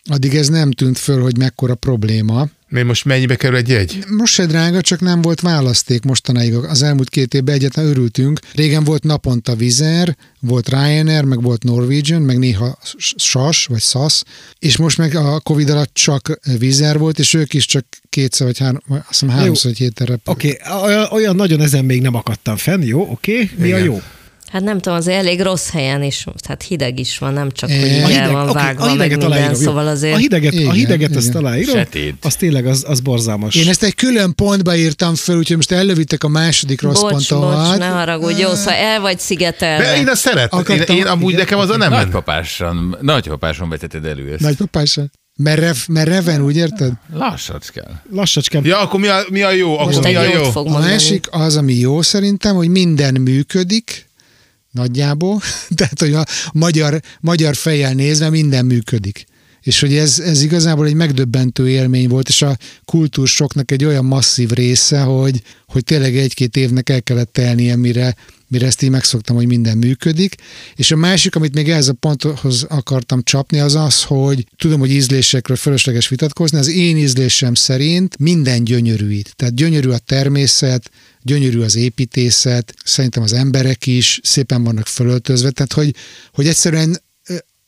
addig 0.10 0.36
ez 0.36 0.48
nem 0.48 0.72
tűnt 0.72 0.98
föl, 0.98 1.22
hogy 1.22 1.38
mekkora 1.38 1.76
probléma. 1.76 2.48
Még 2.74 2.84
most 2.84 3.06
mennyibe 3.06 3.36
kerül 3.36 3.58
egy 3.58 3.70
jegy? 3.70 4.04
Most 4.08 4.34
se 4.34 4.46
drága, 4.46 4.82
csak 4.82 5.00
nem 5.00 5.22
volt 5.22 5.42
választék 5.42 6.04
mostanáig. 6.04 6.54
Az 6.54 6.82
elmúlt 6.82 7.10
két 7.10 7.34
évben 7.34 7.56
egyetlen 7.56 7.86
örültünk. 7.86 8.40
Régen 8.54 8.84
volt 8.84 9.04
naponta 9.04 9.56
Vizer, 9.56 10.18
volt 10.40 10.70
Ryanair, 10.70 11.24
meg 11.24 11.42
volt 11.42 11.64
Norwegian, 11.64 12.22
meg 12.22 12.38
néha 12.38 12.78
SAS 13.16 13.66
vagy 13.66 13.82
SAS, 13.82 14.24
és 14.60 14.78
most 14.78 14.98
meg 14.98 15.16
a 15.16 15.40
Covid 15.40 15.70
alatt 15.70 15.94
csak 15.94 16.40
Vizer 16.60 16.98
volt, 16.98 17.20
és 17.20 17.34
ők 17.34 17.54
is 17.54 17.66
csak 17.66 17.86
kétszer 18.10 18.48
vagy 18.48 18.58
három, 18.58 18.82
azt 18.88 19.06
hiszem 19.08 19.30
háromszor 19.30 19.72
egy 19.72 19.78
héten. 19.78 20.22
Oké, 20.26 20.60
okay, 20.62 20.84
olyan, 20.84 21.08
olyan 21.12 21.36
nagyon 21.36 21.62
ezen 21.62 21.86
még 21.86 22.02
nem 22.02 22.16
akadtam 22.16 22.56
fenn, 22.56 22.82
jó, 22.82 23.02
oké, 23.02 23.34
okay. 23.34 23.50
mi 23.58 23.68
Igen. 23.68 23.82
a 23.82 23.84
jó? 23.84 24.02
Hát 24.54 24.64
nem 24.64 24.80
tudom, 24.80 24.98
azért 24.98 25.18
elég 25.18 25.42
rossz 25.42 25.70
helyen 25.70 26.04
is, 26.04 26.26
tehát 26.42 26.64
hideg 26.64 27.00
is 27.00 27.18
van, 27.18 27.34
nem 27.34 27.52
csak, 27.52 27.70
hogy 27.70 27.78
így 27.80 27.98
el 27.98 28.08
hideg, 28.08 28.32
van 28.32 28.50
oké, 28.50 28.54
vágva, 28.54 28.84
a 28.84 28.94
meg 28.94 29.10
minden, 29.10 29.32
aláírom, 29.32 29.54
szóval 29.54 29.88
azért... 29.88 30.14
A 30.14 30.18
hideget, 30.18 30.54
Igen, 30.54 30.68
a 30.68 30.72
hideget 30.72 31.16
azt 31.16 31.28
igen. 31.28 31.46
aláírom, 31.46 31.76
Sötét. 31.76 32.16
az 32.22 32.36
tényleg 32.36 32.66
az, 32.66 32.84
az 32.88 33.00
borzalmas. 33.00 33.56
Én 33.56 33.68
ezt 33.70 33.84
egy 33.84 33.96
külön 33.96 34.36
pontba 34.36 34.76
írtam 34.76 35.16
föl, 35.16 35.38
úgyhogy 35.38 35.56
most 35.56 35.72
ellövittek 35.72 36.24
a 36.24 36.28
második 36.28 36.82
rossz 36.82 37.02
Bocs, 37.02 37.12
pontomat. 37.12 37.68
bocs, 37.70 37.78
ne 37.78 37.88
haragudj, 37.88 38.42
jó, 38.42 38.54
szóval 38.54 38.74
el 38.74 39.02
vagy 39.02 39.20
szigetelve. 39.20 39.84
De 39.84 39.98
én 39.98 40.08
azt 40.08 40.22
szeretem. 40.22 40.60
Én, 40.60 40.66
Akartam- 40.66 40.98
én 40.98 41.06
amúgy 41.06 41.28
igen. 41.32 41.40
nekem 41.40 41.60
az 41.60 41.70
a 41.70 41.78
nem. 41.78 41.92
Nagypapáson, 41.92 42.98
nagypapáson 43.02 43.70
vetetted 43.70 44.06
elő 44.06 44.32
ezt. 44.32 44.42
Nagypapása. 44.42 45.02
Merev, 45.36 45.76
mereven, 45.88 46.42
úgy 46.42 46.56
érted? 46.56 46.92
Lassacsz 47.14 47.70
kell. 47.70 47.92
Lassacskán. 48.12 48.66
Ja, 48.66 48.80
akkor 48.80 49.00
mi 49.00 49.08
a, 49.08 49.20
mi 49.30 49.42
a 49.42 49.52
jó? 49.52 49.74
Akkor 49.74 49.86
Most 49.86 50.04
mi 50.04 50.16
a 50.16 50.24
jó? 50.24 50.44
A 50.54 50.80
másik 50.80 51.28
az, 51.32 51.58
ami 51.58 51.74
jó 51.74 52.02
szerintem, 52.02 52.56
hogy 52.56 52.68
minden 52.70 53.14
működik, 53.22 54.12
nagyjából, 54.74 55.42
tehát 55.78 56.00
hogy 56.00 56.14
a 56.14 56.26
magyar, 56.54 57.02
magyar 57.20 57.56
fejjel 57.56 57.94
nézve 57.94 58.30
minden 58.30 58.66
működik. 58.66 59.26
És 59.62 59.80
hogy 59.80 59.94
ez, 59.96 60.20
ez 60.20 60.42
igazából 60.42 60.86
egy 60.86 60.94
megdöbbentő 60.94 61.70
élmény 61.70 62.08
volt, 62.08 62.28
és 62.28 62.42
a 62.42 62.58
kultúrsoknak 62.86 63.72
egy 63.72 63.86
olyan 63.86 64.06
masszív 64.06 64.50
része, 64.50 65.02
hogy, 65.02 65.42
hogy 65.68 65.84
tényleg 65.84 66.18
egy-két 66.18 66.56
évnek 66.56 66.90
el 66.90 67.04
kellett 67.04 67.34
telnie, 67.34 67.76
mire, 67.76 68.16
mire 68.54 68.66
ezt 68.66 68.82
így 68.82 68.90
megszoktam, 68.90 69.36
hogy 69.36 69.48
minden 69.48 69.78
működik. 69.78 70.36
És 70.76 70.92
a 70.92 70.96
másik, 70.96 71.36
amit 71.36 71.54
még 71.54 71.70
ehhez 71.70 71.88
a 71.88 71.94
ponthoz 71.94 72.64
akartam 72.70 73.24
csapni, 73.24 73.60
az 73.60 73.76
az, 73.76 74.04
hogy 74.04 74.46
tudom, 74.58 74.80
hogy 74.80 74.92
ízlésekről 74.92 75.58
fölösleges 75.58 76.08
vitatkozni, 76.08 76.58
az 76.58 76.68
én 76.68 76.98
ízlésem 76.98 77.54
szerint 77.54 78.18
minden 78.20 78.64
gyönyörű 78.64 79.12
itt. 79.12 79.32
Tehát 79.32 79.56
gyönyörű 79.56 79.90
a 79.90 79.98
természet, 79.98 80.90
gyönyörű 81.22 81.60
az 81.60 81.76
építészet, 81.76 82.74
szerintem 82.84 83.24
az 83.24 83.34
emberek 83.34 83.88
is 83.88 84.20
szépen 84.24 84.64
vannak 84.64 84.88
fölöltözve, 84.88 85.52
tehát 85.52 85.74
hogy, 85.74 85.96
hogy 86.32 86.48
egyszerűen 86.48 87.02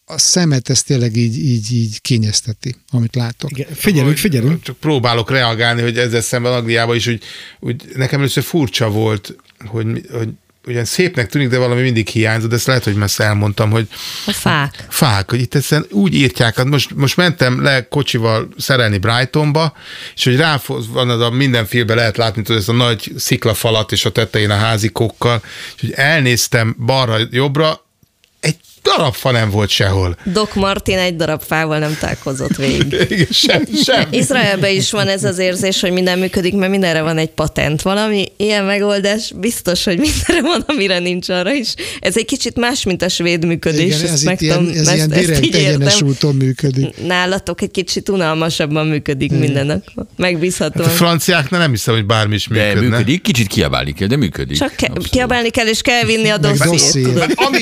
a 0.06 0.18
szemet 0.18 0.70
ez 0.70 0.84
tényleg 0.84 1.16
így, 1.16 1.38
így, 1.38 1.74
így 1.74 2.02
kényezteti, 2.02 2.76
amit 2.90 3.16
látok. 3.16 3.52
Igen, 3.52 3.74
figyelünk, 3.74 4.18
figyelünk. 4.18 4.62
Csak 4.62 4.78
próbálok 4.78 5.30
reagálni, 5.30 5.82
hogy 5.82 5.98
ezzel 5.98 6.22
szemben 6.22 6.54
Angliában 6.54 6.96
is, 6.96 7.06
hogy, 7.06 7.22
hogy 7.60 7.76
nekem 7.96 8.20
először 8.20 8.44
furcsa 8.44 8.90
volt, 8.90 9.36
hogy, 9.66 10.02
hogy 10.12 10.30
ugyan 10.68 10.86
szépnek 10.86 11.30
tűnik, 11.30 11.50
de 11.50 11.58
valami 11.58 11.82
mindig 11.82 12.08
hiányzott, 12.08 12.50
de 12.50 12.56
ezt 12.56 12.68
lehet, 12.68 12.84
hogy 12.84 12.96
ezt 13.02 13.20
elmondtam, 13.20 13.72
hogy 13.72 13.88
A 14.26 14.32
fák. 14.32 14.86
fák, 14.90 15.30
hogy 15.30 15.40
itt 15.42 15.56
egyszerűen 15.56 15.88
úgy 15.92 16.14
írtják, 16.14 16.56
hát 16.56 16.66
most, 16.66 16.96
most 16.96 17.18
mentem 17.18 17.62
le 17.62 17.88
kocsival 17.88 18.48
szerelni 18.58 18.98
Brightonba, 18.98 19.74
és 20.16 20.24
hogy 20.24 20.38
rá 20.38 20.62
van 20.90 21.10
az 21.10 21.22
a 21.22 21.30
minden 21.30 21.66
filmben 21.66 21.96
lehet 21.96 22.18
látni, 22.18 22.42
tudod, 22.42 22.60
ezt 22.62 22.70
a 22.70 22.74
nagy 22.74 23.12
sziklafalat 23.18 23.92
és 23.92 24.06
a 24.06 24.12
tetején 24.12 24.50
a 24.50 24.56
házikókkal, 24.58 25.42
és 25.76 25.82
hogy 25.82 25.92
elnéztem 25.92 26.76
balra-jobbra, 26.86 27.70
egy 27.70 27.85
darab 28.94 29.14
fa 29.14 29.32
nem 29.32 29.50
volt 29.50 29.70
sehol. 29.70 30.18
Doc 30.24 30.56
Martin 30.56 30.98
egy 30.98 31.16
darab 31.16 31.42
fával 31.48 31.80
nem 31.80 31.98
találkozott 32.00 32.56
végig. 32.56 32.94
Igen, 33.10 33.28
sem, 33.32 33.64
sem. 33.84 34.08
Izraelben 34.12 34.72
is 34.72 34.92
van 34.92 35.08
ez 35.08 35.24
az 35.24 35.38
érzés, 35.38 35.80
hogy 35.82 35.92
minden 35.92 36.20
működik, 36.20 36.54
mert 36.54 36.72
mindenre 36.72 37.02
van 37.02 37.18
egy 37.18 37.30
patent. 37.30 37.82
Valami 37.82 38.26
ilyen 38.38 38.64
megoldás 38.66 39.32
biztos, 39.36 39.84
hogy 39.84 39.98
mindenre 39.98 40.42
van, 40.42 40.64
amire 40.68 41.00
nincs 41.00 41.30
arra 41.30 41.54
is. 41.54 41.74
Ez 42.00 42.18
egy 42.18 42.26
kicsit 42.26 42.56
más, 42.56 42.84
mint 42.84 43.02
a 43.02 43.10
svéd 43.10 43.46
működés. 43.46 43.96
Igen, 44.00 44.12
ez, 44.12 44.22
meg 44.24 44.42
ilyen, 44.42 44.70
ez 44.74 44.88
ezt- 44.88 44.96
ilyen 44.96 45.10
direkt, 45.10 45.56
egyenes 45.56 46.02
úton 46.02 46.36
működik. 46.36 46.94
Nálatok 47.08 47.62
egy 47.62 47.72
kicsit 47.72 48.10
unalmasabban 48.10 48.88
működik 48.88 49.32
minden, 49.32 49.70
akkor 49.70 50.06
megbízhatóan. 50.18 50.86
Hát 50.86 50.94
a 50.94 50.98
franciáknál 50.98 51.60
nem 51.60 51.72
hiszem, 51.72 51.94
hogy 51.94 52.06
bármi 52.06 52.36
is 52.36 52.48
De 52.48 52.66
működne. 52.66 52.90
működik, 52.90 53.22
kicsit 53.22 53.48
kiabálni 53.48 53.94
kell, 53.94 54.08
de 54.08 54.16
működik. 54.18 54.58
Csak 54.58 54.76
ke- 54.76 55.10
kiabálni 55.10 55.50
kell, 55.50 55.68
és 55.68 55.82
kell 55.82 56.04
vinni 56.04 56.30
a 56.30 56.38
dossziét. 56.38 57.14
Mert 57.16 57.34
ami, 57.36 57.62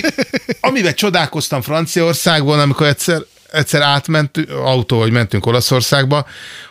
amiben 0.60 0.96
csodálkoztam 1.14 1.62
Franciaországban, 1.62 2.60
amikor 2.60 2.88
egyszer, 2.88 3.22
egyszer 3.52 3.82
átmentünk, 3.82 4.50
autó, 4.50 4.98
vagy 4.98 5.12
mentünk 5.12 5.46
Olaszországba, 5.46 6.26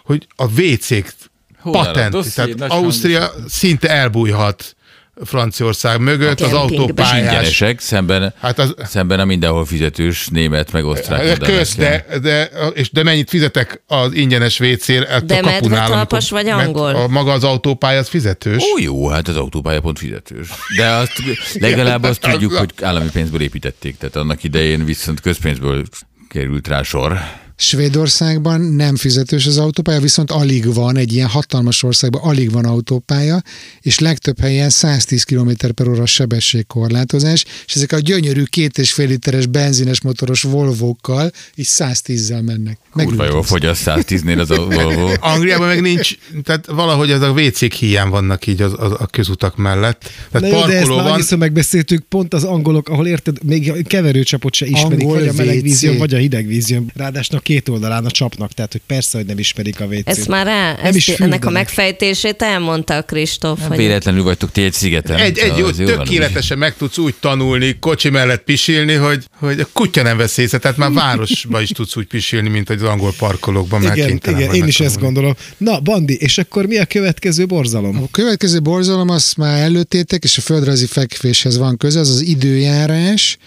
hogy 0.05 0.27
a 0.37 0.61
WC-k 0.61 1.15
patent, 1.63 2.35
tehát 2.35 2.61
Ausztria 2.61 3.33
szinte 3.49 3.89
elbújhat 3.89 4.77
Franciaország 5.25 6.01
mögött, 6.01 6.41
az 6.41 6.51
kempingben. 6.51 6.79
autópályás. 6.81 7.19
Ingyenesek, 7.19 7.81
szemben, 7.81 8.35
Hát 8.41 8.59
az, 8.59 8.75
szemben 8.85 9.21
a 9.21 9.25
mindenhol 9.25 9.65
fizetős 9.67 10.29
német, 10.29 10.73
meg 10.73 10.85
osztrák 10.85 11.27
Hát, 11.27 11.39
Kösz, 11.39 11.75
modellekkel. 11.75 12.19
de, 12.21 12.49
de, 12.51 12.71
és 12.75 12.91
de 12.91 13.03
mennyit 13.03 13.29
fizetek 13.29 13.83
az 13.87 14.13
ingyenes 14.13 14.61
WC-re? 14.61 15.21
De 15.21 15.41
medvetalpas 15.43 16.31
vagy 16.31 16.49
angol? 16.49 16.95
A, 16.95 17.09
maga 17.09 17.33
az 17.33 17.45
autópálya 17.45 17.99
az 17.99 18.09
fizetős. 18.09 18.63
Ó, 18.63 18.79
jó, 18.83 19.09
hát 19.09 19.29
az 19.29 19.37
autópálya 19.37 19.81
pont 19.81 19.99
fizetős. 19.99 20.49
De 20.77 20.87
azt, 20.87 21.13
legalább 21.61 22.03
azt 22.03 22.21
tudjuk, 22.21 22.53
hogy 22.53 22.71
állami 22.83 23.09
pénzből 23.13 23.41
építették, 23.41 23.97
tehát 23.97 24.17
annak 24.17 24.45
idején 24.45 24.85
viszont 24.85 25.21
közpénzből 25.21 25.85
került 26.29 26.69
rá 26.69 26.83
sor. 26.83 27.19
Svédországban 27.63 28.61
nem 28.61 28.97
fizetős 28.97 29.47
az 29.47 29.59
autópálya, 29.59 30.01
viszont 30.01 30.31
alig 30.31 30.75
van, 30.75 30.97
egy 30.97 31.13
ilyen 31.13 31.29
hatalmas 31.29 31.83
országban 31.83 32.23
alig 32.23 32.51
van 32.51 32.65
autópálya, 32.65 33.43
és 33.81 33.99
legtöbb 33.99 34.41
helyen 34.41 34.71
110 34.71 35.23
km 35.23 35.51
per 35.75 35.89
óra 35.89 36.07
sebességkorlátozás, 36.07 37.45
és 37.67 37.75
ezek 37.75 37.93
a 37.93 37.99
gyönyörű 37.99 38.43
két 38.43 38.79
és 38.79 38.93
fél 38.93 39.09
literes 39.09 39.47
benzines 39.47 40.01
motoros 40.01 40.43
Volvókkal 40.43 41.31
is 41.55 41.69
110-zel 41.71 42.45
mennek. 42.45 42.79
Kurva 42.93 43.25
jól 43.25 43.43
fogyaszt 43.43 43.83
110-nél 43.87 44.39
az 44.39 44.51
a 44.51 44.67
Volvo. 44.77 45.13
Angliában 45.21 45.67
meg 45.67 45.81
nincs, 45.81 46.17
tehát 46.45 46.67
valahogy 46.67 47.11
az 47.11 47.21
a 47.21 47.31
WC-k 47.31 47.73
hiány 47.73 48.09
vannak 48.09 48.47
így 48.47 48.63
az, 48.63 48.73
az, 48.77 48.93
a 48.99 49.07
közutak 49.07 49.57
mellett. 49.57 50.11
Na 50.31 50.41
Tehát 50.41 50.61
jó, 50.61 50.67
de 50.67 50.73
ezt 50.77 50.87
parkoló 50.87 51.09
már 51.09 51.23
van, 51.29 51.39
megbeszéltük, 51.39 52.03
pont 52.09 52.35
az 52.35 52.45
angolok, 52.45 52.89
ahol 52.89 53.07
érted, 53.07 53.45
még 53.45 53.71
a 53.71 53.75
keverőcsapot 53.87 54.55
se 54.55 54.67
ismerik, 54.67 55.01
Angol 55.01 55.19
vagy 55.19 55.29
a 55.29 55.33
meleg 55.33 55.63
vízjön, 55.63 55.99
vagy 55.99 56.15
a 56.15 56.17
hideg 56.17 56.47
vízjön. 56.47 56.91
Ráadásul 56.95 57.37
a 57.37 57.41
két 57.53 57.69
oldalán 57.69 58.05
a 58.05 58.11
csapnak, 58.11 58.53
tehát 58.53 58.73
hogy 58.73 58.81
persze, 58.87 59.19
hogy 59.19 59.27
nem 59.27 59.39
ismerik 59.39 59.81
a 59.81 59.85
WC-t. 59.85 60.09
Ezt 60.09 60.29
már 60.29 60.47
rá, 60.47 60.73
Nem 60.75 60.85
ezt, 60.85 60.97
is 60.97 61.09
ennek 61.09 61.45
a 61.45 61.51
megfejtését 61.51 62.43
elmondta 62.43 62.97
a 62.97 63.03
Kristóf. 63.03 63.59
Nem 63.59 63.69
hogy- 63.69 63.77
véletlenül 63.77 64.23
vagytok 64.23 64.51
ti 64.53 64.63
egy 64.63 64.73
szigeten. 64.73 65.17
egy, 65.19 65.39
egy 65.39 65.57
jó, 65.57 65.71
tökéletesen 65.71 66.59
meg 66.59 66.77
tudsz 66.77 66.99
úgy 66.99 67.15
tanulni, 67.21 67.77
kocsi 67.81 68.09
mellett 68.09 68.43
pisilni, 68.43 68.93
hogy, 68.93 69.25
hogy 69.39 69.61
a 69.61 69.67
kutya 69.73 70.03
nem 70.03 70.17
vesz 70.17 70.37
észre, 70.37 70.59
tehát 70.59 70.77
már 70.77 70.93
városba 70.93 71.61
is 71.61 71.69
tudsz 71.69 71.97
úgy 71.97 72.07
pisilni, 72.07 72.49
mint 72.49 72.69
hogy 72.69 72.77
az 72.77 72.89
angol 72.89 73.13
parkolókban, 73.19 73.83
Igen, 73.83 74.09
igen 74.09 74.47
vagy 74.47 74.57
én 74.57 74.67
is 74.67 74.81
ezt 74.81 75.01
gondolom. 75.01 75.35
Na, 75.57 75.81
Bandi, 75.81 76.15
és 76.15 76.39
akkor 76.39 76.67
mi 76.67 76.79
a 76.79 76.85
következő 76.85 77.47
borzalom? 77.47 77.97
A 77.97 78.11
következő 78.11 78.61
borzalom, 78.61 79.09
azt 79.09 79.37
már 79.37 79.61
előttétek, 79.63 80.25
és 80.25 80.39
a 80.39 80.41
földrajzi 80.41 80.87
fekvéshez 80.87 81.59
van 81.59 81.77
köze, 81.77 82.01
az 82.01 82.09
az 82.09 82.21
időjárás, 82.21 83.39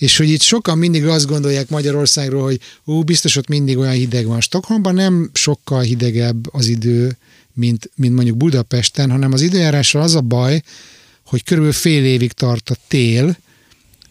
és 0.00 0.16
hogy 0.16 0.28
itt 0.28 0.40
sokan 0.40 0.78
mindig 0.78 1.06
azt 1.06 1.26
gondolják 1.26 1.68
Magyarországról, 1.68 2.42
hogy 2.42 2.60
ú, 2.84 3.02
biztos 3.02 3.36
ott 3.36 3.48
mindig 3.48 3.78
olyan 3.78 3.92
hideg 3.92 4.26
van. 4.26 4.40
Stockholmban 4.40 4.94
nem 4.94 5.30
sokkal 5.32 5.80
hidegebb 5.80 6.54
az 6.54 6.66
idő, 6.66 7.16
mint, 7.52 7.90
mint 7.94 8.14
mondjuk 8.14 8.36
Budapesten, 8.36 9.10
hanem 9.10 9.32
az 9.32 9.40
időjárással 9.40 10.02
az 10.02 10.14
a 10.14 10.20
baj, 10.20 10.62
hogy 11.26 11.44
körülbelül 11.44 11.78
fél 11.78 12.04
évig 12.04 12.32
tart 12.32 12.70
a 12.70 12.74
tél, 12.88 13.36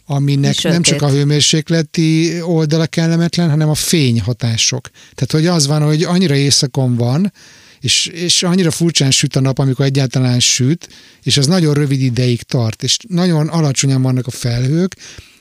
aminek 0.05 0.53
Sötét. 0.53 0.71
nem 0.71 0.81
csak 0.81 1.01
a 1.01 1.09
hőmérsékleti 1.09 2.41
oldala 2.41 2.85
kellemetlen, 2.85 3.49
hanem 3.49 3.69
a 3.69 3.75
fényhatások. 3.75 4.89
Tehát, 5.15 5.31
hogy 5.31 5.45
az 5.45 5.67
van, 5.67 5.81
hogy 5.81 6.03
annyira 6.03 6.35
éjszakon 6.35 6.95
van, 6.95 7.33
és, 7.79 8.05
és 8.05 8.43
annyira 8.43 8.71
furcsán 8.71 9.11
süt 9.11 9.35
a 9.35 9.39
nap, 9.39 9.59
amikor 9.59 9.85
egyáltalán 9.85 10.39
süt, 10.39 10.89
és 11.23 11.37
az 11.37 11.47
nagyon 11.47 11.73
rövid 11.73 12.01
ideig 12.01 12.41
tart, 12.41 12.83
és 12.83 12.97
nagyon 13.07 13.47
alacsonyan 13.47 14.01
vannak 14.01 14.27
a 14.27 14.31
felhők, 14.31 14.95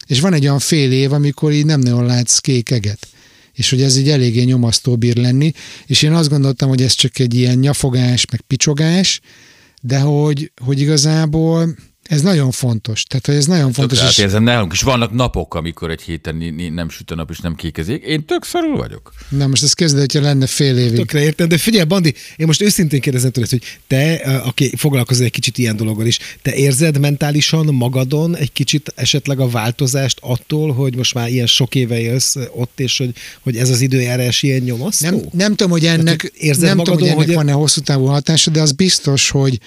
és 0.09 0.21
van 0.21 0.33
egy 0.33 0.45
olyan 0.45 0.59
fél 0.59 0.93
év, 0.93 1.13
amikor 1.13 1.53
így 1.53 1.65
nem 1.67 1.81
nagyon 1.81 2.07
látsz 2.07 2.39
kék 2.39 2.75
és 3.53 3.71
hogy 3.71 3.83
ez 3.83 3.97
így 3.97 4.09
eléggé 4.09 4.43
nyomasztó 4.43 4.97
bír 4.97 5.17
lenni, 5.17 5.53
és 5.87 6.03
én 6.03 6.13
azt 6.13 6.29
gondoltam, 6.29 6.69
hogy 6.69 6.83
ez 6.83 6.93
csak 6.93 7.19
egy 7.19 7.35
ilyen 7.35 7.59
nyafogás, 7.59 8.27
meg 8.31 8.41
picsogás, 8.41 9.21
de 9.83 9.99
hogy, 9.99 10.53
hogy 10.65 10.81
igazából 10.81 11.77
ez 12.09 12.23
nagyon 12.23 12.51
fontos. 12.51 13.03
Tehát, 13.03 13.27
hogy 13.27 13.35
ez 13.35 13.47
nagyon 13.47 13.73
fontos. 13.73 14.03
És 14.03 14.19
érzem 14.19 14.43
nálunk 14.43 14.73
is. 14.73 14.81
Vannak 14.81 15.13
napok, 15.13 15.55
amikor 15.55 15.91
egy 15.91 16.03
héten 16.03 16.37
nem 16.75 16.89
süt 16.89 17.11
a 17.11 17.15
nap 17.15 17.31
és 17.31 17.39
nem 17.39 17.55
kékezik. 17.55 18.03
Én 18.03 18.25
tök 18.25 18.45
szarul 18.45 18.77
vagyok. 18.77 19.13
na 19.29 19.47
most 19.47 19.63
ez 19.63 19.73
kezdve, 19.73 20.01
hogyha 20.01 20.21
lenne 20.21 20.47
fél 20.47 20.79
évig. 20.79 20.97
Tökre 20.97 21.23
értem, 21.23 21.49
de 21.49 21.59
figyelj, 21.59 21.85
Bandi, 21.85 22.15
én 22.37 22.47
most 22.47 22.61
őszintén 22.63 23.01
kérdezem 23.01 23.31
tőled, 23.31 23.51
hogy 23.51 23.63
te, 23.87 24.15
aki 24.45 24.73
foglalkozol 24.77 25.25
egy 25.25 25.31
kicsit 25.31 25.59
ilyen 25.59 25.77
dologgal 25.77 26.07
is, 26.07 26.19
te 26.43 26.55
érzed 26.55 26.99
mentálisan 26.99 27.67
magadon 27.67 28.37
egy 28.37 28.53
kicsit 28.53 28.93
esetleg 28.97 29.41
a 29.41 29.49
változást 29.49 30.19
attól, 30.21 30.73
hogy 30.73 30.97
most 30.97 31.15
már 31.15 31.29
ilyen 31.29 31.47
sok 31.47 31.75
éve 31.75 31.99
élsz 32.01 32.37
ott, 32.55 32.81
és 32.81 32.99
hogy, 32.99 33.11
hogy 33.41 33.57
ez 33.57 33.71
az 33.71 33.81
időjárás 33.81 34.43
ilyen 34.43 34.63
nyomasztó? 34.63 35.11
Nem, 35.11 35.21
nem 35.33 35.51
tudom, 35.55 35.71
hogy 35.73 35.87
ennek, 35.87 36.05
Tehát, 36.05 36.21
hogy 36.21 36.33
érzed 36.37 36.65
nem 36.65 36.77
tudom, 36.77 36.93
hogy 36.93 37.01
magadon, 37.01 37.15
ennek 37.15 37.27
hogy- 37.27 37.35
van-e 37.37 37.53
hosszú 37.53 37.81
távú 37.81 38.05
hatása, 38.05 38.51
de 38.51 38.61
az 38.61 38.73
biztos, 38.73 39.31
hogy 39.31 39.59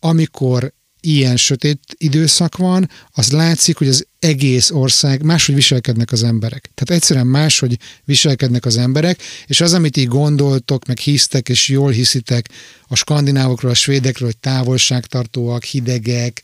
amikor 0.00 0.72
ilyen 1.06 1.36
sötét 1.36 1.78
időszak 1.96 2.56
van, 2.56 2.90
az 3.12 3.32
látszik, 3.32 3.76
hogy 3.76 3.88
az 3.88 4.06
egész 4.18 4.70
ország 4.70 5.22
máshogy 5.22 5.54
viselkednek 5.54 6.12
az 6.12 6.22
emberek. 6.22 6.70
Tehát 6.74 7.02
egyszerűen 7.02 7.26
máshogy 7.26 7.78
viselkednek 8.04 8.64
az 8.64 8.76
emberek, 8.76 9.22
és 9.46 9.60
az, 9.60 9.72
amit 9.72 9.96
így 9.96 10.08
gondoltok, 10.08 10.86
meg 10.86 10.98
hisztek, 10.98 11.48
és 11.48 11.68
jól 11.68 11.90
hiszitek 11.90 12.48
a 12.88 12.96
skandinávokról, 12.96 13.70
a 13.70 13.74
svédekről, 13.74 14.28
hogy 14.28 14.38
távolságtartóak, 14.38 15.64
hidegek, 15.64 16.42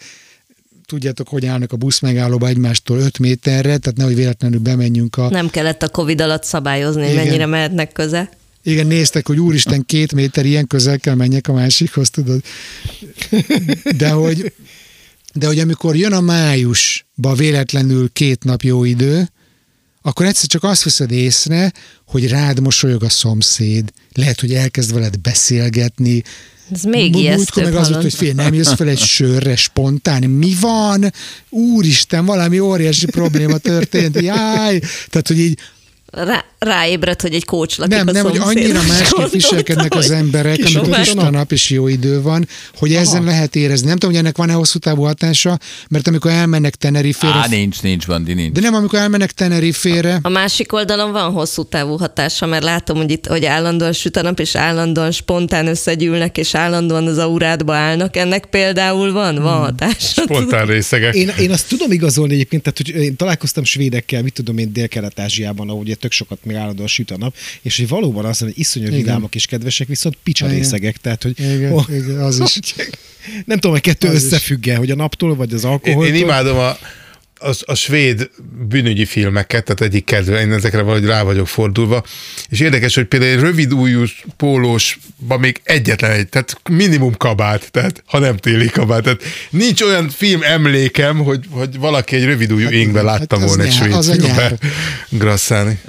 tudjátok, 0.87 1.29
hogy 1.29 1.47
állnak 1.47 1.73
a 1.73 1.77
busz 1.77 2.01
megállóba 2.01 2.47
egymástól 2.47 2.99
5 2.99 3.19
méterre, 3.19 3.79
tehát 3.79 3.97
nehogy 3.97 4.15
véletlenül 4.15 4.61
bemenjünk 4.61 5.17
a 5.17 5.29
Nem 5.29 5.51
kellett 5.51 5.83
a 5.83 5.89
Covid 5.89 6.21
alatt 6.21 6.45
szabályozni, 6.45 7.03
Igen. 7.03 7.15
mennyire 7.15 7.47
mehetnek 7.47 7.93
köze. 7.93 8.31
Igen, 8.63 8.87
néztek, 8.87 9.27
hogy 9.27 9.39
úristen, 9.39 9.85
két 9.87 10.13
méter 10.13 10.47
ilyen 10.47 10.67
közel 10.67 10.99
kell 10.99 11.15
menjek 11.15 11.49
a 11.49 11.53
másikhoz, 11.53 12.11
tudod. 12.11 12.43
De 13.97 14.11
hogy, 14.11 14.53
de 15.35 15.47
hogy 15.47 15.59
amikor 15.59 15.97
jön 15.97 16.13
a 16.13 16.21
májusba 16.21 17.35
véletlenül 17.37 18.11
két 18.13 18.45
nap 18.45 18.63
jó 18.63 18.85
idő, 18.85 19.29
akkor 20.03 20.27
egyszer 20.27 20.49
csak 20.49 20.65
azt 20.65 20.83
veszed 20.83 21.11
észre, 21.11 21.73
hogy 22.07 22.29
rád 22.29 22.61
mosolyog 22.61 23.03
a 23.03 23.09
szomszéd, 23.09 23.93
lehet, 24.13 24.41
hogy 24.41 24.55
elkezd 24.55 24.93
veled 24.93 25.19
beszélgetni, 25.19 26.23
Ez 26.73 26.83
még 26.83 27.13
Múltkor 27.13 27.63
meg 27.63 27.75
az 27.75 27.89
volt, 27.89 28.03
hogy 28.03 28.15
fél, 28.15 28.33
nem 28.33 28.55
jössz 28.55 28.75
fel 28.75 28.89
egy 28.89 28.99
sörre 28.99 29.57
spontán, 29.57 30.23
mi 30.23 30.57
van? 30.61 31.13
Úristen, 31.49 32.25
valami 32.25 32.59
óriási 32.59 33.07
probléma 33.07 33.59
történt, 33.59 34.21
jaj! 34.21 34.79
Tehát, 35.09 35.29
hogy 35.29 35.39
így 35.39 35.59
Rá, 36.11 36.45
ráébred, 36.59 37.21
hogy 37.21 37.35
egy 37.35 37.45
kócs 37.45 37.79
lakik 37.79 37.97
nem, 37.97 38.09
a 38.09 38.13
nem, 38.13 38.25
hogy 38.25 38.39
annyira 38.41 38.83
másképp 38.83 39.09
gondolta, 39.11 39.37
viselkednek 39.37 39.95
az 39.95 40.11
emberek, 40.11 40.59
amikor 40.75 40.97
kis 40.97 41.13
nap 41.13 41.53
és 41.53 41.71
jó 41.71 41.89
idő 41.89 42.23
van, 42.23 42.49
hogy 42.79 42.95
ezen 42.95 43.25
lehet 43.25 43.57
érezni. 43.57 43.87
Nem 43.87 43.95
tudom, 43.97 44.11
hogy 44.15 44.25
ennek 44.25 44.37
van-e 44.37 44.53
hosszú 44.53 44.79
távú 44.79 45.03
hatása, 45.03 45.59
mert 45.89 46.09
amikor 46.09 46.31
elmennek 46.31 46.75
Tenerifére, 46.75 47.33
Á, 47.33 47.47
nincs, 47.49 47.83
nincs, 47.83 48.07
Bandi, 48.07 48.35
nincs. 48.35 48.53
de 48.53 48.61
nem 48.61 48.75
amikor 48.75 48.99
elmennek 48.99 49.33
Tenerifére, 49.33 50.19
A 50.23 50.29
másik 50.29 50.73
oldalon 50.73 51.13
van 51.13 51.33
hosszú 51.33 51.63
távú 51.63 51.97
hatása, 51.97 52.47
mert 52.47 52.63
látom, 52.63 52.97
hogy 52.97 53.11
itt, 53.11 53.27
hogy 53.27 53.45
állandóan 53.45 53.93
süt 53.93 54.17
a 54.17 54.23
nap, 54.23 54.41
és 54.41 54.55
állandóan 54.57 55.11
spontán 55.11 55.67
összegyűlnek, 55.67 56.39
és 56.39 56.55
állandóan 56.55 57.07
az 57.07 57.19
aurádba 57.19 57.75
állnak. 57.75 58.17
Ennek 58.17 58.45
például 58.45 59.13
van, 59.13 59.35
Hmm. 59.35 59.43
van 59.43 59.59
hatása. 59.59 60.23
Spontán 60.23 60.67
részegek. 60.67 61.15
Én, 61.15 61.33
én 61.39 61.51
azt 61.51 61.69
tudom 61.69 61.93
igazolni 61.93 62.35
egyébként, 62.35 62.63
tehát 62.63 62.79
hogy 62.79 63.03
én 63.03 63.17
találkoztam 63.17 63.65
svédekkel, 63.65 64.23
mit 64.23 64.33
tudom 64.33 64.59
én, 64.59 64.73
Dél-Kelet-Ázsiában, 64.73 65.69
ahol 65.69 65.81
ugye 65.81 65.95
tök 66.01 66.13
sokat 66.13 66.45
még 66.45 66.57
állandóan 66.57 66.89
süt 66.89 67.11
a 67.11 67.17
nap, 67.17 67.35
és 67.63 67.77
hogy 67.77 67.89
valóban 67.89 68.25
az, 68.25 68.39
hogy 68.39 68.53
iszonyú 68.55 68.87
Igen. 68.87 68.99
vidámok 68.99 69.35
és 69.35 69.47
kedvesek, 69.47 69.87
viszont 69.87 70.17
picsa 70.23 70.45
Igen. 70.47 70.57
részegek, 70.57 70.97
tehát 70.97 71.23
hogy 71.23 71.41
Igen, 71.41 71.73
oh, 71.73 71.85
igen, 71.99 72.21
az 72.21 72.41
is. 72.41 72.75
nem 73.45 73.57
tudom, 73.59 73.73
hogy 73.73 73.81
kettő 73.81 74.09
összefügg-e, 74.09 74.77
hogy 74.77 74.91
a 74.91 74.95
naptól 74.95 75.35
vagy 75.35 75.53
az 75.53 75.65
Én, 75.65 75.71
alkoholtól. 75.71 76.15
én 76.15 76.23
imádom 76.23 76.57
a, 76.59 76.77
a, 77.41 77.55
a 77.65 77.75
svéd 77.75 78.31
bűnügyi 78.69 79.05
filmeket, 79.05 79.65
tehát 79.65 79.81
egyik 79.81 80.05
kedve, 80.05 80.41
én 80.41 80.53
ezekre 80.53 80.83
valahogy 80.83 81.05
rá 81.05 81.23
vagyok 81.23 81.49
fordulva, 81.49 82.05
és 82.49 82.61
érdekes, 82.61 82.95
hogy 82.95 83.05
például 83.05 83.33
egy 83.33 83.41
rövid 83.41 83.75
újú 83.75 84.05
pólósban 84.37 85.41
még 85.41 85.61
egyetlen 85.63 86.11
egy, 86.11 86.29
tehát 86.29 86.61
minimum 86.71 87.17
kabát, 87.17 87.71
tehát 87.71 88.03
ha 88.07 88.19
nem 88.19 88.37
téli 88.37 88.69
kabát, 88.69 89.03
tehát 89.03 89.23
nincs 89.51 89.83
olyan 89.83 90.09
film 90.09 90.43
emlékem, 90.43 91.19
hogy, 91.19 91.45
hogy 91.51 91.79
valaki 91.79 92.17
egy 92.17 92.25
rövid 92.25 92.53
újú 92.53 92.67
hát, 92.67 93.03
láttam 93.03 93.41
hát 93.41 93.49
volna 93.49 93.63
egy 93.63 93.73
svéd 93.73 93.93
az 93.93 94.09
a 94.09 94.13
filmben. 94.13 94.59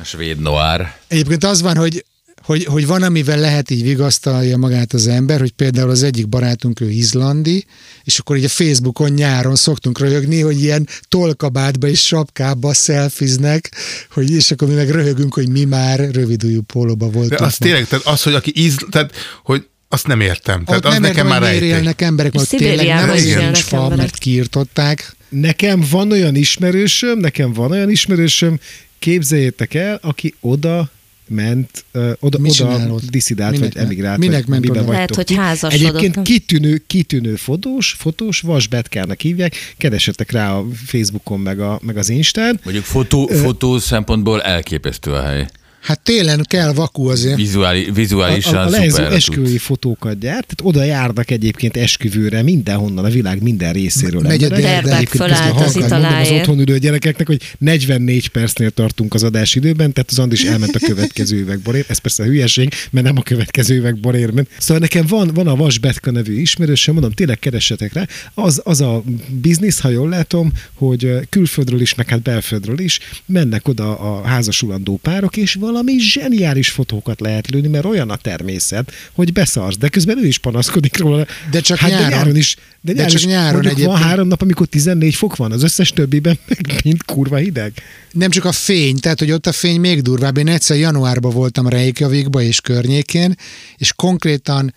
A 0.02 0.04
svéd 0.04 0.40
noir. 0.40 0.92
Egyébként 1.08 1.44
az 1.44 1.62
van, 1.62 1.78
hogy 1.78 2.06
hogy, 2.44 2.66
hogy 2.66 2.88
van, 2.88 3.04
amivel 3.04 3.40
lehet 3.40 3.70
így 3.70 3.84
vigasztalja 3.84 4.58
magát 4.58 4.94
az 4.94 5.08
ember, 5.08 5.40
hogy 5.40 5.52
például 5.52 5.90
az 5.90 6.04
egyik 6.04 6.30
barátunk 6.30 6.80
ő 6.80 6.90
izlandi, 6.90 7.66
és 8.04 8.20
akkor 8.20 8.38
így 8.38 8.44
a 8.44 8.50
Facebookon 8.50 9.12
nyáron 9.12 9.56
szoktunk 9.56 10.00
röhögni, 10.00 10.42
hogy 10.42 10.62
ilyen 10.62 10.88
tolkabátba 11.08 11.88
és 11.88 12.06
sapkába 12.06 12.74
szelfiznek, 12.74 13.72
hogy 14.12 14.32
és 14.32 14.52
akkor 14.52 14.68
mi 14.68 14.74
meg 14.74 14.90
röhögünk, 14.90 15.34
hogy 15.34 15.50
mi 15.50 15.64
már 15.64 16.00
rövidújú 16.12 16.62
pólóba 16.62 17.06
De 17.06 17.12
voltunk. 17.12 17.42
az 17.42 17.58
tényleg, 17.58 17.88
tehát 17.88 18.06
az, 18.06 18.24
hogy 18.24 18.34
aki 18.34 18.52
íz, 18.56 18.76
tehát, 18.90 19.12
hogy 19.44 19.66
azt 19.90 20.08
nem 20.08 20.22
értem. 20.22 20.64
Tehát 20.64 20.80
Ott 20.80 20.92
az 20.92 20.94
nem 20.94 21.02
nekem 21.02 21.26
értem, 21.26 21.42
már 21.42 21.54
hogy 21.54 21.64
élnek 21.64 22.02
emberek, 22.02 22.34
mert 22.34 22.50
tényleg 22.50 22.88
nem 22.88 23.16
is 23.16 23.34
nincs 23.34 23.58
fa, 23.58 23.76
emberek. 23.76 23.98
mert 23.98 24.18
kiirtották. 24.18 25.16
Nekem 25.30 25.84
van 25.92 26.12
olyan 26.12 26.36
ismerősöm, 26.36 27.20
nekem 27.20 27.54
van 27.54 27.72
olyan 27.72 27.90
ismerősöm, 27.90 28.60
képzeljétek 29.00 29.74
el, 29.74 30.00
aki 30.02 30.36
oda 30.40 30.92
ment, 31.32 31.86
uh, 31.94 32.12
oda, 32.20 32.38
oda 32.40 33.00
diszidált, 33.10 33.52
Minek 33.52 33.74
vagy 33.74 33.84
emigrált. 33.84 34.18
Minek 34.18 34.46
vagy 34.46 34.50
ment 34.50 34.70
oda? 34.70 34.74
vagytok 34.74 34.94
Lehet, 34.94 35.16
hogy 35.16 35.36
házasodott, 35.36 35.96
Egyébként 35.96 36.22
kitűnő, 36.22 36.84
kitűnő 36.88 37.36
fotós, 37.36 37.96
fotós, 38.00 38.40
vasbetkának 38.40 39.22
hívják, 39.22 39.56
keresetek 39.78 40.32
rá 40.32 40.54
a 40.54 40.66
Facebookon, 40.86 41.40
meg, 41.40 41.60
a, 41.60 41.80
meg 41.84 41.98
az 41.98 42.10
Instán. 42.10 42.60
Mondjuk 42.64 42.86
fotó, 42.86 43.28
fotó 43.28 43.78
szempontból 43.78 44.42
elképesztő 44.42 45.12
a 45.12 45.22
hely. 45.22 45.48
Hát 45.82 46.00
télen 46.00 46.46
kell 46.48 46.74
vakú 46.74 47.08
azért. 47.08 47.36
Vizuális, 47.36 47.88
A, 47.88 47.94
vizuálisan 47.94 48.56
a, 48.56 48.66
a 48.66 48.70
lehező 48.70 48.90
szuper. 48.90 49.12
esküvői 49.12 49.58
fotókat 49.58 50.20
gyárt, 50.20 50.46
tehát 50.46 50.62
oda 50.62 50.84
járnak 50.84 51.32
egyébként 51.32 51.78
esküvőre 51.78 52.42
mindenhonnan, 52.42 53.06
a 53.06 53.10
világ 53.10 53.42
minden 53.42 53.74
részéről. 53.74 54.22
Megy 54.22 54.44
a 54.44 54.48
De 54.48 54.82
egyébként 54.82 55.24
az 55.24 55.40
halkan 55.40 55.72
mondom 55.90 56.14
az 56.22 56.30
otthon 56.32 56.60
ülő 56.60 56.78
gyerekeknek, 56.78 57.28
hogy 57.28 57.56
44 57.58 58.28
percnél 58.28 58.70
tartunk 58.70 59.14
az 59.14 59.24
adás 59.24 59.56
időben, 59.56 59.94
tehát 59.94 60.10
az 60.12 60.20
Andis 60.20 60.44
elment 60.44 60.76
a 60.76 60.80
következő 60.80 61.40
üveg 61.40 61.60
borér. 61.60 61.86
Ez 61.88 61.98
persze 61.98 62.24
hülyeség, 62.24 62.74
mert 62.90 63.06
nem 63.06 63.18
a 63.18 63.22
következő 63.22 63.78
üveg 63.78 63.98
borér 64.00 64.32
ment. 64.32 64.50
Szóval 64.58 64.82
nekem 64.82 65.06
van, 65.08 65.32
van 65.34 65.48
a 65.48 65.56
Vasbetka 65.56 66.12
nevű 66.12 66.40
ismerősöm, 66.40 66.94
mondom, 66.94 67.12
tényleg 67.12 67.40
keressetek 67.40 67.94
rá. 67.94 68.08
Az, 68.34 68.62
az 68.64 68.82
a 68.82 69.04
biznisz, 69.42 69.80
ha 69.80 69.90
jól 69.90 70.10
látom, 70.10 70.52
hogy 70.74 71.20
külföldről 71.30 71.82
is, 71.82 71.96
meg 71.96 72.10
hát 72.10 72.22
belföldről 72.22 72.80
is 72.80 73.00
mennek 73.26 73.68
oda 73.68 74.00
a 74.00 74.28
házasulandó 74.28 75.00
párok, 75.02 75.38
és 75.38 75.56
valami 75.72 76.00
zseniális 76.00 76.70
fotókat 76.70 77.20
lehet 77.20 77.50
lőni, 77.50 77.68
mert 77.68 77.86
olyan 77.86 78.10
a 78.10 78.16
természet, 78.16 78.92
hogy 79.12 79.34
beszarsz, 79.34 79.78
de 79.78 79.88
közben 79.90 80.18
ő 80.18 80.26
is 80.28 80.38
panaszkodik 80.38 80.98
róla. 80.98 81.26
De 81.52 81.60
csak 81.62 81.78
hát 81.78 81.90
nyáron. 81.90 82.10
De 82.10 82.16
nyáron 82.16 82.36
is. 82.36 82.56
De, 82.82 82.94
De 82.94 82.94
nyáron 82.94 83.12
csak 83.12 83.20
is. 83.20 83.26
nyáron 83.28 83.52
Mondjuk 83.54 83.74
van 83.74 83.84
egyébként. 83.84 84.06
három 84.10 84.28
nap, 84.28 84.42
amikor 84.42 84.68
14 84.68 85.16
fok 85.16 85.36
van, 85.36 85.52
az 85.52 85.64
összes 85.64 85.90
többiben 85.90 86.40
meg 86.48 86.82
mind 86.84 87.04
kurva 87.06 87.36
hideg. 87.36 87.74
Nem 88.12 88.30
csak 88.30 88.46
a 88.46 88.52
fény, 88.52 89.00
tehát 89.00 89.20
hogy 89.20 89.32
ott 89.32 89.48
a 89.48 89.52
fény 89.52 89.80
még 89.80 90.02
durvább. 90.02 90.38
Én 90.38 90.48
egyszer 90.48 90.78
januárban 90.78 91.34
voltam 91.34 91.68
Reykjavikba 91.68 92.42
és 92.42 92.62
környékén, 92.62 93.36
és 93.78 93.94
konkrétan 93.96 94.74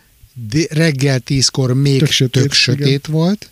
de- 0.50 0.66
reggel 0.70 1.18
tízkor 1.18 1.74
még 1.74 1.98
Tök 1.98 2.10
sötét, 2.10 2.42
tök 2.42 2.52
sötét 2.52 3.06
volt, 3.06 3.50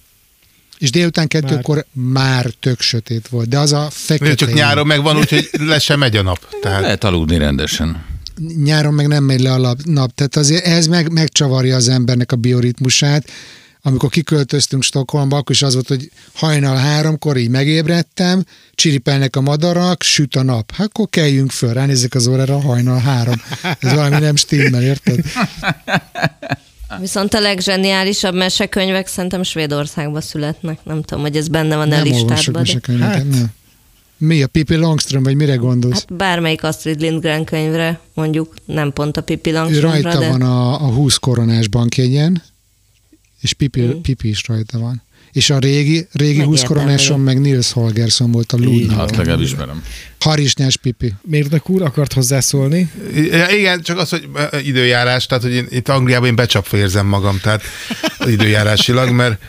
és 0.83 0.91
délután 0.91 1.29
kettőkor 1.29 1.87
már. 1.93 2.35
már 2.45 2.53
tök 2.61 2.81
sötét 2.81 3.29
volt. 3.29 3.49
De 3.49 3.59
az 3.59 3.73
a 3.73 3.89
fekete 3.91 4.35
Csak 4.35 4.53
nyáron 4.53 4.87
meg 4.87 5.03
van 5.03 5.17
úgy, 5.17 5.29
hogy 5.29 5.51
le 5.53 5.79
sem 5.79 5.99
megy 5.99 6.17
a 6.17 6.23
nap. 6.23 6.49
Tehát 6.63 6.81
Lehet 6.81 7.05
aludni 7.05 7.39
rendesen. 7.39 8.05
nyáron 8.65 8.95
meg 8.95 9.07
nem 9.07 9.25
megy 9.25 9.41
le 9.41 9.53
a 9.53 9.77
nap. 9.85 10.15
Tehát 10.15 10.37
azért 10.37 10.65
ez 10.65 10.87
meg, 10.87 11.13
megcsavarja 11.13 11.77
az 11.77 11.89
embernek 11.89 12.33
a 12.33 12.37
bioritmusát. 12.37 13.31
Amikor 13.83 14.11
kiköltöztünk 14.11 14.83
Stockholmba, 14.83 15.37
akkor 15.37 15.55
is 15.55 15.63
az 15.63 15.75
volt, 15.75 15.89
hogy 15.89 16.11
hajnal 16.35 16.77
háromkor 16.77 17.37
így 17.37 17.49
megébredtem, 17.49 18.45
csiripelnek 18.75 19.37
a 19.37 19.41
madarak, 19.41 20.03
süt 20.03 20.37
a 20.37 20.43
nap. 20.43 20.73
Hát 20.75 20.87
akkor 20.87 21.07
keljünk 21.11 21.51
föl, 21.51 21.73
ránézzek 21.73 22.15
az 22.15 22.27
órára, 22.27 22.61
hajnal 22.61 22.99
három. 22.99 23.43
Ez 23.79 23.93
valami 23.93 24.19
nem 24.19 24.37
stimmel, 24.37 24.83
érted? 24.83 25.19
Viszont 27.01 27.35
a 27.35 27.41
legzseniálisabb 27.41 28.35
mesekönyvek 28.35 29.07
szerintem 29.07 29.43
Svédországban 29.43 30.21
születnek. 30.21 30.79
Nem 30.85 31.03
tudom, 31.03 31.23
hogy 31.23 31.37
ez 31.37 31.49
benne 31.49 31.77
van 31.77 31.93
a 31.93 31.95
nem 31.97 32.05
listádban. 32.05 32.65
de- 32.87 33.05
Hát. 33.05 33.29
nem. 33.31 33.47
Mi 34.17 34.43
a 34.43 34.47
Pippi 34.47 34.75
Longström, 34.75 35.23
vagy 35.23 35.35
mire 35.37 35.55
gondolsz? 35.55 35.95
Hát 35.95 36.15
bármelyik 36.15 36.63
Astrid 36.63 37.01
Lindgren 37.01 37.45
könyvre, 37.45 38.01
mondjuk 38.15 38.55
nem 38.65 38.93
pont 38.93 39.17
a 39.17 39.21
Pippi 39.23 39.51
Ő 39.51 39.53
Langströmre, 39.53 40.01
rajta 40.03 40.19
de... 40.19 40.29
van 40.29 40.43
a, 40.43 40.75
a 40.75 40.93
20 40.93 41.17
koronás 41.17 41.69
bankjegyen, 41.69 42.43
és 43.41 43.53
Pipi, 43.53 43.81
Mm. 43.81 44.01
Pipi 44.01 44.29
is 44.29 44.47
rajta 44.47 44.79
van. 44.79 45.03
És 45.33 45.51
a 45.51 45.59
régi, 45.59 46.07
régi 46.13 46.43
20 46.43 46.47
Megérdemli. 46.47 46.67
koronáson 46.67 47.21
meg 47.21 47.41
Nils 47.41 47.73
Holgersson 47.73 48.31
volt 48.31 48.53
a 48.53 48.57
Luna. 48.57 48.95
Hát 48.97 49.17
legalább 49.17 49.41
ismerem. 49.41 49.83
Harisnyás 50.21 50.77
Pipi. 50.77 51.15
Mérnök 51.23 51.69
úr 51.69 51.83
akart 51.83 52.13
hozzászólni. 52.13 52.91
Igen, 53.57 53.83
csak 53.83 53.99
az, 53.99 54.09
hogy 54.09 54.29
időjárás, 54.63 55.27
tehát 55.27 55.43
hogy 55.43 55.53
én, 55.53 55.67
itt 55.71 55.89
Angliában 55.89 56.29
én 56.29 56.35
becsapva 56.35 56.77
érzem 56.77 57.07
magam, 57.07 57.39
tehát 57.43 57.63
időjárásilag, 58.27 59.11
mert 59.11 59.43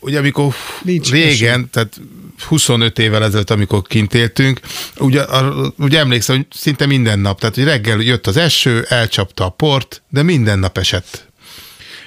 ugye 0.00 0.18
amikor 0.18 0.54
Nincs 0.82 1.10
régen, 1.10 1.70
tehát 1.70 2.00
25 2.46 2.98
évvel 2.98 3.24
ezelőtt, 3.24 3.50
amikor 3.50 3.82
kint 3.82 4.14
éltünk, 4.14 4.60
ugye, 4.98 5.22
a, 5.22 5.72
ugye 5.78 5.98
emlékszem, 5.98 6.36
hogy 6.36 6.46
szinte 6.50 6.86
minden 6.86 7.18
nap, 7.18 7.40
tehát 7.40 7.54
hogy 7.54 7.64
reggel 7.64 8.00
jött 8.00 8.26
az 8.26 8.36
eső, 8.36 8.86
elcsapta 8.88 9.44
a 9.44 9.48
port, 9.48 10.02
de 10.08 10.22
minden 10.22 10.58
nap 10.58 10.78
esett. 10.78 11.26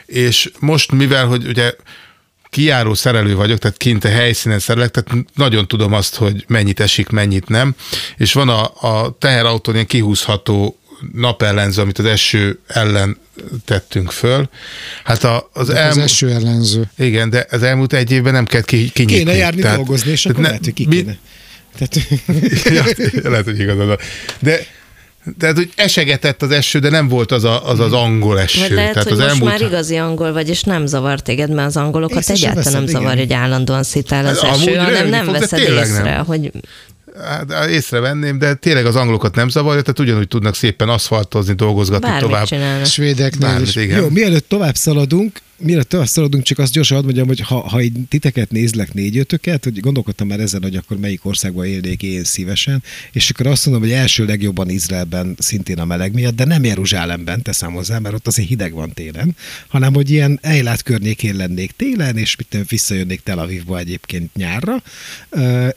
És 0.05 0.51
most, 0.59 0.91
mivel, 0.91 1.25
hogy 1.25 1.47
ugye 1.47 1.73
kijáró 2.51 2.93
szerelő 2.93 3.35
vagyok, 3.35 3.57
tehát 3.59 3.77
kint 3.77 4.03
a 4.03 4.09
helyszínen 4.09 4.59
szerelek, 4.59 4.91
tehát 4.91 5.25
nagyon 5.35 5.67
tudom 5.67 5.93
azt, 5.93 6.15
hogy 6.15 6.43
mennyit 6.47 6.79
esik, 6.79 7.09
mennyit 7.09 7.47
nem, 7.47 7.75
és 8.17 8.33
van 8.33 8.49
a, 8.49 8.63
a 8.81 9.15
teherautón 9.19 9.73
ilyen 9.73 9.85
kihúzható 9.85 10.75
napellenző, 11.13 11.81
amit 11.81 11.99
az 11.99 12.05
eső 12.05 12.59
ellen 12.67 13.17
tettünk 13.65 14.11
föl. 14.11 14.49
Hát 15.03 15.23
a, 15.23 15.49
az, 15.53 15.69
Az 15.69 15.75
elmúlt, 15.75 16.03
eső 16.05 16.29
ellenző. 16.31 16.89
igen, 16.97 17.29
de 17.29 17.47
az 17.49 17.63
elmúlt 17.63 17.93
egy 17.93 18.11
évben 18.11 18.33
nem 18.33 18.45
kell 18.45 18.61
ki, 18.61 18.89
kinyitni. 18.89 19.15
Kéne 19.17 19.35
járni 19.35 19.61
Tehát- 19.61 19.75
dolgozni, 19.77 20.11
és 20.11 20.21
tehát 20.21 20.37
akkor 20.37 20.43
ne- 20.43 20.49
lehet, 20.49 20.63
hogy 20.65 20.73
ki 20.73 20.85
mi- 20.87 20.95
kéne. 20.95 21.17
Tehát, 21.77 21.95
ja, 23.23 23.29
lehet, 23.29 23.45
hogy 23.45 23.59
igazad 23.59 23.87
van. 23.87 23.97
De 24.39 24.59
tehát, 25.39 25.55
hogy 25.55 25.69
esegetett 25.75 26.41
az 26.41 26.51
eső, 26.51 26.79
de 26.79 26.89
nem 26.89 27.07
volt 27.07 27.31
az 27.31 27.43
a, 27.43 27.69
az, 27.69 27.79
az 27.79 27.93
angol 27.93 28.39
eső. 28.39 28.61
Vagy 28.61 28.71
lehet, 28.71 28.93
tehát 28.93 29.07
hogy 29.09 29.17
az 29.17 29.23
most 29.23 29.33
elmúlt... 29.33 29.51
már 29.51 29.61
igazi 29.69 29.95
angol 29.95 30.33
vagy, 30.33 30.49
és 30.49 30.63
nem 30.63 30.85
zavar 30.85 31.19
téged, 31.19 31.49
mert 31.53 31.67
az 31.67 31.77
angolokat 31.77 32.17
Észre 32.17 32.35
sem 32.35 32.49
egyáltalán 32.49 32.73
nem 32.73 32.85
veszed, 32.85 33.01
zavar, 33.01 33.15
igen. 33.15 33.27
hogy 33.27 33.35
állandóan 33.35 33.83
szitál 33.83 34.25
az 34.25 34.39
Hát, 34.39 34.55
eső, 34.55 34.75
hanem 34.75 35.07
nem 35.07 35.25
fog, 35.25 35.33
veszed 35.33 35.59
észre, 35.59 36.03
nem. 36.03 36.25
hogy 36.25 36.51
Hát, 37.19 37.69
észrevenném, 37.69 38.39
de 38.39 38.53
tényleg 38.53 38.85
az 38.85 38.95
angolokat 38.95 39.35
nem 39.35 39.49
zavarja, 39.49 39.81
tehát 39.81 39.99
ugyanúgy 39.99 40.27
tudnak 40.27 40.55
szépen 40.55 40.89
aszfaltozni, 40.89 41.53
dolgozgatni 41.53 42.07
bármit 42.07 42.23
tovább. 42.23 42.45
csinálnak. 42.45 42.85
Svédeknél 42.85 43.49
Bármit, 43.49 43.67
is. 43.67 43.75
igen. 43.75 44.01
Jó, 44.01 44.09
mielőtt 44.09 44.49
tovább 44.49 44.75
szaladunk, 44.75 45.39
mielőtt 45.61 45.89
tovább 45.89 46.07
szaladunk, 46.07 46.43
csak 46.43 46.59
azt 46.59 46.73
gyorsan 46.73 46.95
hadd 46.95 47.05
mondjam, 47.05 47.27
hogy 47.27 47.39
ha, 47.39 47.69
ha 47.69 47.81
így 47.81 47.93
titeket 48.09 48.51
nézlek 48.51 48.93
négy-ötöket, 48.93 49.63
hogy 49.63 49.79
gondolkodtam 49.79 50.27
már 50.27 50.39
ezen, 50.39 50.61
hogy 50.61 50.75
akkor 50.75 50.97
melyik 50.97 51.25
országban 51.25 51.65
élnék 51.65 52.03
én 52.03 52.23
szívesen, 52.23 52.83
és 53.11 53.29
akkor 53.29 53.47
azt 53.47 53.65
mondom, 53.65 53.83
hogy 53.83 53.93
első 53.93 54.25
legjobban 54.25 54.69
Izraelben 54.69 55.35
szintén 55.39 55.79
a 55.79 55.85
meleg 55.85 56.13
miatt, 56.13 56.35
de 56.35 56.45
nem 56.45 56.63
Jeruzsálemben 56.63 57.41
teszem 57.41 57.73
hozzá, 57.73 57.99
mert 57.99 58.15
ott 58.15 58.27
azért 58.27 58.47
hideg 58.47 58.73
van 58.73 58.93
télen, 58.93 59.35
hanem 59.67 59.93
hogy 59.93 60.09
ilyen 60.09 60.39
Eilát 60.41 60.83
környékén 60.83 61.35
lennék 61.35 61.71
télen, 61.71 62.17
és 62.17 62.35
mit 62.35 62.47
tudom, 62.49 62.65
visszajönnék 62.69 63.21
Tel 63.21 63.39
Avivba 63.39 63.77
egyébként 63.77 64.35
nyárra, 64.35 64.83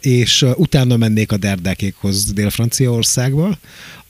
és 0.01 0.47
utána 0.57 0.97
mennék 0.97 1.33
a 1.33 1.37
derdákékhoz 1.37 2.33
Dél-Franciaországba, 2.33 3.59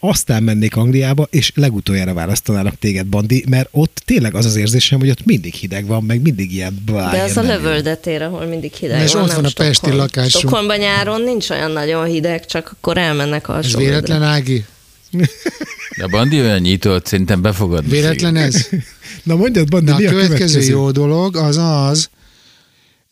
aztán 0.09 0.43
mennék 0.43 0.77
Angliába, 0.77 1.27
és 1.31 1.53
legutoljára 1.55 2.15
választanának 2.15 2.79
téged, 2.79 3.07
Bandi, 3.07 3.45
mert 3.49 3.69
ott 3.71 4.03
tényleg 4.05 4.35
az 4.35 4.45
az 4.45 4.57
érzésem, 4.57 4.99
hogy 4.99 5.11
ott 5.11 5.25
mindig 5.25 5.55
hideg 5.55 5.87
van, 5.87 6.03
meg 6.03 6.23
mindig 6.23 6.53
ilyen... 6.53 6.83
Blá, 6.85 7.11
De 7.11 7.23
az 7.23 7.37
a 7.37 7.43
lövöldetér, 7.43 8.23
ahol 8.23 8.45
mindig 8.47 8.73
hideg 8.73 9.03
És 9.03 9.13
van, 9.13 9.23
ott 9.23 9.29
nem 9.29 9.37
van 9.37 9.45
a 9.45 9.51
pesti 9.57 9.91
lakásunk. 9.91 10.31
Stockholmban 10.31 10.79
nyáron 10.79 11.23
nincs 11.23 11.51
olyan 11.51 11.71
nagyon 11.71 12.05
hideg, 12.05 12.47
csak 12.47 12.71
akkor 12.79 12.99
elmennek 12.99 13.49
Ez 13.49 13.55
alsó 13.55 13.79
véletlen, 13.79 14.23
Ági? 14.23 14.65
De 15.99 16.05
a 16.05 16.09
Bandi 16.09 16.41
olyan 16.41 16.61
nyitott, 16.61 17.07
szerintem 17.07 17.43
befogadni. 17.43 17.91
Véletlen 17.91 18.37
ez? 18.37 18.69
Na 19.23 19.37
mondjad, 19.37 19.69
Bandi, 19.69 19.87
De 19.87 19.93
a 19.93 19.97
mi 19.97 20.07
a 20.07 20.11
következő, 20.11 20.37
következő? 20.37 20.73
jó 20.73 20.91
dolog 20.91 21.37
az 21.37 21.57
az, 21.57 22.09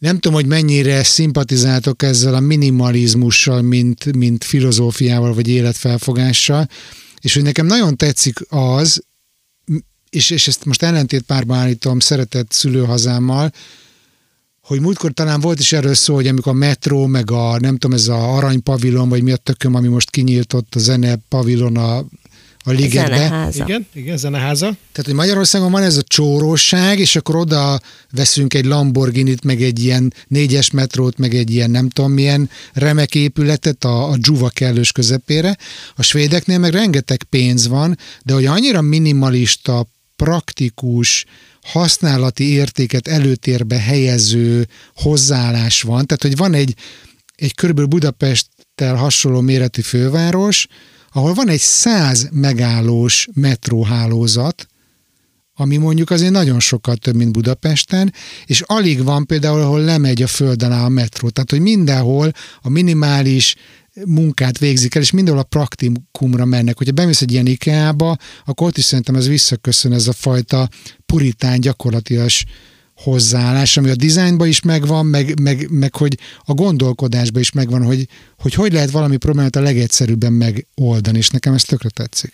nem 0.03 0.19
tudom, 0.19 0.33
hogy 0.33 0.47
mennyire 0.47 1.03
szimpatizáltok 1.03 2.03
ezzel 2.03 2.35
a 2.35 2.41
minimalizmussal, 2.41 3.63
mint, 3.63 4.17
mint 4.17 4.45
filozófiával 4.45 5.35
vagy 5.35 5.49
életfelfogással, 5.49 6.69
és 7.21 7.35
hogy 7.35 7.43
nekem 7.43 7.67
nagyon 7.67 7.97
tetszik 7.97 8.39
az, 8.49 9.03
és, 10.11 10.31
és 10.31 10.49
ezt 10.49 10.65
most 10.65 10.83
ellentét 10.83 11.23
párba 11.23 11.57
állítom 11.57 11.99
szeretett 11.99 12.53
szülőhazámmal, 12.53 13.53
hogy 14.61 14.81
múltkor 14.81 15.13
talán 15.13 15.41
volt 15.41 15.59
is 15.59 15.73
erről 15.73 15.95
szó, 15.95 16.15
hogy 16.15 16.27
amikor 16.27 16.53
a 16.53 16.57
metró, 16.57 17.07
meg 17.07 17.31
a 17.31 17.59
nem 17.59 17.77
tudom, 17.77 17.97
ez 17.97 18.09
a 18.09 18.35
aranypavilon, 18.37 19.09
vagy 19.09 19.23
mi 19.23 19.33
a 19.33 19.37
tököm, 19.37 19.75
ami 19.75 19.89
most 19.89 20.11
kinyílt 20.11 20.53
ott 20.53 20.75
a 20.75 20.79
zene 20.79 21.17
pavilon 21.29 21.77
a 21.77 22.05
a 22.65 22.71
ligetbe. 22.71 23.17
Zeneháza. 23.17 23.65
Igen, 23.65 23.87
igen, 23.93 24.17
zeneháza. 24.17 24.67
Tehát, 24.67 25.05
hogy 25.05 25.15
Magyarországon 25.15 25.71
van 25.71 25.83
ez 25.83 25.97
a 25.97 26.03
csóróság, 26.03 26.99
és 26.99 27.17
akkor 27.17 27.37
oda 27.37 27.81
veszünk 28.11 28.55
egy 28.55 28.65
Lamborghinit, 28.65 29.45
meg 29.45 29.63
egy 29.63 29.85
ilyen 29.85 30.13
négyes 30.29 30.71
metrót, 30.71 31.19
meg 31.19 31.35
egy 31.35 31.51
ilyen 31.51 31.71
nem 31.71 31.89
tudom 31.89 32.13
milyen 32.13 32.51
remek 32.73 33.15
épületet 33.15 33.85
a, 33.85 34.11
a 34.11 34.17
dzsuva 34.17 34.49
kellős 34.49 34.93
közepére. 34.93 35.57
A 35.97 36.03
svédeknél 36.03 36.59
meg 36.59 36.73
rengeteg 36.73 37.23
pénz 37.23 37.69
van, 37.69 37.99
de 38.23 38.33
hogy 38.33 38.47
annyira 38.47 38.81
minimalista, 38.81 39.87
praktikus, 40.17 41.25
használati 41.63 42.53
értéket 42.53 43.09
előtérbe 43.09 43.79
helyező 43.79 44.69
hozzáállás 44.95 45.83
van. 45.83 46.07
Tehát, 46.07 46.23
hogy 46.23 46.37
van 46.37 46.55
egy, 46.55 46.75
egy 47.37 47.55
körülbelül 47.55 47.91
Budapesttel 47.91 48.95
hasonló 48.95 49.41
méretű 49.41 49.81
főváros, 49.81 50.67
ahol 51.13 51.35
van 51.35 51.49
egy 51.49 51.61
száz 51.61 52.29
megállós 52.33 53.29
metróhálózat, 53.35 54.67
ami 55.55 55.77
mondjuk 55.77 56.11
azért 56.11 56.33
nagyon 56.33 56.61
sokkal 56.61 56.97
több, 56.97 57.15
mint 57.15 57.33
Budapesten, 57.33 58.13
és 58.47 58.61
alig 58.61 59.05
van 59.05 59.27
például, 59.27 59.61
ahol 59.61 59.81
lemegy 59.81 60.23
a 60.23 60.27
föld 60.27 60.63
alá 60.63 60.85
a 60.85 60.89
metró. 60.89 61.29
Tehát, 61.29 61.51
hogy 61.51 61.61
mindenhol 61.61 62.33
a 62.61 62.69
minimális 62.69 63.57
munkát 64.05 64.59
végzik 64.59 64.95
el, 64.95 65.03
és 65.03 65.11
mindenhol 65.11 65.43
a 65.43 65.47
praktikumra 65.47 66.45
mennek. 66.45 66.79
Hogyha 66.79 66.93
bemész 66.93 67.21
egy 67.21 67.33
ilyen 67.33 67.47
IKEA-ba, 67.47 68.17
akkor 68.45 68.67
ott 68.67 68.77
is 68.77 68.85
szerintem 68.85 69.15
ez 69.15 69.29
visszaköszön 69.29 69.93
ez 69.93 70.07
a 70.07 70.13
fajta 70.13 70.69
puritán 71.07 71.61
gyakorlatias 71.61 72.45
hozzáállás, 72.97 73.77
ami 73.77 73.91
a 73.91 73.95
dizájnban 73.97 74.49
is 74.49 74.63
megvan, 74.63 75.07
meg, 75.07 75.41
meg, 75.41 75.71
meg 75.71 75.97
hogy 75.97 76.19
a 76.45 76.55
gondolkodásban 76.55 77.41
is 77.41 77.53
megvan, 77.53 77.83
hogy, 77.83 78.09
hogy 78.39 78.55
hogy 78.55 78.73
lehet 78.73 78.91
valami 78.91 79.17
problémát 79.17 79.57
a 79.57 79.61
legegyszerűbben 79.61 80.33
megoldani, 80.33 81.19
és 81.19 81.29
nekem 81.31 81.55
ez 81.55 81.63
tökre 81.63 81.89
tetszik. 81.89 82.33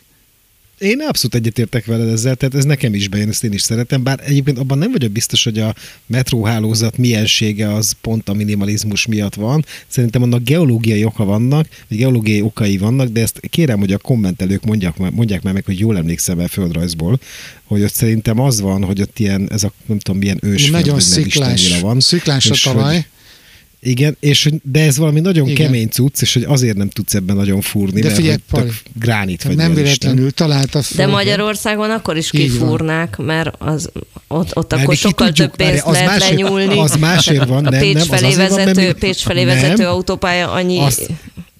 Én 0.78 1.00
abszolút 1.00 1.34
egyetértek 1.34 1.84
veled 1.84 2.08
ezzel, 2.08 2.34
tehát 2.36 2.54
ez 2.54 2.64
nekem 2.64 2.94
is 2.94 3.08
bejön, 3.08 3.28
ezt 3.28 3.44
én 3.44 3.52
is 3.52 3.62
szeretem, 3.62 4.02
bár 4.02 4.20
egyébként 4.24 4.58
abban 4.58 4.78
nem 4.78 4.90
vagyok 4.92 5.10
biztos, 5.10 5.44
hogy 5.44 5.58
a 5.58 5.74
metróhálózat 6.06 6.96
miensége 6.96 7.72
az 7.74 7.92
pont 8.00 8.28
a 8.28 8.32
minimalizmus 8.34 9.06
miatt 9.06 9.34
van. 9.34 9.64
Szerintem 9.86 10.22
annak 10.22 10.42
geológiai 10.44 11.04
oka 11.04 11.24
vannak, 11.24 11.66
vagy 11.88 11.98
geológiai 11.98 12.40
okai 12.40 12.78
vannak, 12.78 13.08
de 13.08 13.20
ezt 13.20 13.40
kérem, 13.50 13.78
hogy 13.78 13.92
a 13.92 13.98
kommentelők 13.98 14.64
mondják, 14.64 14.96
mondják 14.96 15.42
már 15.42 15.52
meg, 15.54 15.64
hogy 15.64 15.78
jól 15.78 15.96
emlékszem 15.96 16.38
el 16.38 16.48
földrajzból, 16.48 17.20
hogy 17.64 17.82
ott 17.82 17.92
szerintem 17.94 18.40
az 18.40 18.60
van, 18.60 18.84
hogy 18.84 19.00
ott 19.00 19.18
ilyen, 19.18 19.50
ez 19.52 19.62
a 19.62 19.72
nem 19.86 19.98
tudom 19.98 20.20
milyen 20.20 20.38
ősföld, 20.42 20.72
Nagyon 20.72 21.00
sziklás, 21.00 21.80
van. 21.80 22.00
sziklás 22.00 22.46
a 22.50 22.52
És 22.52 22.64
hogy- 22.64 22.72
talaj. 22.74 23.06
Igen, 23.80 24.16
és 24.20 24.48
de 24.62 24.80
ez 24.80 24.96
valami 24.98 25.20
nagyon 25.20 25.48
Igen. 25.48 25.66
kemény 25.66 25.88
cucc, 25.88 26.20
és 26.22 26.34
hogy 26.34 26.44
azért 26.44 26.76
nem 26.76 26.88
tudsz 26.88 27.14
ebben 27.14 27.36
nagyon 27.36 27.60
fúrni, 27.60 28.00
De 28.00 28.06
mert 28.06 28.18
figyelj, 28.18 28.36
hogy 28.50 28.60
tök 28.60 28.60
Pali, 28.68 28.76
gránit 28.94 29.42
vagy 29.42 29.56
nem 29.56 29.74
véletlenül 29.74 30.30
találta. 30.30 30.80
De 30.96 31.06
Magyarországon 31.06 31.90
akkor 31.90 32.16
is 32.16 32.30
kifúrnák, 32.30 33.16
mert 33.16 33.54
az, 33.58 33.90
ott, 34.28 34.56
ott 34.56 34.70
Mert 34.70 34.82
akkor 34.82 34.96
sokkal 34.96 35.26
tudjuk, 35.26 35.56
több 35.56 35.66
pénzt 35.66 35.84
az 35.84 35.92
lehet 35.92 36.08
másért- 36.08 36.30
lenyúlni. 36.40 36.78
az 36.78 36.96
másért 36.96 37.48
van, 37.48 37.66
a 37.66 37.70
nem, 37.70 37.80
Pécs 37.80 37.92
nem, 37.92 38.02
az 38.02 38.08
felé 38.08 38.26
azért 38.26 38.48
van, 38.48 38.56
mert 38.58 38.74
vezető, 38.74 38.86
mi- 38.92 38.98
Pécs 38.98 39.20
felé 39.22 39.42
nem. 39.44 39.54
vezető 39.60 39.86
autópálya 39.86 40.50
annyi 40.52 40.78
Azt 40.78 41.10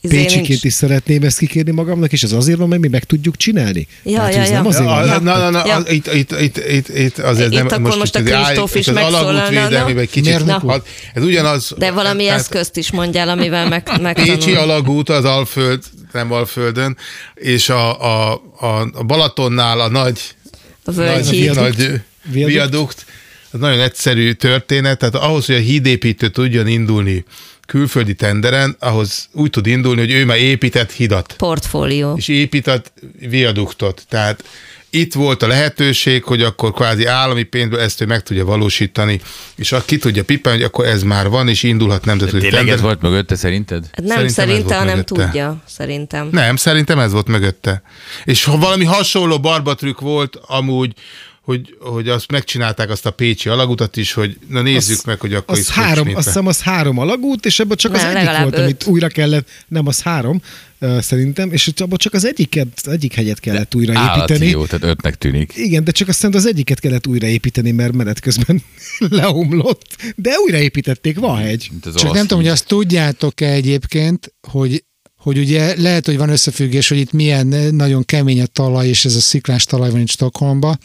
Pécsiként 0.09 0.49
nincs. 0.49 0.65
is 0.65 0.73
szeretném 0.73 1.23
ezt 1.23 1.39
kikérni 1.39 1.71
magamnak, 1.71 2.13
és 2.13 2.23
ez 2.23 2.33
azért 2.33 2.59
van, 2.59 2.69
mert 2.69 2.81
mi 2.81 2.89
meg 2.89 3.05
tudjuk 3.05 3.37
csinálni. 3.37 3.87
Ja, 4.03 4.17
Tehát, 4.17 4.35
ja, 4.35 4.43
ja. 4.45 4.51
nem 4.51 4.67
azért 4.67 4.85
van. 4.85 5.07
Ja, 5.07 5.19
na, 5.21 5.39
na, 5.39 5.51
na, 5.51 5.67
Ja. 5.67 5.83
itt, 5.89 6.13
itt, 6.15 6.33
itt, 6.41 6.57
itt, 6.69 6.89
itt 6.89 7.19
azért 7.19 7.53
Itt 7.53 7.57
nem, 7.59 7.67
akkor 7.85 7.97
most 7.97 8.15
a 8.15 8.19
itt 8.21 8.31
az- 8.31 8.45
Kristóf 8.45 8.75
is 8.75 8.87
megszólalna, 8.87 9.51
na? 9.51 9.71
kicsit, 10.07 10.33
úr. 10.65 10.71
had- 10.71 10.87
ez 11.15 11.23
ugyanaz. 11.23 11.75
De 11.79 11.91
valami 11.91 12.25
tehát 12.25 12.41
eszközt 12.41 12.77
is 12.77 12.91
mondjál, 12.91 13.29
amivel 13.29 13.69
meg, 13.69 13.83
Pécsi 13.89 14.01
megtanul. 14.31 14.57
alagút 14.57 15.09
az 15.09 15.25
Alföld, 15.25 15.83
nem 16.13 16.33
Alföldön, 16.33 16.97
és 17.35 17.69
a, 17.69 18.03
a, 18.31 18.43
a, 18.61 18.67
a 18.93 19.03
Balatonnál 19.03 19.81
a 19.81 19.89
nagy, 19.89 20.21
A 20.85 20.91
nagy, 20.91 20.95
völgyhíd. 20.97 21.55
nagy 21.55 21.77
Viadukt. 21.77 22.53
viadukt, 22.53 23.05
az 23.51 23.61
nagyon 23.61 23.81
egyszerű 23.81 24.33
történet, 24.33 24.99
tehát 24.99 25.15
ahhoz, 25.15 25.47
hogy 25.47 25.55
a 25.55 25.59
hídépítő 25.59 26.29
tudjon 26.29 26.67
indulni 26.67 27.25
külföldi 27.69 28.15
tenderen, 28.15 28.77
ahhoz 28.79 29.29
úgy 29.33 29.51
tud 29.51 29.67
indulni, 29.67 30.01
hogy 30.01 30.13
ő 30.13 30.25
már 30.25 30.37
épített 30.39 30.93
hidat 30.93 31.35
Portfólió. 31.39 32.15
és 32.17 32.29
épített 32.29 32.93
viaduktot. 33.29 34.05
Tehát 34.09 34.45
itt 34.91 35.15
volt 35.15 35.43
a 35.43 35.47
lehetőség, 35.47 36.25
hogy 36.25 36.43
akkor 36.43 36.73
kvázi 36.73 37.05
állami 37.05 37.43
pénzből 37.43 37.81
ezt 37.81 38.01
ő 38.01 38.07
meg 38.07 38.23
tudja 38.23 38.45
valósítani, 38.45 39.21
és 39.57 39.73
aki 39.73 39.85
ki 39.87 39.99
tudja 39.99 40.25
pipálni, 40.25 40.59
hogy 40.59 40.69
akkor 40.69 40.87
ez 40.87 41.03
már 41.03 41.29
van, 41.29 41.49
és 41.49 41.63
indulhat 41.63 42.05
nemzetközi 42.05 42.41
Tényleg 42.43 42.61
ez 42.61 42.67
tender. 42.67 42.85
volt 42.85 43.01
mögötte 43.01 43.37
szerinted? 43.37 43.91
Nem 43.97 44.07
Szerintem 44.17 44.29
szerinte, 44.47 44.75
hanem 44.75 44.97
mögötte. 44.97 45.25
tudja, 45.25 45.63
szerintem. 45.67 46.29
Nem, 46.33 46.57
szerintem 46.57 46.99
ez 46.99 47.13
volt 47.13 47.27
mögötte. 47.27 47.83
És 48.25 48.45
ha 48.45 48.59
valami 48.59 48.85
hasonló 48.85 49.41
barbatrük 49.41 50.01
volt 50.01 50.37
amúgy, 50.47 50.93
hogy, 51.49 51.77
hogy 51.81 52.09
azt 52.09 52.31
megcsinálták 52.31 52.91
azt 52.91 53.07
a 53.07 53.11
Pécsi 53.11 53.49
alagutat 53.49 53.97
is, 53.97 54.13
hogy 54.13 54.39
na 54.49 54.63
nézzük 54.63 54.99
Az- 54.99 55.05
meg, 55.05 55.21
hogy 55.21 55.35
akkor 55.35 55.55
Az 55.59 55.61
is 55.61 55.69
három, 55.71 56.15
azt 56.15 56.27
hiszem 56.27 56.47
az 56.47 56.61
három 56.63 56.99
alagút, 56.99 57.47
és 57.47 57.59
ebből 57.61 57.77
csak 57.77 57.95
az 57.95 58.01
Nem, 58.01 58.11
egyik 58.11 58.21
legalább 58.23 58.43
volt, 58.43 58.55
öt. 58.55 58.61
amit 58.61 58.87
újra 58.87 59.09
kellett, 59.09 59.49
nem, 59.69 59.87
az 59.87 60.03
három, 60.03 60.43
uh, 60.81 61.01
szerintem, 61.01 61.53
és 61.53 61.71
abban 61.77 61.99
csak 61.99 62.13
az 62.15 62.25
egyiket, 62.25 62.67
az 62.85 62.93
egyik 62.93 63.15
hegyet 63.15 63.41
kellett 63.41 63.75
újraépíteni. 63.75 64.21
Állati 64.21 64.51
jó, 64.51 64.67
tehát 64.67 64.85
ötnek 64.85 65.15
tűnik. 65.19 65.53
Igen, 65.57 65.85
de 65.85 65.91
csak 65.91 66.09
aztán 66.09 66.35
az 66.35 66.47
egyiket 66.47 66.81
kellett 66.81 67.07
újraépíteni, 67.07 67.71
mert 67.71 67.93
menet 67.93 68.21
közben 68.21 68.63
leomlott. 69.19 69.85
De 70.17 70.31
újraépítették, 70.47 71.19
van 71.19 71.37
hegy. 71.37 71.71
Az 71.85 71.95
Csak 71.95 72.13
nem 72.13 72.23
tudom, 72.27 72.43
hogy 72.43 72.53
azt 72.53 72.67
tudjátok-e 72.67 73.51
egyébként, 73.51 74.35
hogy 74.49 74.85
hogy 75.19 75.39
ugye 75.39 75.81
lehet, 75.81 76.07
hogy 76.07 76.17
van 76.17 76.29
összefüggés, 76.29 76.89
hogy 76.89 76.99
itt 76.99 77.13
milyen 77.13 77.47
nagyon 77.75 78.05
kemény 78.05 78.41
a 78.41 78.47
talaj, 78.47 78.89
és 78.89 79.05
ez 79.05 79.15
a 79.15 79.21
sziklás 79.21 79.65
talaj 79.65 79.91
van 79.91 80.01
itt 80.01 80.11
Stockholmban, 80.11 80.79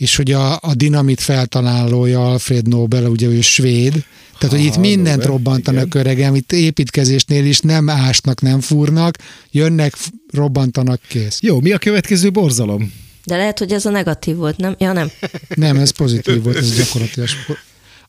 és 0.00 0.16
hogy 0.16 0.32
a, 0.32 0.58
a 0.60 0.74
dinamit 0.74 1.20
feltalálója 1.20 2.30
Alfred 2.30 2.68
Nobel, 2.68 3.06
ugye 3.06 3.26
ő 3.26 3.40
svéd, 3.40 4.04
tehát, 4.38 4.56
hogy 4.56 4.64
itt 4.64 4.74
Ha, 4.74 4.80
mindent 4.80 5.16
Nobel, 5.16 5.30
robbantanak 5.30 5.94
öregem, 5.94 6.34
itt 6.34 6.52
építkezésnél 6.52 7.44
is 7.44 7.60
nem 7.60 7.88
ásnak, 7.88 8.40
nem 8.40 8.60
fúrnak, 8.60 9.16
jönnek, 9.50 9.94
robbantanak, 10.32 11.00
kész. 11.08 11.38
Jó, 11.40 11.60
mi 11.60 11.72
a 11.72 11.78
következő 11.78 12.30
borzalom? 12.30 12.92
De 13.24 13.36
lehet, 13.36 13.58
hogy 13.58 13.72
ez 13.72 13.86
a 13.86 13.90
negatív 13.90 14.36
volt, 14.36 14.56
nem? 14.56 14.74
Ja, 14.78 14.92
nem. 14.92 15.10
Nem, 15.54 15.76
ez 15.76 15.90
pozitív 15.90 16.42
volt, 16.42 16.56
ez 16.56 16.74
gyakorlatilag. 16.74 17.28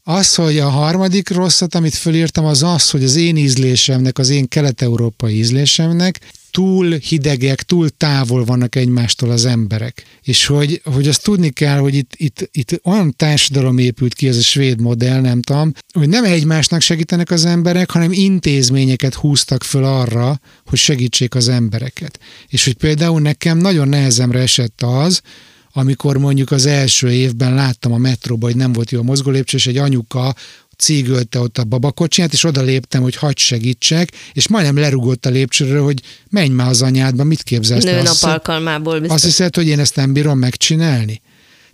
Az, 0.03 0.35
hogy 0.35 0.57
a 0.59 0.69
harmadik 0.69 1.29
rosszat, 1.29 1.75
amit 1.75 1.93
fölírtam, 1.93 2.45
az 2.45 2.63
az, 2.63 2.89
hogy 2.89 3.03
az 3.03 3.15
én 3.15 3.37
ízlésemnek, 3.37 4.17
az 4.17 4.29
én 4.29 4.47
kelet-európai 4.47 5.37
ízlésemnek 5.37 6.19
túl 6.51 6.91
hidegek, 6.91 7.61
túl 7.61 7.89
távol 7.89 8.45
vannak 8.45 8.75
egymástól 8.75 9.29
az 9.29 9.45
emberek. 9.45 10.03
És 10.21 10.45
hogy, 10.45 10.81
hogy 10.83 11.07
azt 11.07 11.23
tudni 11.23 11.49
kell, 11.49 11.77
hogy 11.77 11.95
itt, 11.95 12.11
itt, 12.15 12.49
itt 12.51 12.79
olyan 12.83 13.13
társadalom 13.17 13.77
épült 13.77 14.13
ki, 14.13 14.27
ez 14.27 14.37
a 14.37 14.41
svéd 14.41 14.81
modell, 14.81 15.21
nem 15.21 15.41
tudom, 15.41 15.73
hogy 15.93 16.09
nem 16.09 16.23
egymásnak 16.23 16.81
segítenek 16.81 17.31
az 17.31 17.45
emberek, 17.45 17.91
hanem 17.91 18.11
intézményeket 18.11 19.13
húztak 19.13 19.63
föl 19.63 19.83
arra, 19.83 20.39
hogy 20.65 20.77
segítsék 20.77 21.35
az 21.35 21.47
embereket. 21.47 22.19
És 22.47 22.65
hogy 22.65 22.75
például 22.75 23.21
nekem 23.21 23.57
nagyon 23.57 23.87
nehezemre 23.87 24.39
esett 24.39 24.81
az, 24.81 25.21
amikor 25.73 26.17
mondjuk 26.17 26.51
az 26.51 26.65
első 26.65 27.11
évben 27.11 27.53
láttam 27.53 27.91
a 27.93 27.97
metróban, 27.97 28.49
hogy 28.49 28.59
nem 28.59 28.73
volt 28.73 28.91
jó 28.91 28.99
a 28.99 29.03
mozgólépcső, 29.03 29.57
és 29.57 29.67
egy 29.67 29.77
anyuka 29.77 30.35
cígölte 30.77 31.39
ott 31.39 31.57
a 31.57 31.63
babakocsiját, 31.63 32.33
és 32.33 32.43
oda 32.43 32.61
léptem, 32.61 33.01
hogy 33.01 33.15
hagy 33.15 33.37
segítsek, 33.37 34.09
és 34.33 34.47
majdnem 34.47 34.77
lerugott 34.77 35.25
a 35.25 35.29
lépcsőről, 35.29 35.83
hogy 35.83 36.01
menj 36.29 36.49
már 36.49 36.69
az 36.69 36.81
anyádba, 36.81 37.23
mit 37.23 37.43
képzelsz? 37.43 37.83
Nőnap 37.83 38.05
Azt 38.05 38.23
alkalmából 38.23 38.93
Azt 38.93 39.01
biztos. 39.01 39.23
hiszed, 39.23 39.55
hogy 39.55 39.67
én 39.67 39.79
ezt 39.79 39.95
nem 39.95 40.13
bírom 40.13 40.37
megcsinálni? 40.39 41.21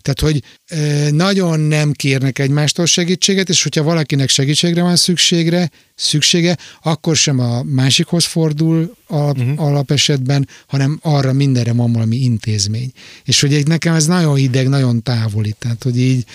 Tehát, 0.08 0.34
hogy 0.34 0.44
nagyon 1.14 1.60
nem 1.60 1.92
kérnek 1.92 2.40
egymástól 2.40 2.86
segítséget, 2.86 3.50
és 3.50 3.64
hogyha 3.64 3.84
valakinek 3.84 4.30
segítségre 4.30 4.82
van 4.82 4.96
szükségre, 4.96 5.70
szüksége, 5.96 6.58
akkor 6.82 7.16
sem 7.16 7.40
a 7.40 7.64
másikhoz 7.64 8.26
fordul 8.26 8.96
alap, 9.08 9.38
uh-huh. 9.38 9.62
alapesetben, 9.62 10.48
hanem 10.68 11.00
arra 11.02 11.34
mindenre 11.34 11.74
van 11.74 11.92
valami 11.92 12.16
intézmény. 12.16 12.92
És 13.24 13.42
hogy 13.42 13.68
nekem 13.68 13.94
ez 13.94 14.06
nagyon 14.06 14.36
hideg, 14.36 14.68
nagyon 14.68 15.04
távoli, 15.04 15.56
tehát, 15.60 15.84
hogy 15.84 16.00
így 16.00 16.26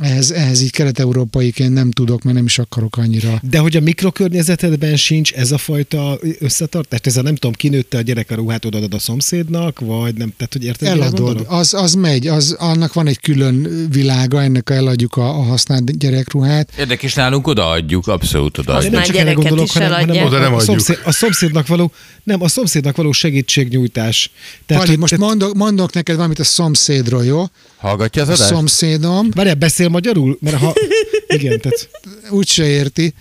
ehhez, 0.00 0.30
ehhez 0.30 0.62
így 0.62 0.70
kelet-európaiként 0.70 1.72
nem 1.72 1.90
tudok, 1.90 2.22
mert 2.22 2.36
nem 2.36 2.44
is 2.44 2.58
akarok 2.58 2.96
annyira. 2.96 3.40
De 3.50 3.58
hogy 3.58 3.76
a 3.76 3.80
mikrokörnyezetedben 3.80 4.96
sincs 4.96 5.32
ez 5.32 5.52
a 5.52 5.58
fajta 5.58 6.18
összetartás? 6.38 7.00
Ez 7.02 7.16
a 7.16 7.22
nem 7.22 7.34
tudom, 7.34 7.52
kinőtte 7.52 7.98
a 7.98 8.00
gyerek 8.00 8.30
a 8.30 8.34
ruhát, 8.34 8.64
odaadod 8.64 8.94
a 8.94 8.98
szomszédnak, 8.98 9.80
vagy 9.80 10.14
nem, 10.14 10.32
tehát 10.36 10.52
hogy 10.52 10.64
érted, 10.64 10.88
Eladod, 10.88 11.44
az, 11.48 11.74
az 11.74 11.94
megy, 11.94 12.26
az, 12.26 12.56
annak 12.58 12.92
van 12.92 13.06
egy 13.06 13.20
külön 13.20 13.86
világa, 13.90 14.42
ennek 14.42 14.70
eladjuk 14.70 15.16
a, 15.16 15.28
a 15.28 15.42
használt 15.42 15.98
gyerekruhát. 15.98 16.72
Érdekes, 16.78 17.14
nálunk 17.14 17.46
odaadjuk, 17.46 18.06
abszolút 18.06 18.58
odaadjuk. 18.58 18.90
nem 18.90 19.00
már 19.00 19.08
csak 19.08 19.16
erre 19.16 19.24
gyereket 19.24 19.48
gondolok, 19.48 19.68
is 19.68 19.72
hanem, 19.72 19.90
hanem 19.90 20.26
Oda 20.26 20.38
nem 20.38 20.54
a, 20.54 20.60
szomszéd, 20.60 20.98
a 21.04 21.12
szomszédnak 21.12 21.66
való, 21.66 21.92
nem, 22.22 22.42
a 22.42 22.48
szomszédnak 22.48 22.96
való 22.96 23.12
segítségnyújtás. 23.12 24.30
Pali, 24.66 24.88
hogy- 24.88 24.98
most 24.98 25.16
mondok, 25.16 25.54
mondok 25.54 25.92
neked 25.92 26.16
valamit 26.16 26.38
a 26.38 26.44
szomszédról, 26.44 27.24
jó? 27.24 27.44
Hallgatja 27.82 28.22
az 28.22 28.28
A 28.28 28.32
adást? 28.32 28.48
szomszédom, 28.48 29.30
Várjál, 29.34 29.54
beszél 29.54 29.88
magyarul? 29.88 30.38
Mert 30.40 30.56
ha... 30.56 30.74
Igen, 31.36 31.60
tehát... 31.60 31.88
Úgy 32.30 32.48
se 32.48 32.66
érti. 32.66 33.14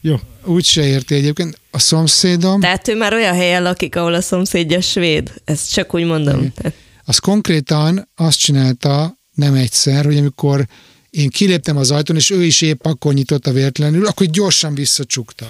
Jó. 0.00 0.16
Úgy 0.44 0.64
se 0.64 0.86
érti 0.86 1.14
egyébként. 1.14 1.60
A 1.70 1.78
szomszédom, 1.78 2.60
Tehát 2.60 2.88
ő 2.88 2.96
már 2.96 3.12
olyan 3.14 3.34
helyen 3.34 3.62
lakik, 3.62 3.96
ahol 3.96 4.14
a 4.14 4.20
szomszédja 4.20 4.80
svéd. 4.80 5.32
Ezt 5.44 5.72
csak 5.72 5.94
úgy 5.94 6.04
mondom. 6.04 6.52
Tehát 6.54 6.74
az 7.04 7.18
konkrétan 7.18 8.08
azt 8.14 8.38
csinálta 8.38 9.18
nem 9.34 9.54
egyszer, 9.54 10.04
hogy 10.04 10.16
amikor 10.16 10.66
én 11.10 11.28
kiléptem 11.28 11.76
az 11.76 11.90
ajtón, 11.90 12.16
és 12.16 12.30
ő 12.30 12.44
is 12.44 12.60
épp 12.60 12.84
akkor 12.86 13.14
nyitotta 13.14 13.52
véletlenül, 13.52 14.06
akkor 14.06 14.26
gyorsan 14.26 14.74
visszacsukta. 14.74 15.46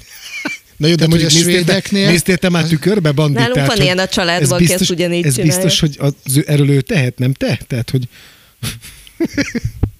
Na 0.76 0.86
jó, 0.86 0.94
de 0.94 1.04
Tehát, 1.06 1.10
mondjuk 1.10 1.30
a 1.30 1.34
néztél 1.34 1.52
te, 1.54 1.62
svédeknél- 1.64 2.08
néztél 2.08 2.36
te 2.36 2.48
már 2.48 2.64
tükörbe, 2.64 3.12
bandit? 3.12 3.36
Nálunk 3.38 3.56
van 3.56 3.66
hogy 3.66 3.80
ilyen 3.80 3.98
a 3.98 4.08
családban, 4.08 4.42
ez 4.44 4.50
aki 4.52 4.72
ezt 4.72 4.90
ugyanígy 4.90 5.26
Ez 5.26 5.34
csinálja. 5.34 5.54
biztos, 5.56 5.80
hogy 5.80 5.96
az, 5.98 6.14
erről 6.46 6.70
ő 6.70 6.80
tehet, 6.80 7.18
nem 7.18 7.32
te? 7.32 7.60
Tehát, 7.66 7.90
hogy 7.90 8.08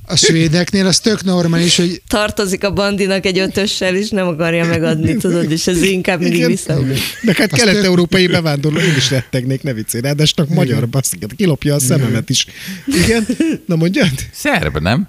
A 0.07 0.17
svédeknél 0.17 0.87
az 0.87 1.01
tök 1.01 1.25
normális, 1.25 1.77
hogy 1.77 2.03
tartozik 2.09 2.65
a 2.65 2.73
bandinak 2.73 3.27
egy 3.27 3.39
ötössel, 3.39 3.97
és 3.97 4.09
nem 4.09 4.27
akarja 4.27 4.65
megadni, 4.65 5.17
tudod, 5.17 5.51
és 5.51 5.67
ez 5.67 5.83
inkább 5.83 6.21
mindig 6.21 6.37
Igen. 6.37 6.51
vissza. 6.51 6.79
de 7.23 7.35
hát 7.37 7.53
kelet-európai 7.53 8.27
bevándorló, 8.27 8.79
én 8.79 8.97
is 8.97 9.11
rettegnék, 9.11 9.63
ne 9.63 9.73
viccelj, 9.73 10.03
ráadásnak 10.03 10.49
magyar, 10.49 10.89
basszik, 10.89 11.27
kilopja 11.37 11.75
a 11.75 11.79
szememet 11.79 12.31
is. 12.31 12.47
Igen? 13.05 13.27
Na 13.67 13.77
mondjad? 13.77 14.11
Szerb, 14.33 14.79
nem? 14.79 15.09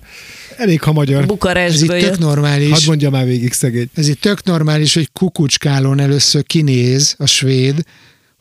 Elég, 0.58 0.82
ha 0.82 0.92
magyar. 0.92 1.16
ez 1.16 1.22
itt 1.22 1.28
Bukarestből 1.28 2.00
tök 2.00 2.18
normális. 2.18 2.70
Hadd 2.70 2.86
mondja 2.86 3.10
már 3.10 3.26
végig 3.26 3.54
szegény. 3.54 3.90
Ez 3.96 4.08
itt 4.08 4.22
tök 4.22 4.44
normális, 4.44 4.94
hogy 4.94 5.10
kukucskálón 5.14 6.00
először 6.00 6.44
kinéz 6.46 7.16
a 7.18 7.26
svéd, 7.26 7.84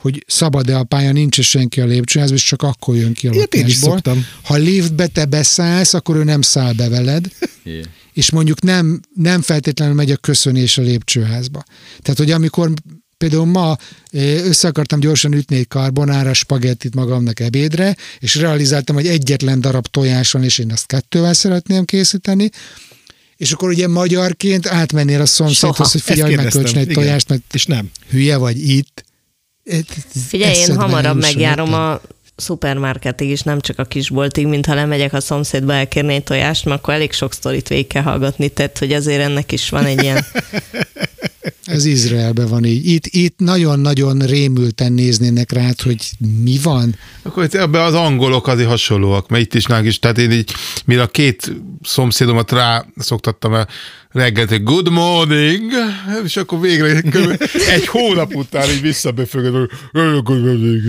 hogy 0.00 0.24
szabad-e 0.26 0.76
a 0.76 0.84
pálya, 0.84 1.12
nincs 1.12 1.40
senki 1.40 1.80
a 1.80 1.84
lépcsőházban, 1.84 2.36
és 2.36 2.44
csak 2.44 2.62
akkor 2.62 2.96
jön 2.96 3.12
ki 3.12 3.28
a 3.28 3.32
Ilyet 3.32 3.54
én 3.54 3.66
is 3.66 3.80
lakásból. 3.80 3.92
szoktam. 3.92 4.26
Ha 4.42 4.56
liftbe 4.56 5.06
te 5.06 5.24
beszállsz, 5.24 5.94
akkor 5.94 6.16
ő 6.16 6.24
nem 6.24 6.42
száll 6.42 6.72
be 6.72 6.88
veled, 6.88 7.26
és 8.12 8.30
mondjuk 8.30 8.62
nem, 8.62 9.00
nem 9.14 9.42
feltétlenül 9.42 9.94
megy 9.94 10.10
a 10.10 10.16
köszönés 10.16 10.78
a 10.78 10.82
lépcsőházba. 10.82 11.64
Tehát, 12.02 12.18
hogy 12.18 12.30
amikor 12.30 12.72
például 13.16 13.44
ma 13.44 13.76
eh, 14.10 14.46
össze 14.46 14.68
akartam 14.68 15.00
gyorsan 15.00 15.32
ütni 15.32 15.56
egy 15.56 15.68
karbonára 15.68 16.34
spagettit 16.34 16.94
magamnak 16.94 17.40
ebédre, 17.40 17.96
és 18.18 18.34
realizáltam, 18.34 18.94
hogy 18.94 19.06
egyetlen 19.06 19.60
darab 19.60 19.86
tojás 19.86 20.32
van, 20.32 20.44
és 20.44 20.58
én 20.58 20.72
azt 20.72 20.86
kettővel 20.86 21.32
szeretném 21.34 21.84
készíteni, 21.84 22.50
és 23.36 23.52
akkor 23.52 23.68
ugye 23.68 23.88
magyarként 23.88 24.66
átmennél 24.66 25.20
a 25.20 25.26
szomszédhoz, 25.26 25.92
hogy 25.92 26.00
figyelj, 26.00 26.34
megkölcsön 26.34 26.78
egy 26.78 26.88
tojást, 26.88 27.28
mert 27.28 27.42
És 27.52 27.66
nem. 27.66 27.90
hülye 28.10 28.36
vagy 28.36 28.68
itt. 28.68 29.04
Figyelj, 30.28 30.56
én 30.56 30.76
hamarabb 30.76 31.20
megjárom 31.20 31.74
a 31.74 32.00
szupermarketig 32.40 33.30
is, 33.30 33.42
nem 33.42 33.60
csak 33.60 33.78
a 33.78 33.84
kisboltig, 33.84 34.46
mint 34.46 34.66
ha 34.66 34.74
lemegyek 34.74 35.12
a 35.12 35.20
szomszédba 35.20 35.72
elkérni 35.72 36.14
egy 36.14 36.24
tojást, 36.24 36.64
mert 36.64 36.78
akkor 36.78 36.94
elég 36.94 37.12
sok 37.12 37.32
sztorit 37.32 37.68
végig 37.68 37.86
kell 37.86 38.02
hallgatni, 38.02 38.48
tehát 38.48 38.78
hogy 38.78 38.92
azért 38.92 39.20
ennek 39.20 39.52
is 39.52 39.68
van 39.68 39.84
egy 39.84 40.02
ilyen... 40.02 40.24
Ez 41.64 41.84
Izraelben 41.84 42.48
van 42.48 42.64
így. 42.64 42.86
Itt, 42.86 43.06
itt 43.06 43.38
nagyon-nagyon 43.38 44.18
rémülten 44.18 44.92
néznének 44.92 45.52
rá, 45.52 45.70
hogy 45.82 46.10
mi 46.42 46.58
van. 46.62 46.96
Akkor 47.22 47.44
itt 47.44 47.54
ebben 47.54 47.82
az 47.82 47.94
angolok 47.94 48.46
azért 48.46 48.68
hasonlóak, 48.68 49.28
mert 49.28 49.42
itt 49.42 49.54
is 49.54 49.64
nálunk 49.64 49.88
is, 49.88 49.98
tehát 49.98 50.18
én 50.18 50.30
így, 50.30 50.50
mire 50.84 51.02
a 51.02 51.06
két 51.06 51.52
szomszédomat 51.82 52.52
rá 52.52 52.86
szoktattam 52.96 53.54
el 53.54 53.68
reggelt, 54.12 54.48
hogy 54.48 54.62
good 54.62 54.90
morning, 54.90 55.62
és 56.24 56.36
akkor 56.36 56.60
végre 56.60 56.86
egy 57.74 57.86
hónap 57.86 58.34
után 58.34 58.70
így 58.70 58.80
visszaböfögöd, 58.80 59.52
hogy 59.52 59.68
good 60.22 60.44
morning. 60.44 60.82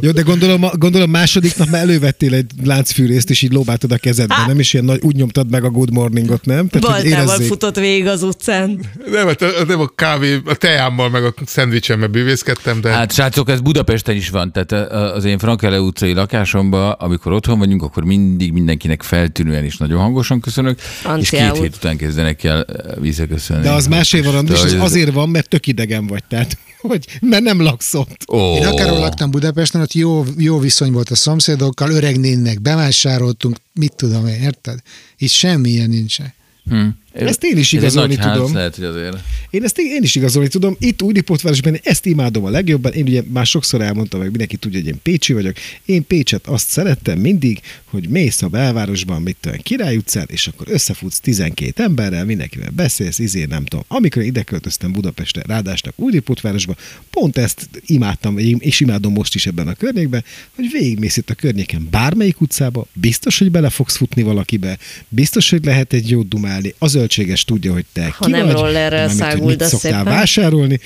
Jó, 0.00 0.10
de 0.10 0.22
gondolom, 0.22 0.64
gondolom 0.72 1.10
második 1.10 1.56
nap 1.56 1.68
már 1.68 1.80
elővettél 1.82 2.34
egy 2.34 2.50
láncfűrészt, 2.64 3.30
és 3.30 3.42
így 3.42 3.52
lóbáltad 3.52 3.92
a 3.92 3.96
kezedbe, 3.96 4.34
nem? 4.46 4.58
És 4.58 4.72
ilyen 4.72 4.84
nagy, 4.84 5.00
úgy 5.02 5.16
nyomtad 5.16 5.50
meg 5.50 5.64
a 5.64 5.70
good 5.70 5.92
morningot, 5.92 6.44
nem? 6.44 6.68
Tehát, 6.68 6.86
Baltával 7.02 7.24
érezzék. 7.26 7.46
futott 7.46 7.76
végig 7.76 8.06
az 8.06 8.22
utcán. 8.22 8.80
Nem, 9.10 9.26
hát 9.26 9.44
nem 9.68 9.80
a 9.80 9.86
kávé, 9.94 10.40
a 10.44 10.54
teámmal, 10.54 11.10
meg 11.10 11.24
a 11.24 11.34
szendvicsemmel 11.46 12.08
bűvészkedtem, 12.08 12.80
de... 12.80 12.90
Hát 12.90 13.12
srácok, 13.12 13.48
ez 13.50 13.60
Budapesten 13.60 14.16
is 14.16 14.28
van, 14.30 14.52
tehát 14.52 14.72
a- 14.72 15.14
az 15.14 15.24
én 15.24 15.38
Frankele 15.38 15.80
utcai 15.80 16.12
lakásomban, 16.12 16.90
amikor 16.90 17.32
otthon 17.32 17.58
vagyunk, 17.58 17.82
akkor 17.82 18.04
mindig 18.04 18.52
mindenkinek 18.52 19.02
feltűnően 19.02 19.64
és 19.64 19.76
nagyon 19.76 20.00
hangosan 20.00 20.40
köszönök, 20.40 20.78
és 20.78 20.84
Franciául. 20.84 21.52
két 21.52 21.62
hét 21.62 21.76
után 21.76 21.96
kezdenek 22.06 22.44
el 22.44 22.64
eh, 22.64 22.96
visszaköszönni. 23.00 23.62
De 23.62 23.72
az 23.72 23.86
másé 23.86 24.20
van, 24.20 24.44
De 24.44 24.52
az 24.52 24.72
azért 24.72 25.12
van, 25.12 25.28
mert 25.28 25.48
tök 25.48 25.66
idegen 25.66 26.06
vagy, 26.06 26.24
tehát, 26.28 26.58
hogy, 26.80 27.06
mert 27.20 27.42
nem 27.42 27.62
laksz 27.62 27.94
ott. 27.94 28.24
Ó, 28.32 28.54
Én 28.54 28.66
akárhol 28.66 28.98
laktam 28.98 29.30
Budapesten, 29.30 29.80
ott 29.80 29.92
jó, 29.92 30.24
jó 30.38 30.58
viszony 30.58 30.92
volt 30.92 31.10
a 31.10 31.14
szomszédokkal, 31.14 31.90
öreg 31.90 32.20
nénnek, 32.20 32.60
bevásároltunk, 32.60 33.56
mit 33.72 33.94
tudom 33.96 34.26
én, 34.26 34.42
érted? 34.42 34.78
Itt 35.18 35.30
semmilyen 35.30 35.88
nincsen. 35.88 36.34
Hm. 36.68 36.86
Ezt 37.18 37.44
én 37.44 37.56
is 37.56 37.72
Ez 37.72 37.78
igazolni 37.78 38.14
nagy 38.14 38.24
ház, 38.24 38.36
tudom. 38.36 38.54
lehet, 38.54 38.74
hogy 38.74 38.84
azért. 38.84 39.16
Én 39.50 39.64
ezt 39.64 39.78
én 39.78 40.02
is 40.02 40.14
igazolni 40.14 40.48
tudom. 40.48 40.76
Itt 40.78 41.02
Újdipotvárosban 41.02 41.78
ezt 41.82 42.06
imádom 42.06 42.44
a 42.44 42.50
legjobban. 42.50 42.92
Én 42.92 43.02
ugye 43.02 43.22
már 43.32 43.46
sokszor 43.46 43.80
elmondtam, 43.80 44.20
meg 44.20 44.28
mindenki 44.28 44.56
tudja, 44.56 44.78
hogy 44.78 44.88
én 44.88 44.98
Pécsi 45.02 45.32
vagyok. 45.32 45.56
Én 45.84 46.06
Pécset 46.06 46.46
azt 46.46 46.68
szerettem 46.68 47.18
mindig, 47.18 47.60
hogy 47.84 48.08
mész 48.08 48.42
a 48.42 48.48
belvárosban, 48.48 49.22
mit 49.22 49.36
tudom, 49.40 49.58
Király 49.58 49.96
utcán, 49.96 50.26
és 50.30 50.46
akkor 50.46 50.66
összefutsz 50.70 51.20
12 51.20 51.82
emberrel, 51.82 52.24
mindenkivel 52.24 52.70
beszélsz, 52.70 53.18
izé 53.18 53.44
nem 53.44 53.64
tudom. 53.64 53.84
Amikor 53.88 54.22
ide 54.22 54.42
költöztem 54.42 54.92
Budapestre, 54.92 55.42
ráadásnak 55.46 55.94
Újdipotvárosba, 55.96 56.76
pont 57.10 57.38
ezt 57.38 57.68
imádtam, 57.86 58.38
és 58.38 58.80
imádom 58.80 59.12
most 59.12 59.34
is 59.34 59.46
ebben 59.46 59.68
a 59.68 59.74
környékben, 59.74 60.24
hogy 60.54 60.68
végigmész 60.72 61.16
itt 61.16 61.30
a 61.30 61.34
környéken 61.34 61.88
bármelyik 61.90 62.40
utcába, 62.40 62.86
biztos, 62.92 63.38
hogy 63.38 63.50
bele 63.50 63.70
fogsz 63.70 63.96
futni 63.96 64.22
valakibe, 64.22 64.78
biztos, 65.08 65.50
hogy 65.50 65.64
lehet 65.64 65.92
egy 65.92 66.10
jót 66.10 66.28
dumálni, 66.28 66.74
a 66.78 66.88
zöldséges 67.06 67.44
tudja, 67.44 67.72
hogy 67.72 67.84
te 67.92 68.14
Ha 68.18 68.24
ki 68.24 68.30
nem 68.30 68.46
vagy, 68.46 68.54
rollerrel 68.54 69.14
mármint, 69.14 69.42
hogy 69.44 69.56
mit 69.58 69.68
szoktál 69.68 69.90
szépen. 69.90 70.04
vásárolni, 70.04 70.80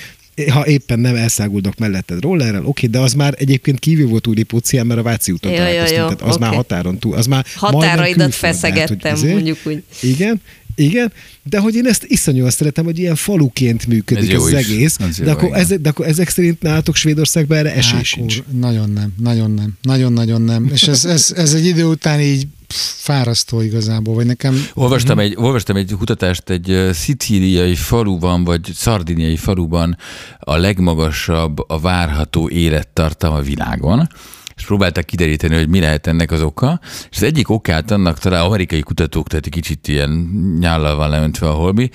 ha 0.51 0.67
éppen 0.67 0.99
nem 1.01 1.15
elszáguldok 1.15 1.79
melletted 1.79 2.21
rollerrel, 2.23 2.65
oké, 2.65 2.87
de 2.87 2.99
az 2.99 3.13
már 3.15 3.35
egyébként 3.39 3.79
kívül 3.79 4.09
volt 4.09 4.27
új 4.27 4.35
Lipócián, 4.35 4.87
mert 4.87 5.01
a 5.01 5.03
Váci 5.03 5.33
úton 5.33 5.51
Jó, 5.53 5.57
jó, 5.59 5.65
találkoztunk, 5.65 5.99
jó, 5.99 6.05
tehát 6.05 6.23
az 6.23 6.35
oké. 6.35 6.45
már 6.45 6.55
határon 6.55 6.99
túl, 6.99 7.15
az 7.15 7.27
már 7.27 7.45
Határaidat 7.55 8.23
hogy 8.25 8.35
feszegettem, 8.35 9.15
izé- 9.15 9.33
mondjuk 9.33 9.59
úgy. 9.65 9.83
Igen, 10.03 10.41
igen, 10.75 11.13
de 11.43 11.59
hogy 11.59 11.75
én 11.75 11.87
ezt 11.87 12.05
iszonyúan 12.07 12.51
szeretem, 12.51 12.85
hogy 12.85 12.99
ilyen 12.99 13.15
faluként 13.15 13.87
működik 13.87 14.29
Ez 14.29 14.35
jó 14.35 14.43
az 14.43 14.53
is. 14.53 14.57
egész, 14.69 14.97
Ez 15.01 15.19
jó, 15.19 15.25
de, 15.25 15.31
akkor 15.31 15.49
igen. 15.49 15.61
ezek, 15.61 15.79
de 15.81 15.89
akkor 15.89 16.07
ezek 16.07 16.29
szerint 16.29 16.63
nálatok 16.63 16.97
Svédországban 16.97 17.59
erre 17.59 17.75
esély 17.75 17.99
Á, 17.99 18.03
sincs. 18.03 18.43
Nagyon 18.59 18.91
nem, 18.91 19.13
nagyon 19.19 19.51
nem, 19.51 19.73
nagyon-nagyon 19.83 20.43
nem. 20.43 20.71
És 20.73 20.83
ez, 20.89 21.05
ez, 21.05 21.33
ez 21.37 21.55
egy 21.55 21.67
idő 21.67 21.85
után 21.85 22.21
így 22.21 22.47
fárasztó 22.75 23.61
igazából, 23.61 24.15
vagy 24.15 24.27
nekem 24.27 24.67
Olvastam 24.75 25.19
egy, 25.19 25.35
olvastam 25.37 25.77
egy 25.77 25.95
kutatást, 25.99 26.51
egy 26.51 26.89
szicíliai 26.93 27.75
faluban, 27.75 28.45
vagy 28.45 28.71
szardiniai 28.75 29.37
faluban 29.37 29.97
a 30.39 30.57
legmagasabb 30.57 31.71
a 31.71 31.79
várható 31.79 32.49
élettartam 32.49 33.33
a 33.33 33.41
világon, 33.41 34.09
és 34.57 34.67
próbálták 34.67 35.05
kideríteni, 35.05 35.55
hogy 35.55 35.69
mi 35.69 35.81
lehet 35.81 36.07
ennek 36.07 36.31
az 36.31 36.43
oka, 36.43 36.81
és 37.11 37.17
az 37.17 37.23
egyik 37.23 37.49
okát 37.49 37.91
annak 37.91 38.19
talán 38.19 38.45
amerikai 38.45 38.81
kutatók, 38.81 39.29
tehát 39.29 39.47
egy 39.47 39.53
kicsit 39.53 39.89
ilyen 39.89 40.11
nyállal 40.59 40.97
van 40.97 41.11
leöntve 41.11 41.49
a 41.49 41.53
holmi, 41.53 41.91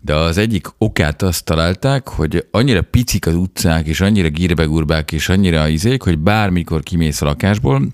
de 0.00 0.14
az 0.14 0.38
egyik 0.38 0.66
okát 0.78 1.22
azt 1.22 1.44
találták, 1.44 2.08
hogy 2.08 2.46
annyira 2.50 2.82
picik 2.82 3.26
az 3.26 3.34
utcák, 3.34 3.86
és 3.86 4.00
annyira 4.00 4.28
gírbegurbák, 4.28 5.12
és 5.12 5.28
annyira 5.28 5.68
izék, 5.68 6.02
hogy 6.02 6.18
bármikor 6.18 6.82
kimész 6.82 7.22
a 7.22 7.24
lakásból, 7.24 7.88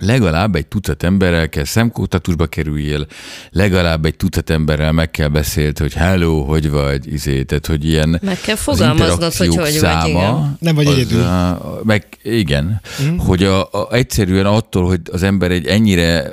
legalább 0.00 0.54
egy 0.54 0.66
tucat 0.66 1.02
emberrel 1.02 1.48
kell 1.48 1.64
szemkótatusba 1.64 2.46
kerüljél, 2.46 3.06
legalább 3.50 4.04
egy 4.04 4.16
tucat 4.16 4.50
emberrel 4.50 4.92
meg 4.92 5.10
kell 5.10 5.28
beszélt, 5.28 5.78
hogy 5.78 5.92
hello, 5.92 6.42
hogy 6.42 6.70
vagy, 6.70 7.12
izé, 7.12 7.42
tehát 7.42 7.66
hogy 7.66 7.84
ilyen 7.84 8.20
Meg 8.22 8.40
kell 8.40 8.54
az 8.54 8.60
fogalmaznod, 8.60 9.34
hogy 9.34 9.46
hogy 9.46 9.56
vagy, 9.56 9.70
száma, 9.70 10.08
igen. 10.08 10.56
Nem 10.60 10.74
vagy 10.74 10.86
az, 10.86 10.94
egyedül. 10.94 11.24
Meg 11.82 12.06
igen, 12.22 12.80
mm. 13.02 13.16
hogy 13.16 13.44
a, 13.44 13.62
a, 13.62 13.88
egyszerűen 13.90 14.46
attól, 14.46 14.86
hogy 14.86 15.00
az 15.12 15.22
ember 15.22 15.50
egy 15.50 15.66
ennyire 15.66 16.32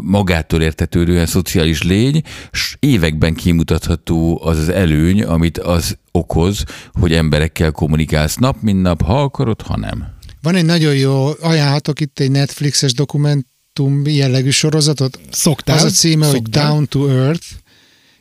magától 0.00 0.62
értetődően 0.62 1.26
szociális 1.26 1.82
lény, 1.82 2.22
s 2.52 2.76
években 2.80 3.34
kimutatható 3.34 4.40
az 4.44 4.58
az 4.58 4.68
előny, 4.68 5.22
amit 5.22 5.58
az 5.58 5.96
okoz, 6.12 6.64
hogy 6.92 7.12
emberekkel 7.12 7.70
kommunikálsz 7.70 8.36
nap, 8.36 8.56
mint 8.60 8.82
nap, 8.82 9.02
ha 9.02 9.22
akarod, 9.22 9.62
ha 9.62 9.76
nem. 9.76 10.16
Van 10.42 10.54
egy 10.54 10.64
nagyon 10.64 10.94
jó, 10.94 11.30
ajánlhatok 11.40 12.00
itt 12.00 12.18
egy 12.18 12.30
Netflixes 12.30 12.92
dokumentum 12.92 14.06
jellegű 14.06 14.50
sorozatot. 14.50 15.18
Szoktál? 15.30 15.76
Az 15.76 15.84
a 15.84 15.90
címe, 15.90 16.26
hogy 16.26 16.34
Szoktál? 16.34 16.68
Down 16.68 16.88
to 16.88 17.08
Earth, 17.08 17.46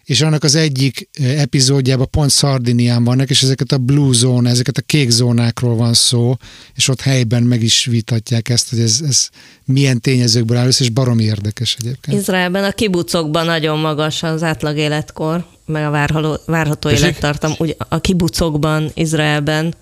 és 0.08 0.22
annak 0.22 0.44
az 0.44 0.56
egyik 0.56 1.10
eh, 1.14 1.42
epizódjában 1.42 2.10
pont 2.10 2.30
Szardinián 2.30 3.04
vannak, 3.04 3.30
és 3.30 3.44
ezeket 3.44 3.72
a 3.72 3.78
blue 3.78 4.14
zone, 4.14 4.50
ezeket 4.50 4.78
a 4.78 4.82
kék 4.82 5.10
zónákról 5.10 5.76
van 5.76 5.94
szó, 5.94 6.36
és 6.76 6.88
ott 6.88 7.02
helyben 7.02 7.44
meg 7.44 7.64
is 7.64 7.86
vitatják 7.86 8.50
ezt, 8.50 8.70
hogy 8.70 8.80
ez, 8.80 9.02
ez 9.08 9.30
milyen 9.66 10.02
tényezőkből 10.02 10.58
áll 10.58 10.68
össze, 10.68 10.84
és 10.84 10.90
baromi 10.90 11.24
érdekes 11.24 11.76
egyébként. 11.80 12.18
Izraelben 12.20 12.64
a 12.64 12.72
kibucokban 12.72 13.46
nagyon 13.46 13.80
magas 13.80 14.24
az 14.24 14.44
átlag 14.44 14.78
életkor, 14.78 15.46
meg 15.66 15.86
a 15.86 15.90
várhaló, 15.90 16.38
várható 16.46 16.90
Tessék? 16.90 17.04
élettartam. 17.04 17.54
Úgy, 17.58 17.76
a 17.78 18.00
kibucokban, 18.00 18.92
Izraelben 18.94 19.76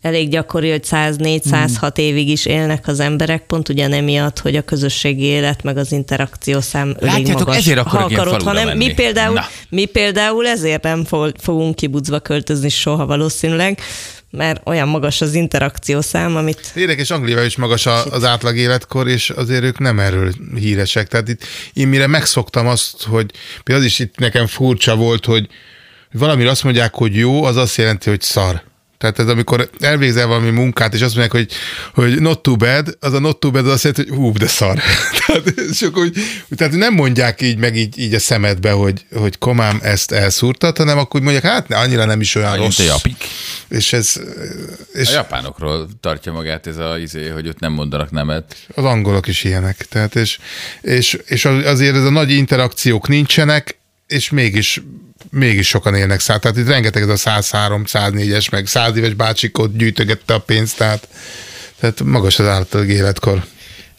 elég 0.00 0.28
gyakori, 0.28 0.70
hogy 0.70 0.84
104-106 0.90 1.98
évig 1.98 2.28
is 2.28 2.46
élnek 2.46 2.86
az 2.88 3.00
emberek, 3.00 3.46
pont 3.46 3.68
ugyan 3.68 3.92
emiatt, 3.92 4.38
hogy 4.38 4.56
a 4.56 4.62
közösségi 4.62 5.24
élet 5.24 5.62
meg 5.62 5.76
az 5.76 5.92
interakció 5.92 6.60
szám 6.60 6.88
elég 6.88 7.14
Látjátok, 7.14 7.46
magas. 7.46 7.56
ezért 7.56 7.78
akarok 7.78 8.08
ha 8.08 8.14
akarod, 8.14 8.42
falura 8.42 8.60
hanem 8.60 8.76
mi 8.76 8.94
például, 8.94 9.34
Na. 9.34 9.46
mi 9.68 9.84
például 9.84 10.46
ezért 10.46 10.82
nem 10.82 11.04
fo- 11.04 11.42
fogunk 11.42 11.74
kibucba 11.74 12.20
költözni 12.20 12.68
soha 12.68 13.06
valószínűleg, 13.06 13.80
mert 14.30 14.60
olyan 14.64 14.88
magas 14.88 15.20
az 15.20 15.34
interakció 15.34 16.00
szám, 16.00 16.36
amit 16.36 16.72
Érdekes, 16.74 17.10
Angliában 17.10 17.44
is 17.44 17.56
magas 17.56 17.86
a, 17.86 18.04
az 18.04 18.24
átlag 18.24 18.56
életkor, 18.56 19.08
és 19.08 19.30
azért 19.30 19.62
ők 19.62 19.78
nem 19.78 19.98
erről 19.98 20.32
híresek. 20.54 21.08
Tehát 21.08 21.28
itt 21.28 21.42
én 21.72 21.88
mire 21.88 22.06
megszoktam 22.06 22.66
azt, 22.66 23.02
hogy 23.02 23.30
például 23.64 23.86
az 23.86 23.92
is 23.92 23.98
itt 23.98 24.18
nekem 24.18 24.46
furcsa 24.46 24.96
volt, 24.96 25.24
hogy 25.24 25.48
valamire 26.12 26.50
azt 26.50 26.64
mondják, 26.64 26.94
hogy 26.94 27.16
jó, 27.16 27.44
az 27.44 27.56
azt 27.56 27.76
jelenti, 27.76 28.08
hogy 28.10 28.20
szar. 28.20 28.62
Tehát 28.98 29.18
ez 29.18 29.28
amikor 29.28 29.70
elvégzel 29.80 30.26
valami 30.26 30.50
munkát, 30.50 30.94
és 30.94 31.00
azt 31.00 31.16
mondják, 31.16 31.44
hogy, 31.44 31.52
hogy 32.04 32.20
not 32.20 32.42
too 32.42 32.56
bad, 32.56 32.96
az 33.00 33.12
a 33.12 33.18
not 33.18 33.40
too 33.40 33.50
bad 33.50 33.66
az 33.66 33.72
azt 33.72 33.84
jelenti, 33.84 34.08
hogy 34.08 34.18
hú, 34.18 34.32
de 34.32 34.46
szar. 34.46 34.78
tehát, 35.26 35.46
és 35.70 35.82
akkor, 35.82 36.02
úgy, 36.02 36.16
tehát 36.56 36.72
nem 36.72 36.94
mondják 36.94 37.40
így 37.42 37.56
meg 37.58 37.76
így, 37.76 37.98
így 37.98 38.14
a 38.14 38.18
szemedbe, 38.18 38.70
hogy, 38.70 39.04
hogy 39.12 39.38
komám 39.38 39.78
ezt 39.82 40.12
elszúrtad, 40.12 40.76
hanem 40.76 40.98
akkor 40.98 41.20
mondják, 41.20 41.44
hát 41.44 41.68
ne, 41.68 41.76
annyira 41.76 42.04
nem 42.04 42.20
is 42.20 42.34
olyan 42.34 42.50
Mint 42.50 42.62
rossz. 42.64 42.78
a 42.78 42.82
japik. 42.82 43.24
És 43.68 43.92
ez, 43.92 44.12
és 44.92 45.08
A 45.08 45.12
japánokról 45.12 45.88
tartja 46.00 46.32
magát 46.32 46.66
ez 46.66 46.76
a 46.76 46.98
izé, 46.98 47.28
hogy 47.28 47.48
ott 47.48 47.58
nem 47.60 47.72
mondanak 47.72 48.10
nemet. 48.10 48.56
az 48.74 48.84
angolok 48.84 49.26
is 49.26 49.44
ilyenek. 49.44 49.76
Tehát 49.90 50.16
és, 50.16 50.38
és, 50.80 51.18
és 51.26 51.44
az- 51.44 51.64
azért 51.64 51.96
ez 51.96 52.04
a 52.04 52.10
nagy 52.10 52.30
interakciók 52.30 53.08
nincsenek, 53.08 53.78
és 54.08 54.30
mégis 54.30 54.82
mégis 55.30 55.68
sokan 55.68 55.94
élnek 55.94 56.20
szá. 56.20 56.36
Tehát 56.36 56.56
itt 56.56 56.68
rengeteg 56.68 57.02
ez 57.02 57.08
a 57.08 57.16
103, 57.16 57.82
104-es, 57.86 58.50
meg 58.50 58.66
100 58.66 58.96
éves 58.96 59.14
bácsikot 59.14 59.76
gyűjtögette 59.76 60.34
a 60.34 60.38
pénzt, 60.38 60.76
tehát, 60.76 61.08
tehát 61.80 62.02
magas 62.02 62.38
az 62.38 62.46
átlag 62.46 62.88
életkor. 62.88 63.44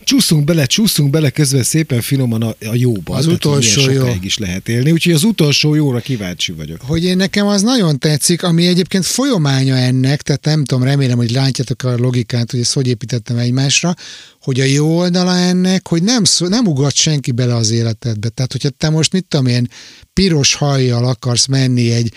Csúszunk 0.10 0.43
bele, 0.43 0.66
csúszunk 0.66 1.10
bele 1.10 1.30
közben 1.30 1.64
szépen 1.64 2.01
finoman 2.01 2.41
a, 2.41 2.47
a 2.47 2.74
jóba. 2.74 3.16
Az 3.16 3.28
utolsó 3.28 3.91
jó. 3.91 4.07
is 4.22 4.38
lehet 4.38 4.70
élni, 4.70 4.91
úgyhogy 4.91 5.14
az 5.14 5.24
utolsó 5.24 5.76
jóra 5.76 5.99
kíváncsi 5.99 6.51
vagyok. 6.51 6.82
hogy 6.82 7.03
én 7.03 7.18
nekem 7.18 7.47
az 7.47 7.62
nagyon 7.62 7.99
tetszik, 7.99 8.43
ami 8.43 8.68
egyébként 8.68 9.05
folyamánya 9.05 9.76
ennek, 9.76 10.22
tehát 10.22 10.45
nem 10.45 10.64
tudom, 10.64 10.84
remélem, 10.84 11.18
hogy 11.18 11.32
látjátok 11.32 11.84
a 11.84 11.97
logikát, 11.97 12.51
hogy 12.51 12.60
ezt 12.60 12.74
hogy 12.74 12.88
építettem 12.88 13.38
egymásra, 13.38 13.95
hogy 14.41 14.60
a 14.60 14.64
jó 14.64 14.97
oldala 14.97 15.38
ennek, 15.38 15.88
hogy 15.88 16.03
nem, 16.03 16.24
szó, 16.24 16.47
nem 16.47 16.68
ugat 16.68 16.93
senki 16.93 17.32
bele 17.32 17.55
az 17.55 17.72
életedbe. 17.72 18.30
Tehát, 18.30 18.51
hogyha 18.51 18.70
te 18.70 18.89
most, 18.89 19.14
mit 19.14 19.26
tudom 19.28 19.45
én, 19.45 19.68
piros 20.14 20.53
hajjal 20.53 21.05
akarsz 21.05 21.45
menni 21.45 21.91
egy 21.91 22.14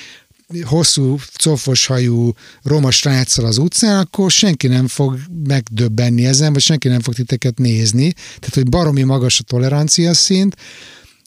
hosszú, 0.61 1.19
cofos 1.39 1.87
hajú 1.87 2.33
roma 2.63 2.91
sráccal 2.91 3.45
az 3.45 3.59
utcán, 3.59 3.99
akkor 3.99 4.31
senki 4.31 4.67
nem 4.67 4.87
fog 4.87 5.19
megdöbbenni 5.47 6.27
ezen, 6.27 6.53
vagy 6.53 6.63
senki 6.63 6.89
nem 6.89 7.01
fog 7.01 7.15
titeket 7.15 7.59
nézni. 7.59 8.13
Tehát, 8.13 8.55
hogy 8.55 8.69
baromi 8.69 9.03
magas 9.03 9.41
a 9.41 9.43
tolerancia 9.43 10.15
szint, 10.15 10.57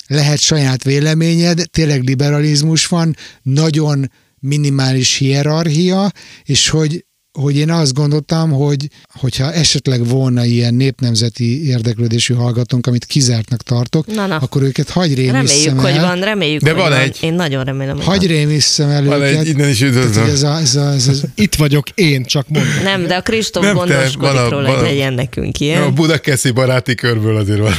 lehet 0.07 0.39
saját 0.39 0.83
véleményed, 0.83 1.61
tényleg 1.71 2.03
liberalizmus 2.03 2.87
van, 2.87 3.15
nagyon 3.41 4.11
minimális 4.39 5.15
hierarchia, 5.15 6.11
és 6.43 6.69
hogy, 6.69 7.05
hogy 7.35 7.55
én 7.55 7.71
azt 7.71 7.93
gondoltam, 7.93 8.51
hogy 8.51 8.87
hogyha 9.19 9.51
esetleg 9.53 10.07
volna 10.07 10.43
ilyen 10.45 10.73
népnemzeti 10.73 11.67
érdeklődésű 11.67 12.33
hallgatónk, 12.33 12.87
amit 12.87 13.05
kizártnak 13.05 13.61
tartok, 13.61 14.07
Na, 14.15 14.25
na. 14.25 14.35
akkor 14.35 14.61
őket 14.61 14.89
hagy 14.89 15.13
rémisszem 15.13 15.33
reméljük, 15.45 15.79
hogy 15.79 15.91
el. 15.91 16.01
van, 16.05 16.19
reméljük, 16.19 16.61
De 16.61 16.71
hogy 16.71 16.79
van 16.79 16.89
van. 16.89 16.99
egy. 16.99 17.17
Én 17.21 17.33
nagyon 17.33 17.63
remélem, 17.63 17.95
hogy 17.95 18.05
Hagy 18.05 18.25
rémisszem 18.27 18.89
el 18.89 19.03
Van 19.03 19.21
őket. 19.21 19.39
egy, 19.39 19.47
innen 19.47 19.69
is 19.69 19.81
üdvözlöm. 19.81 20.25
ez 20.29 20.43
a, 20.43 20.57
ez 20.59 20.75
a, 20.75 20.91
ez 20.91 21.07
a, 21.07 21.11
Itt 21.35 21.55
vagyok 21.55 21.89
én, 21.89 22.23
csak 22.25 22.47
mondom. 22.49 22.73
Nem, 22.83 23.05
de 23.07 23.15
a 23.15 23.21
Kristóf 23.21 23.65
te, 23.65 23.71
gondoskodik 23.71 24.49
róla, 24.49 24.69
hogy 24.69 24.81
legyen 24.89 25.13
nekünk 25.13 25.59
ilyen. 25.59 25.81
A 25.81 25.91
budakeszi 25.91 26.51
baráti 26.51 26.95
körből 26.95 27.35
azért 27.37 27.59
van. 27.59 27.73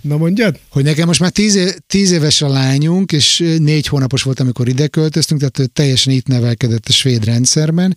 Na 0.00 0.16
mondjad? 0.16 0.58
hogy 0.68 0.84
nekem 0.84 1.06
most 1.06 1.20
már 1.20 1.30
tíz, 1.30 1.80
tíz 1.86 2.10
éves 2.10 2.42
a 2.42 2.48
lányunk, 2.48 3.12
és 3.12 3.38
négy 3.58 3.86
hónapos 3.86 4.22
volt, 4.22 4.40
amikor 4.40 4.68
ide 4.68 4.86
költöztünk, 4.86 5.40
tehát 5.40 5.58
ő 5.58 5.66
teljesen 5.66 6.12
itt 6.12 6.26
nevelkedett 6.26 6.88
a 6.88 6.92
svéd 6.92 7.24
rendszerben, 7.24 7.96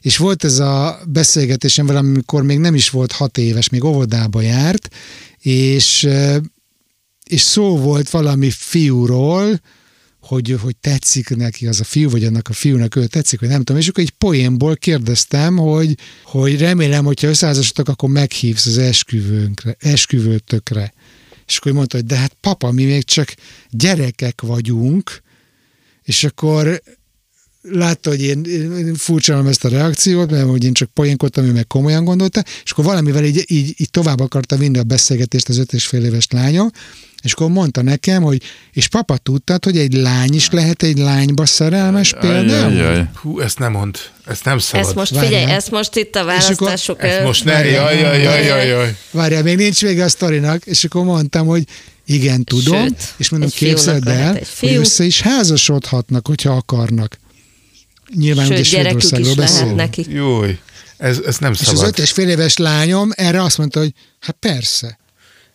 és 0.00 0.16
volt 0.16 0.44
ez 0.44 0.58
a 0.58 1.00
beszélgetésem 1.06 1.86
velem, 1.86 2.06
amikor 2.06 2.42
még 2.42 2.58
nem 2.58 2.74
is 2.74 2.90
volt 2.90 3.12
hat 3.12 3.38
éves, 3.38 3.68
még 3.68 3.84
óvodába 3.84 4.40
járt, 4.40 4.88
és, 5.38 6.08
és 7.26 7.40
szó 7.40 7.78
volt 7.78 8.10
valami 8.10 8.50
fiúról, 8.50 9.60
hogy, 10.20 10.56
hogy 10.60 10.76
tetszik 10.76 11.36
neki 11.36 11.66
az 11.66 11.80
a 11.80 11.84
fiú, 11.84 12.10
vagy 12.10 12.24
annak 12.24 12.48
a 12.48 12.52
fiúnak 12.52 12.96
ő 12.96 13.06
tetszik, 13.06 13.40
vagy 13.40 13.48
nem 13.48 13.58
tudom, 13.58 13.80
és 13.80 13.88
akkor 13.88 14.02
egy 14.02 14.10
poénból 14.10 14.76
kérdeztem, 14.76 15.56
hogy, 15.56 15.94
hogy 16.24 16.58
remélem, 16.58 17.04
hogyha 17.04 17.28
összeházasodtak, 17.28 17.88
akkor 17.88 18.08
meghívsz 18.08 18.66
az 18.66 18.78
esküvőnkre, 18.78 19.76
esküvőtökre. 19.78 20.92
És 21.50 21.56
akkor 21.56 21.72
mondta, 21.72 21.96
hogy 21.96 22.06
de 22.06 22.16
hát 22.16 22.36
papa, 22.40 22.70
mi 22.70 22.84
még 22.84 23.04
csak 23.04 23.34
gyerekek 23.70 24.40
vagyunk, 24.40 25.22
és 26.02 26.24
akkor 26.24 26.82
látta, 27.62 28.10
hogy 28.10 28.22
én, 28.22 28.44
én 28.78 28.94
furcsalom 28.94 29.46
ezt 29.46 29.64
a 29.64 29.68
reakciót, 29.68 30.30
mert 30.30 30.48
hogy 30.48 30.64
én 30.64 30.72
csak 30.72 30.90
poénkodtam, 30.90 31.44
ő 31.44 31.52
meg 31.52 31.66
komolyan 31.66 32.04
gondolta, 32.04 32.42
és 32.64 32.70
akkor 32.70 32.84
valamivel 32.84 33.24
így, 33.24 33.44
így, 33.46 33.74
így 33.76 33.90
tovább 33.90 34.20
akarta 34.20 34.56
vinni 34.56 34.78
a 34.78 34.82
beszélgetést 34.82 35.48
az 35.48 35.58
öt 35.58 35.72
és 35.72 35.86
fél 35.86 36.04
éves 36.04 36.26
lányom, 36.30 36.70
és 37.22 37.32
akkor 37.32 37.48
mondta 37.48 37.82
nekem, 37.82 38.22
hogy 38.22 38.42
és 38.72 38.88
papa 38.88 39.16
tudtad, 39.16 39.64
hogy 39.64 39.78
egy 39.78 39.92
lány 39.92 40.34
is 40.34 40.50
lehet 40.50 40.82
egy 40.82 40.98
lányba 40.98 41.46
szerelmes 41.46 42.14
például? 42.20 42.72
Ajajaj. 42.72 43.10
Hú, 43.14 43.40
ezt 43.40 43.58
nem 43.58 43.72
mond. 43.72 43.96
Ezt 44.26 44.44
nem 44.44 44.58
szabad. 44.58 44.86
Ezt 44.86 44.94
most 44.94 45.12
Várjál. 45.12 45.30
figyelj, 45.32 45.52
ezt 45.56 45.70
most 45.70 45.96
itt 45.96 46.14
a 46.14 46.18
akkor- 46.20 46.32
választások 46.32 47.02
Ezt 47.02 47.12
előtt- 47.12 47.26
most 47.26 47.44
ne, 47.44 47.64
jaj, 47.64 47.98
jaj, 48.00 48.22
jaj, 48.22 48.44
jaj, 48.44 48.66
jaj. 48.66 48.96
Várjál, 49.10 49.42
még 49.42 49.56
nincs 49.56 49.80
vége 49.80 50.04
a 50.04 50.08
sztorinak, 50.08 50.66
és 50.66 50.84
akkor 50.84 51.04
mondtam, 51.04 51.46
hogy 51.46 51.64
igen, 52.06 52.44
tudom, 52.44 52.82
Sőt, 52.82 53.14
és 53.16 53.28
mondom, 53.28 53.48
képzeld 53.48 54.08
el, 54.08 54.40
hogy 54.60 54.74
össze 54.74 55.04
is 55.04 55.20
házasodhatnak, 55.20 56.26
hogyha 56.26 56.52
akarnak. 56.52 57.18
Nyilván 58.14 58.46
Sőt, 58.46 58.58
ugye 58.58 58.68
gyerekük 58.70 59.18
is 59.18 59.34
lehet 59.34 59.74
nekik. 59.74 60.06
Júj, 60.06 60.58
ez, 60.96 61.18
ez 61.18 61.38
nem 61.38 61.52
És 61.52 61.60
az 61.60 61.66
szabad. 61.66 61.84
öt 61.84 61.98
és 61.98 62.10
fél 62.10 62.28
éves 62.28 62.56
lányom 62.56 63.10
erre 63.14 63.42
azt 63.42 63.58
mondta, 63.58 63.78
hogy 63.78 63.92
hát 64.20 64.36
persze. 64.40 64.98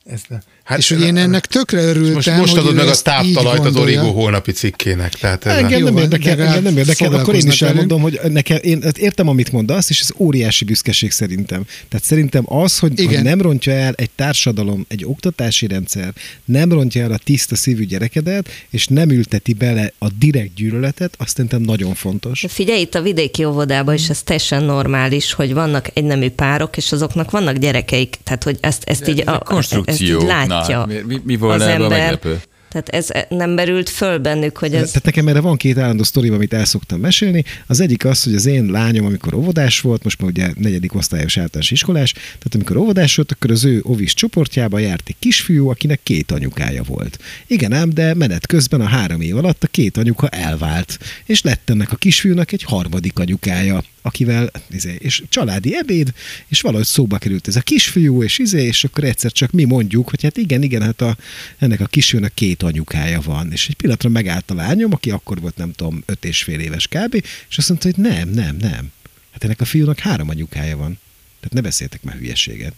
Ez 0.05 0.21
nem. 0.27 0.41
Hát 0.65 0.77
és 0.77 0.89
hogy 0.89 1.01
én 1.01 1.17
ennek 1.17 1.45
tökre 1.45 1.81
örültem, 1.81 2.13
most, 2.13 2.37
most 2.37 2.57
adod 2.57 2.75
meg 2.75 2.87
a 2.87 2.95
táptalajt 2.95 3.65
az. 3.65 3.75
Origó 3.75 4.11
holnapi 4.11 4.51
cikkének. 4.51 5.13
Tehát 5.13 5.45
ez 5.45 5.57
Engem 5.57 5.83
nem 5.83 5.97
érdekel, 5.97 6.41
engem 6.41 6.63
nem 6.63 6.77
érdekel, 6.77 7.13
akkor 7.13 7.35
én 7.35 7.47
is 7.47 7.61
elmondom, 7.61 8.01
hogy 8.01 8.19
nekem, 8.27 8.57
én 8.61 8.81
hát 8.83 8.97
értem, 8.97 9.27
amit 9.27 9.51
mondasz, 9.51 9.89
és 9.89 9.99
ez 9.99 10.09
óriási 10.17 10.65
büszkeség 10.65 11.11
szerintem. 11.11 11.63
Tehát 11.89 12.05
szerintem 12.05 12.43
az, 12.45 12.79
hogy, 12.79 13.05
hogy 13.05 13.23
nem 13.23 13.41
rontja 13.41 13.73
el 13.73 13.93
egy 13.97 14.09
társadalom, 14.15 14.85
egy 14.87 15.05
oktatási 15.05 15.67
rendszer, 15.67 16.13
nem 16.45 16.71
rontja 16.71 17.03
el 17.03 17.11
a 17.11 17.17
tiszta 17.17 17.55
szívű 17.55 17.85
gyerekedet, 17.85 18.49
és 18.69 18.87
nem 18.87 19.09
ülteti 19.09 19.53
bele 19.53 19.93
a 19.97 20.07
direkt 20.19 20.53
gyűlöletet, 20.53 21.15
azt 21.17 21.29
szerintem 21.29 21.61
nagyon 21.61 21.93
fontos. 21.93 22.45
Figyelj, 22.47 22.79
itt 22.81 22.95
a 22.95 23.01
vidéki 23.01 23.43
óvodában 23.43 23.93
is 23.93 24.09
ez 24.09 24.21
teljesen 24.21 24.63
normális, 24.63 25.33
hogy 25.33 25.53
vannak 25.53 25.89
egynemű 25.93 26.29
párok, 26.29 26.77
és 26.77 26.91
azoknak 26.91 27.31
vannak 27.31 27.57
gyerekeik, 27.57 28.17
tehát 28.23 28.43
hogy 28.43 28.57
ezt, 28.61 28.83
ezt, 28.83 29.07
így, 29.07 29.23
a, 29.25 29.31
ezt 29.31 29.43
konstrukció. 29.43 30.21
így 30.21 30.25
Na, 30.67 30.85
mi- 30.85 31.21
mi- 31.23 31.37
volna 31.37 31.55
az 31.55 31.61
ebben 31.61 31.81
a 31.81 31.83
ember. 31.83 31.99
meglepő? 31.99 32.39
Tehát 32.75 32.89
ez 32.89 33.27
nem 33.29 33.55
berült 33.55 33.89
föl 33.89 34.17
bennük, 34.17 34.57
hogy 34.57 34.73
ez... 34.73 34.87
Tehát 34.87 35.05
nekem 35.05 35.27
erre 35.27 35.39
van 35.39 35.57
két 35.57 35.77
állandó 35.77 36.03
sztori, 36.03 36.29
amit 36.29 36.53
el 36.53 36.65
szoktam 36.65 36.99
mesélni. 36.99 37.43
Az 37.67 37.79
egyik 37.79 38.05
az, 38.05 38.23
hogy 38.23 38.35
az 38.35 38.45
én 38.45 38.65
lányom, 38.65 39.05
amikor 39.05 39.33
óvodás 39.33 39.81
volt, 39.81 40.03
most 40.03 40.21
már 40.21 40.29
ugye 40.29 40.51
negyedik 40.57 40.95
osztályos 40.95 41.37
általános 41.37 41.71
iskolás, 41.71 42.11
tehát 42.11 42.53
amikor 42.53 42.77
óvodás 42.77 43.15
volt, 43.15 43.31
akkor 43.31 43.51
az 43.51 43.65
ő 43.65 43.79
ovis 43.83 44.13
csoportjába 44.13 44.79
járt 44.79 45.03
egy 45.07 45.15
kisfiú, 45.19 45.69
akinek 45.69 45.99
két 46.03 46.31
anyukája 46.31 46.83
volt. 46.83 47.19
Igen 47.47 47.73
ám, 47.73 47.89
de 47.89 48.13
menet 48.13 48.47
közben 48.47 48.81
a 48.81 48.87
három 48.87 49.21
év 49.21 49.37
alatt 49.37 49.63
a 49.63 49.67
két 49.67 49.97
anyuka 49.97 50.27
elvált, 50.27 50.99
és 51.25 51.41
lett 51.41 51.69
ennek 51.69 51.91
a 51.91 51.95
kisfiúnak 51.95 52.51
egy 52.51 52.63
harmadik 52.63 53.19
anyukája 53.19 53.83
akivel, 54.05 54.51
izé, 54.69 54.95
és 54.99 55.23
családi 55.29 55.75
ebéd, 55.75 56.13
és 56.47 56.61
valahogy 56.61 56.85
szóba 56.85 57.17
került 57.17 57.47
ez 57.47 57.55
a 57.55 57.61
kisfiú, 57.61 58.23
és 58.23 58.39
izé, 58.39 58.63
és 58.63 58.83
akkor 58.83 59.03
egyszer 59.03 59.31
csak 59.31 59.51
mi 59.51 59.63
mondjuk, 59.63 60.09
hogy 60.09 60.23
hát 60.23 60.37
igen, 60.37 60.61
igen, 60.61 60.81
hát 60.81 61.01
a, 61.01 61.17
ennek 61.57 61.79
a 61.79 61.85
kisfiúnak 61.85 62.33
két 62.33 62.63
anyukája 62.65 63.21
van. 63.21 63.51
És 63.51 63.67
egy 63.67 63.75
pillanatra 63.75 64.09
megállt 64.09 64.51
a 64.51 64.53
lányom, 64.53 64.93
aki 64.93 65.11
akkor 65.11 65.41
volt, 65.41 65.57
nem 65.57 65.71
tudom, 65.71 66.03
öt 66.05 66.25
és 66.25 66.43
fél 66.43 66.59
éves 66.59 66.87
kb., 66.87 67.13
és 67.49 67.57
azt 67.57 67.69
mondta, 67.69 67.87
hogy 67.87 68.03
nem, 68.03 68.29
nem, 68.29 68.55
nem. 68.55 68.91
Hát 69.31 69.43
ennek 69.43 69.61
a 69.61 69.65
fiúnak 69.65 69.99
három 69.99 70.29
anyukája 70.29 70.77
van. 70.77 70.99
Tehát 71.39 71.53
ne 71.53 71.61
beszéltek 71.61 72.03
már 72.03 72.15
hülyeséget. 72.15 72.73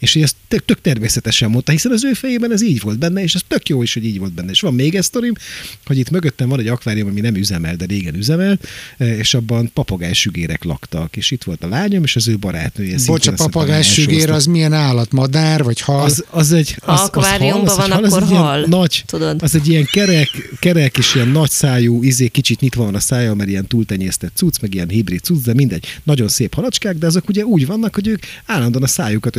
És 0.00 0.16
ezt 0.16 0.36
tök, 0.48 0.64
tök 0.64 0.80
természetesen 0.80 1.50
mondta, 1.50 1.72
hiszen 1.72 1.92
az 1.92 2.04
ő 2.04 2.12
fejében 2.12 2.52
ez 2.52 2.62
így 2.62 2.80
volt 2.80 2.98
benne, 2.98 3.22
és 3.22 3.34
ez 3.34 3.40
tök 3.48 3.68
jó 3.68 3.82
is, 3.82 3.94
hogy 3.94 4.04
így 4.04 4.18
volt 4.18 4.32
benne. 4.32 4.50
És 4.50 4.60
van 4.60 4.74
még 4.74 4.94
egy 4.94 5.02
sztorim, 5.02 5.34
hogy 5.84 5.98
itt 5.98 6.10
mögöttem 6.10 6.48
van 6.48 6.60
egy 6.60 6.66
akvárium, 6.66 7.08
ami 7.08 7.20
nem 7.20 7.34
üzemel, 7.34 7.76
de 7.76 7.84
régen 7.84 8.14
üzemelt, 8.14 8.66
és 8.96 9.34
abban 9.34 9.70
papagájsügérek 9.74 10.64
laktak, 10.64 11.16
és 11.16 11.30
itt 11.30 11.44
volt 11.44 11.64
a 11.64 11.68
lányom, 11.68 12.02
és 12.02 12.16
az 12.16 12.28
ő 12.28 12.38
barátnője. 12.38 12.96
Bocs, 13.06 13.26
a 13.26 13.32
papagájsügér 13.32 14.30
az 14.30 14.46
milyen 14.46 14.72
állat? 14.72 15.12
Madár, 15.12 15.62
vagy 15.62 15.80
hal? 15.80 16.04
Az, 16.04 16.24
az 16.30 16.52
egy, 16.52 16.76
az, 16.80 17.00
akváriumban 17.00 17.76
van, 17.76 17.90
hal, 17.90 18.04
akkor 18.04 18.22
hal. 18.22 18.64
Nagy, 18.66 19.02
tudod? 19.06 19.42
Az 19.42 19.54
egy 19.54 19.68
ilyen 19.68 19.84
kerek, 19.84 20.28
kerek 20.58 20.98
és 20.98 21.14
ilyen 21.14 21.28
nagy 21.28 21.50
szájú, 21.50 22.02
izé, 22.02 22.28
kicsit 22.28 22.60
nyitva 22.60 22.84
van 22.84 22.94
a 22.94 23.00
szája, 23.00 23.34
mert 23.34 23.48
ilyen 23.48 23.66
túltenyésztett 23.66 24.36
cucc, 24.36 24.60
meg 24.60 24.74
ilyen 24.74 24.88
hibrid 24.88 25.20
cucc, 25.20 25.44
de 25.44 25.54
mindegy. 25.54 25.86
Nagyon 26.02 26.28
szép 26.28 26.54
halacskák, 26.54 26.98
de 26.98 27.06
azok 27.06 27.28
ugye 27.28 27.44
úgy 27.44 27.66
vannak, 27.66 27.94
hogy 27.94 28.06
ők 28.06 28.22
állandóan 28.46 28.84
a 28.84 28.86
szájukat 28.86 29.36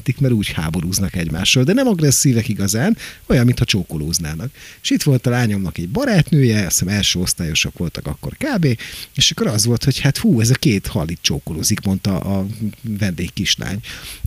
összeérintik, 0.00 0.20
mert 0.20 0.34
úgy 0.34 0.52
háborúznak 0.52 1.16
egymással, 1.16 1.64
de 1.64 1.72
nem 1.72 1.86
agresszívek 1.86 2.48
igazán, 2.48 2.96
olyan, 3.26 3.44
mintha 3.44 3.64
csókolóznának. 3.64 4.50
És 4.82 4.90
itt 4.90 5.02
volt 5.02 5.26
a 5.26 5.30
lányomnak 5.30 5.78
egy 5.78 5.88
barátnője, 5.88 6.66
azt 6.66 6.78
hiszem 6.78 6.94
első 6.94 7.20
osztályosok 7.20 7.78
voltak 7.78 8.06
akkor 8.06 8.36
kb. 8.36 8.78
És 9.14 9.30
akkor 9.30 9.46
az 9.46 9.64
volt, 9.64 9.84
hogy 9.84 10.00
hát 10.00 10.18
hú, 10.18 10.40
ez 10.40 10.50
a 10.50 10.54
két 10.54 10.86
hal 10.86 11.08
itt 11.08 11.22
csókolózik, 11.22 11.80
mondta 11.80 12.18
a 12.18 12.46
vendég 12.82 13.32
kislány. 13.32 13.80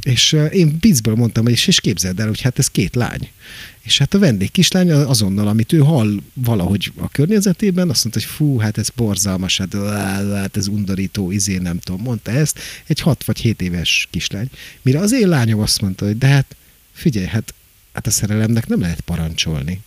És 0.04 0.36
én 0.52 0.80
piccből 0.80 1.16
mondtam, 1.16 1.48
és, 1.48 1.68
és 1.68 1.80
képzeld 1.80 2.20
el, 2.20 2.28
hogy 2.28 2.42
hát 2.42 2.60
ez 2.60 2.68
két 2.68 2.96
lány. 2.96 3.30
És 3.84 3.98
hát 3.98 4.14
a 4.14 4.20
vendég 4.20 4.52
kislány 4.52 4.92
azonnal, 4.92 5.48
amit 5.48 5.74
ő 5.74 5.80
hall 5.80 6.16
valahogy 6.34 6.92
a 6.96 7.10
környezetében, 7.10 7.90
azt 7.90 8.04
mondta, 8.04 8.22
hogy 8.22 8.32
fú, 8.32 8.58
hát 8.58 8.78
ez 8.78 8.90
borzalmas, 8.90 9.58
hát, 9.58 9.74
hát 10.34 10.58
ez 10.58 10.68
undorító, 10.68 11.32
izé, 11.32 11.58
nem 11.58 11.80
tudom, 11.80 12.02
mondta 12.02 12.32
ezt, 12.32 12.60
egy 12.86 13.00
hat 13.00 13.24
vagy 13.24 13.40
hét 13.40 13.62
éves 13.62 14.08
kislány. 14.12 14.50
Mire 14.82 15.00
az 15.00 15.14
én 15.14 15.28
lányom 15.28 15.60
azt 15.60 15.82
mondta, 15.82 16.06
hogy 16.06 16.18
de 16.18 16.28
hát 16.28 16.56
figyelj, 16.94 17.26
hát, 17.26 17.54
hát 17.94 18.08
a 18.08 18.12
szerelemnek 18.12 18.68
nem 18.68 18.80
lehet 18.80 19.02
parancsolni. 19.02 19.82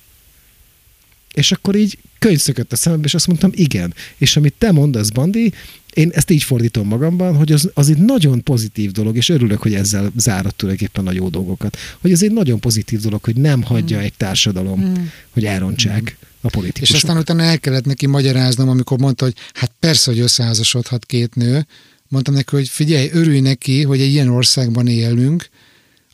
És 1.37 1.53
akkor 1.53 1.77
így 1.77 1.99
könyvszökött 2.19 2.73
a 2.73 2.77
szemembe, 2.77 3.07
és 3.07 3.15
azt 3.15 3.27
mondtam, 3.27 3.51
igen. 3.55 3.95
És 4.17 4.37
amit 4.37 4.55
te 4.59 4.73
mondasz, 4.73 5.11
Bandi, 5.11 5.53
én 5.95 6.11
ezt 6.15 6.31
így 6.31 6.43
fordítom 6.43 6.87
magamban, 6.87 7.37
hogy 7.37 7.53
az, 7.53 7.71
az 7.75 7.89
egy 7.89 7.99
nagyon 7.99 8.43
pozitív 8.43 8.91
dolog, 8.91 9.17
és 9.17 9.29
örülök, 9.29 9.63
hogy 9.63 9.75
ezzel 9.75 10.13
zárott 10.17 10.57
tulajdonképpen 10.57 11.07
a 11.07 11.13
jó 11.13 11.29
dolgokat. 11.29 11.77
Hogy 12.01 12.13
ez 12.13 12.23
egy 12.23 12.33
nagyon 12.33 12.61
pozitív 12.61 13.01
dolog, 13.01 13.25
hogy 13.25 13.37
nem 13.37 13.63
hagyja 13.63 13.99
mm. 13.99 14.01
egy 14.01 14.15
társadalom, 14.17 14.81
mm. 14.81 14.95
hogy 15.31 15.45
elrontsák. 15.45 16.03
Mm 16.03 16.25
a 16.41 16.51
politikusok. 16.51 16.97
És 16.97 17.03
aztán 17.03 17.19
utána 17.19 17.43
el 17.43 17.59
kellett 17.59 17.85
neki 17.85 18.07
magyaráznom, 18.07 18.69
amikor 18.69 18.99
mondta, 18.99 19.25
hogy 19.25 19.35
hát 19.55 19.73
persze, 19.81 20.11
hogy 20.11 20.21
összeházasodhat 20.21 21.07
két 21.07 21.35
nő. 21.35 21.67
Mondtam 22.09 22.35
neki, 22.35 22.57
hogy 22.57 22.69
figyelj, 22.69 23.09
örülj 23.13 23.41
neki, 23.41 23.83
hogy 23.83 24.01
egy 24.01 24.11
ilyen 24.11 24.29
országban 24.29 24.87
élünk, 24.87 25.49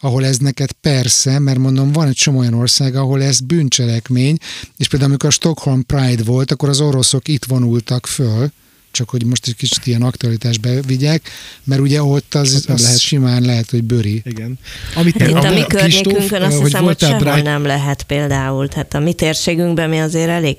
ahol 0.04 0.24
ez 0.24 0.38
neked 0.38 0.72
persze, 0.72 1.38
mert 1.38 1.58
mondom, 1.58 1.92
van 1.92 2.08
egy 2.08 2.14
csomó 2.14 2.38
olyan 2.38 2.54
ország, 2.54 2.94
ahol 2.94 3.22
ez 3.22 3.40
bűncselekmény, 3.40 4.36
és 4.76 4.88
például 4.88 5.10
amikor 5.10 5.28
a 5.28 5.32
Stockholm 5.32 5.86
Pride 5.86 6.22
volt, 6.22 6.50
akkor 6.50 6.68
az 6.68 6.80
oroszok 6.80 7.28
itt 7.28 7.44
vonultak 7.44 8.06
föl, 8.06 8.48
csak 8.90 9.10
hogy 9.10 9.24
most 9.24 9.46
egy 9.46 9.56
kicsit 9.56 9.86
ilyen 9.86 10.02
aktualitásba 10.02 10.68
vigyek, 10.86 11.28
mert 11.64 11.80
ugye 11.80 12.02
ott 12.02 12.34
az, 12.34 12.54
az, 12.54 12.64
az 12.68 12.82
lehet. 12.82 12.98
simán 12.98 13.42
lehet, 13.42 13.70
hogy 13.70 13.84
böri. 13.84 14.22
Igen. 14.24 14.58
Amit 14.94 15.18
hát 15.18 15.28
itt 15.28 15.36
a 15.36 15.50
mi 15.50 15.64
környékünkön 15.66 16.42
azt 16.42 16.56
hogy 16.56 16.64
hiszem, 16.64 16.84
hogy 16.84 16.98
sehol 16.98 17.18
Bright... 17.18 17.42
nem 17.42 17.64
lehet 17.64 18.02
például. 18.02 18.68
Tehát 18.68 18.94
a 18.94 18.98
mi 18.98 19.12
térségünkben 19.12 19.88
mi 19.88 19.98
azért 19.98 20.28
elég 20.28 20.56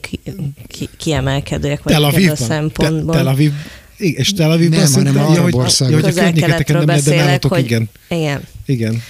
ki- 0.68 0.90
kiemelkedőek 0.98 1.84
vagyunk 1.84 2.32
a 2.32 2.36
szempontból. 2.36 3.16
Tel 3.16 3.28
Aviv 3.28 3.52
és 3.98 4.34
Tel 4.34 4.52
Avivban 4.52 4.80
nem, 4.80 4.94
hanem 4.94 5.18
a 5.18 5.30
arab 5.30 5.56
országok. 5.56 5.94
Hogy, 5.94 6.04
hogy 6.04 6.18
a 6.18 6.22
környéketeken 6.22 6.76
nem 6.76 6.86
lehet, 6.86 7.04
de 7.04 7.16
nálatok 7.16 7.58
igen. 7.60 7.90
Igen. 8.08 8.42
Igen. 8.66 9.04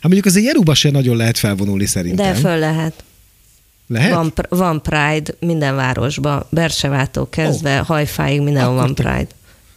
Hát 0.00 0.10
mondjuk 0.10 0.24
azért 0.24 0.46
Jeruba 0.46 0.74
sem 0.74 0.92
nagyon 0.92 1.16
lehet 1.16 1.38
felvonulni 1.38 1.86
szerintem. 1.86 2.32
De 2.32 2.38
föl 2.38 2.58
lehet. 2.58 3.04
Lehet? 3.86 4.12
Van, 4.12 4.32
van 4.48 4.82
Pride 4.82 5.32
minden 5.38 5.74
városban, 5.74 6.46
Bersevától 6.48 7.28
kezdve, 7.28 7.80
oh. 7.80 7.86
Hajfáig 7.86 8.40
mindenhol 8.40 8.74
van 8.74 8.94
Pride. 8.94 9.28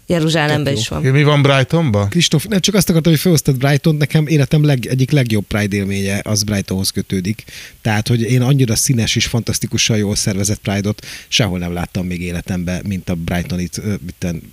Jeruzsálemben 0.06 0.74
is 0.74 0.88
van. 0.88 1.02
Mi 1.02 1.24
van 1.24 1.42
Brightonban? 1.42 2.10
Kristóf, 2.10 2.46
nem 2.46 2.60
csak 2.60 2.76
azt 2.76 2.90
akartam, 2.90 3.12
hogy 3.12 3.22
felosztad 3.22 3.58
Brighton, 3.58 3.96
nekem 3.96 4.28
életem 4.28 4.66
leg, 4.66 4.86
egyik 4.86 5.12
legjobb 5.12 5.46
Pride 5.48 5.76
élménye 5.76 6.22
az 6.24 6.44
Brightonhoz 6.44 6.90
kötődik. 6.90 7.44
Tehát, 7.82 8.08
hogy 8.08 8.22
én 8.22 8.42
annyira 8.42 8.76
színes 8.76 9.16
és 9.16 9.26
fantasztikusan 9.26 9.98
jól 9.98 10.16
szervezett 10.16 10.60
Pride-ot 10.60 11.06
sehol 11.28 11.60
nem 11.60 11.74
láttam 11.74 12.06
még 12.06 12.22
életemben, 12.22 12.82
mint 12.88 13.10
a 13.10 13.16
Brighton 13.16 13.60
itt, 13.60 13.82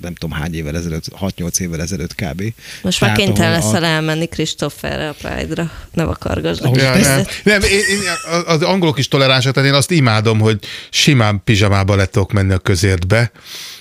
nem 0.01 0.15
tudom 0.15 0.39
hány 0.39 0.55
évvel 0.55 0.77
ezelőtt, 0.77 1.05
6-8 1.21 1.59
évvel 1.61 1.81
ezelőtt 1.81 2.15
kb. 2.15 2.43
Most 2.83 3.01
már 3.01 3.17
kénytelen 3.17 3.51
leszel 3.51 3.83
a... 3.83 3.87
elmenni 3.87 4.27
Kristóferre 4.27 5.09
a 5.09 5.13
Pride-ra. 5.13 5.71
Ne 5.93 6.05
vakargasd. 6.05 6.77
Ja, 6.77 6.97
nem, 6.97 7.25
nem 7.43 7.63
én, 7.63 7.71
én, 7.71 7.99
az 8.47 8.63
angolok 8.63 8.99
is 8.99 9.09
toleránsak, 9.09 9.55
tehát 9.55 9.69
én 9.69 9.75
azt 9.75 9.91
imádom, 9.91 10.39
hogy 10.39 10.59
simán 10.91 11.41
pizsamába 11.45 11.97
le 11.97 12.07
tudok 12.07 12.33
menni 12.33 12.53
a 12.53 12.59
közértbe, 12.59 13.31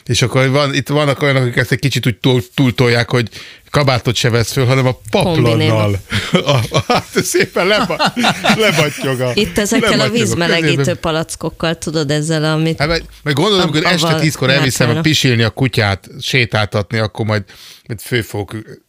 és 0.09 0.21
akkor 0.21 0.49
van, 0.49 0.73
itt 0.73 0.87
vannak 0.87 1.21
olyanok, 1.21 1.41
akik 1.41 1.55
ezt 1.55 1.71
egy 1.71 1.79
kicsit 1.79 2.05
úgy 2.05 2.17
túl, 2.17 2.43
túltolják, 2.53 3.09
hogy 3.09 3.29
kabátot 3.69 4.15
se 4.15 4.29
vesz 4.29 4.51
föl, 4.51 4.65
hanem 4.65 4.87
a 4.87 4.99
paplonnal. 5.09 6.01
hát 6.87 7.07
szépen 7.23 7.67
leba, 7.67 8.13
lebattyog 8.55 9.31
Itt 9.33 9.57
ezekkel 9.57 9.99
a 9.99 10.09
vízmelegítő 10.09 10.93
palackokkal, 10.93 11.77
tudod, 11.77 12.11
ezzel, 12.11 12.43
amit... 12.43 12.79
Hát, 12.79 12.87
meg, 12.87 13.03
meg 13.23 13.33
gondolom, 13.33 13.61
amikor 13.61 13.85
este 13.85 14.19
tízkor 14.19 14.49
elviszem 14.49 14.97
a 14.97 15.01
pisilni 15.01 15.43
a 15.43 15.49
kutyát, 15.49 16.07
sétáltatni, 16.21 16.97
akkor 16.97 17.25
majd, 17.25 17.43
majd 17.87 17.99
főfog. 18.01 18.79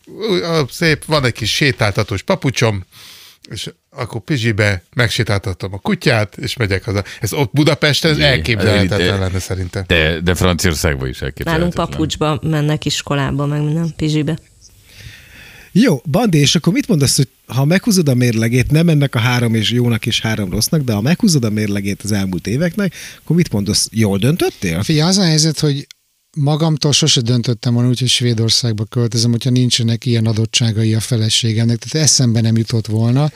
Szép, 0.70 1.04
van 1.04 1.24
egy 1.24 1.32
kis 1.32 1.54
sétáltatós 1.54 2.22
papucsom, 2.22 2.84
és 3.51 3.70
akkor 3.91 4.20
Pizsibe 4.20 4.82
megsétáltattam 4.95 5.72
a 5.72 5.78
kutyát, 5.78 6.36
és 6.36 6.57
megyek 6.57 6.84
haza. 6.84 7.05
Ez 7.20 7.32
ott 7.32 7.53
Budapesten 7.53 8.11
ez 8.11 8.18
elképzelhetetlen 8.18 9.18
lenne 9.18 9.38
szerintem. 9.38 9.84
De, 9.86 10.20
de 10.20 10.34
Franciaországban 10.34 11.09
is 11.09 11.22
elképzelhetetlen. 11.22 11.72
Nálunk 11.74 11.91
papucsba 11.91 12.41
mennek 12.43 12.84
iskolába, 12.84 13.47
meg 13.47 13.62
minden 13.62 13.93
Pizsibe. 13.97 14.38
Jó, 15.72 16.01
Bandi, 16.11 16.38
és 16.38 16.55
akkor 16.55 16.72
mit 16.72 16.88
mondasz, 16.88 17.16
hogy 17.16 17.28
ha 17.47 17.64
meghúzod 17.64 18.09
a 18.09 18.14
mérlegét, 18.14 18.70
nem 18.70 18.88
ennek 18.88 19.14
a 19.14 19.18
három 19.18 19.55
és 19.55 19.70
jónak 19.70 20.07
és 20.07 20.20
három 20.20 20.51
rossznak, 20.51 20.82
de 20.82 20.93
ha 20.93 21.01
meghúzod 21.01 21.45
a 21.45 21.51
mérlegét 21.51 22.03
az 22.03 22.12
elmúlt 22.12 22.47
éveknek, 22.47 22.95
akkor 23.22 23.36
mit 23.36 23.53
mondasz, 23.53 23.88
jól 23.93 24.18
döntöttél? 24.18 24.82
Figyelj, 24.82 25.09
az 25.09 25.18
a 25.18 25.24
helyzet, 25.24 25.61
hogy 25.61 25.86
magamtól 26.37 26.93
sose 26.93 27.20
döntöttem 27.20 27.74
volna 27.74 27.89
úgy, 27.89 27.99
hogy 27.99 28.09
Svédországba 28.09 28.85
költözöm, 28.85 29.31
hogyha 29.31 29.51
nincsenek 29.51 30.07
ilyen 30.07 30.26
adottságai 30.26 30.95
a 30.95 31.01
feleségemnek, 31.01 31.78
tehát 31.78 32.09
eszembe 32.09 32.41
nem 32.41 32.57
jutott 32.57 32.87
volna. 32.87 33.31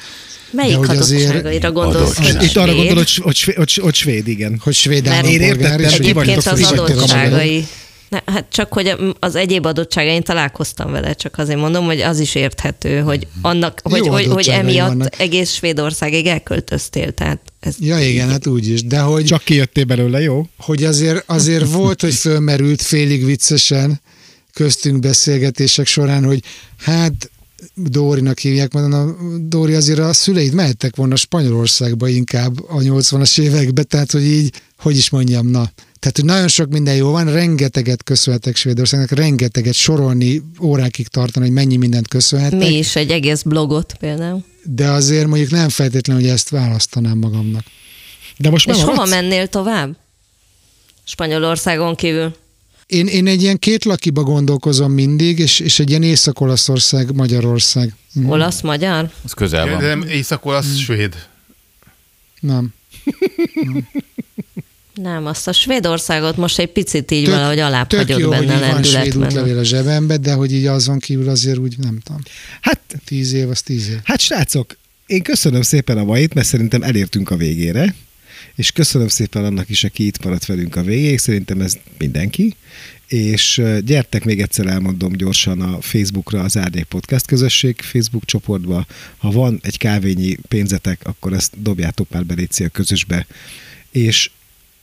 Melyik 0.50 0.78
de, 0.78 0.86
hogy 0.86 0.96
adottságaira 0.96 1.72
gondolsz? 1.72 2.16
Hogy 2.16 2.42
Itt 2.42 2.56
arra 2.56 2.74
gondolod, 2.74 3.08
hogy, 3.08 3.16
hogy, 3.22 3.54
hogy, 3.54 3.74
hogy 3.74 3.94
svéd, 3.94 4.28
igen. 4.28 4.60
Hogy 4.62 4.74
svéd 4.74 5.06
Én 5.24 5.40
értettem, 5.40 5.92
egyébként 5.92 6.46
az 6.46 6.62
adottságai. 6.62 7.66
Ne, 8.14 8.32
hát 8.32 8.46
csak, 8.50 8.72
hogy 8.72 8.96
az 9.18 9.34
egyéb 9.34 9.66
adottságain 9.66 10.22
találkoztam 10.22 10.90
vele, 10.92 11.14
csak 11.14 11.38
azért 11.38 11.58
mondom, 11.58 11.84
hogy 11.84 12.00
az 12.00 12.18
is 12.18 12.34
érthető, 12.34 13.00
hogy 13.00 13.26
annak, 13.42 13.80
hogy, 13.82 14.06
hogy, 14.06 14.26
hogy 14.26 14.48
emiatt 14.48 14.88
vannak. 14.88 15.20
egész 15.20 15.50
Svédországig 15.50 16.26
elköltöztél, 16.26 17.12
tehát 17.12 17.40
ez 17.60 17.76
ja 17.78 17.98
igen, 17.98 18.28
hát 18.28 18.46
úgy 18.46 18.68
is, 18.68 18.84
de 18.84 18.98
hogy... 18.98 19.24
Csak 19.24 19.44
kijöttél 19.44 19.84
belőle, 19.84 20.20
jó? 20.20 20.46
Hogy 20.58 20.84
azért, 20.84 21.24
azért 21.26 21.70
volt, 21.70 22.00
hogy 22.00 22.14
fölmerült 22.14 22.82
félig 22.82 23.24
viccesen 23.24 24.00
köztünk 24.52 25.00
beszélgetések 25.00 25.86
során, 25.86 26.24
hogy 26.24 26.40
hát 26.78 27.30
Dórinak 27.74 28.38
hívják, 28.38 28.72
mondom, 28.72 29.16
Dóri 29.48 29.74
azért 29.74 29.98
a 29.98 30.12
szüleid 30.12 30.54
mehettek 30.54 30.96
volna 30.96 31.16
Spanyolországba 31.16 32.08
inkább 32.08 32.68
a 32.68 32.78
80-as 32.78 33.40
években, 33.40 33.86
tehát 33.88 34.10
hogy 34.10 34.24
így, 34.24 34.52
hogy 34.78 34.96
is 34.96 35.10
mondjam, 35.10 35.46
na, 35.46 35.70
tehát, 36.04 36.18
hogy 36.18 36.28
nagyon 36.28 36.48
sok 36.48 36.68
minden 36.68 36.94
jó 36.94 37.10
van, 37.10 37.32
rengeteget 37.32 38.02
köszönhetek 38.02 38.56
Svédországnak, 38.56 39.10
rengeteget 39.10 39.74
sorolni, 39.74 40.42
órákig 40.60 41.08
tartani, 41.08 41.46
hogy 41.46 41.54
mennyi 41.54 41.76
mindent 41.76 42.08
köszönhetek. 42.08 42.58
Mi 42.58 42.76
is 42.76 42.96
egy 42.96 43.10
egész 43.10 43.42
blogot 43.42 43.94
például. 43.98 44.44
De 44.62 44.90
azért 44.90 45.26
mondjuk 45.26 45.50
nem 45.50 45.68
feltétlenül, 45.68 46.22
hogy 46.22 46.30
ezt 46.30 46.48
választanám 46.48 47.18
magamnak. 47.18 47.64
De 48.36 48.50
most 48.50 48.68
És 48.68 48.82
hova 48.82 49.04
mennél 49.04 49.46
tovább? 49.46 49.96
Spanyolországon 51.04 51.94
kívül? 51.94 52.34
Én, 52.94 53.06
én 53.06 53.26
egy 53.26 53.42
ilyen 53.42 53.58
két 53.58 53.84
lakiba 53.84 54.22
gondolkozom 54.22 54.92
mindig, 54.92 55.38
és, 55.38 55.60
és 55.60 55.78
egy 55.78 55.88
ilyen 55.88 56.02
Észak-Olaszország, 56.02 57.14
Magyarország. 57.14 57.94
Mm. 58.18 58.28
Olasz-magyar? 58.28 59.10
Az 59.24 59.32
közel 59.32 59.68
van. 59.68 59.78
De 59.78 59.86
nem 59.86 60.02
Észak-Olasz, 60.02 60.66
mm. 60.66 60.76
svéd. 60.76 61.26
Nem. 62.40 62.74
nem. 63.54 63.88
Nem, 64.94 65.26
azt 65.26 65.48
a 65.48 65.52
Svédországot 65.52 66.36
most 66.36 66.58
egy 66.58 66.72
picit 66.72 67.10
így 67.10 67.24
tök, 67.24 67.34
valahogy 67.34 67.58
alább 67.58 67.86
tök 67.86 67.98
hagyott 67.98 68.18
jó, 68.18 68.30
benne 68.30 68.56
hogy 68.56 68.72
van 68.72 68.82
svéd 68.82 69.16
útlevél 69.16 69.58
a 69.58 69.62
zsebembe, 69.62 70.16
de 70.16 70.32
hogy 70.32 70.52
így 70.52 70.66
azon 70.66 70.98
kívül 70.98 71.28
azért 71.28 71.58
úgy 71.58 71.78
nem 71.78 71.98
tudom. 72.04 72.20
Hát, 72.60 72.80
tíz 73.04 73.32
év, 73.32 73.50
az 73.50 73.62
tíz 73.62 73.88
év. 73.88 73.98
Hát 74.04 74.20
srácok, 74.20 74.76
én 75.06 75.22
köszönöm 75.22 75.62
szépen 75.62 75.98
a 75.98 76.04
mait, 76.04 76.34
mert 76.34 76.46
szerintem 76.46 76.82
elértünk 76.82 77.30
a 77.30 77.36
végére. 77.36 77.94
És 78.54 78.70
köszönöm 78.70 79.08
szépen 79.08 79.44
annak 79.44 79.68
is, 79.68 79.84
aki 79.84 80.06
itt 80.06 80.24
maradt 80.24 80.46
velünk 80.46 80.76
a 80.76 80.82
végéig, 80.82 81.18
szerintem 81.18 81.60
ez 81.60 81.78
mindenki, 81.98 82.54
és 83.06 83.62
gyertek 83.84 84.24
még 84.24 84.40
egyszer 84.40 84.66
elmondom 84.66 85.12
gyorsan 85.12 85.60
a 85.60 85.80
Facebookra 85.80 86.40
az 86.40 86.56
Árnyék 86.56 86.84
Podcast 86.84 87.26
közösség 87.26 87.80
Facebook 87.80 88.24
csoportba. 88.24 88.86
Ha 89.16 89.30
van 89.30 89.60
egy 89.62 89.78
kávényi 89.78 90.36
pénzetek, 90.48 91.00
akkor 91.02 91.32
ezt 91.32 91.62
dobjátok 91.62 92.10
már 92.10 92.24
be 92.24 92.46
a 92.58 92.68
közösbe. 92.68 93.26
És 93.90 94.30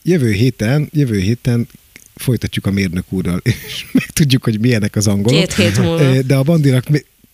jövő 0.04 0.32
héten, 0.32 0.90
jövő 0.94 1.20
héten 1.20 1.68
folytatjuk 2.16 2.66
a 2.66 2.72
mérnök 2.72 3.06
úrral, 3.10 3.42
és 3.44 3.86
megtudjuk, 3.92 4.44
hogy 4.44 4.60
milyenek 4.60 4.96
az 4.96 5.08
angolok. 5.08 5.40
Két 5.40 5.54
hét 5.54 5.78
múlva. 5.78 6.22
De 6.22 6.36
a 6.36 6.44
bandinak 6.44 6.86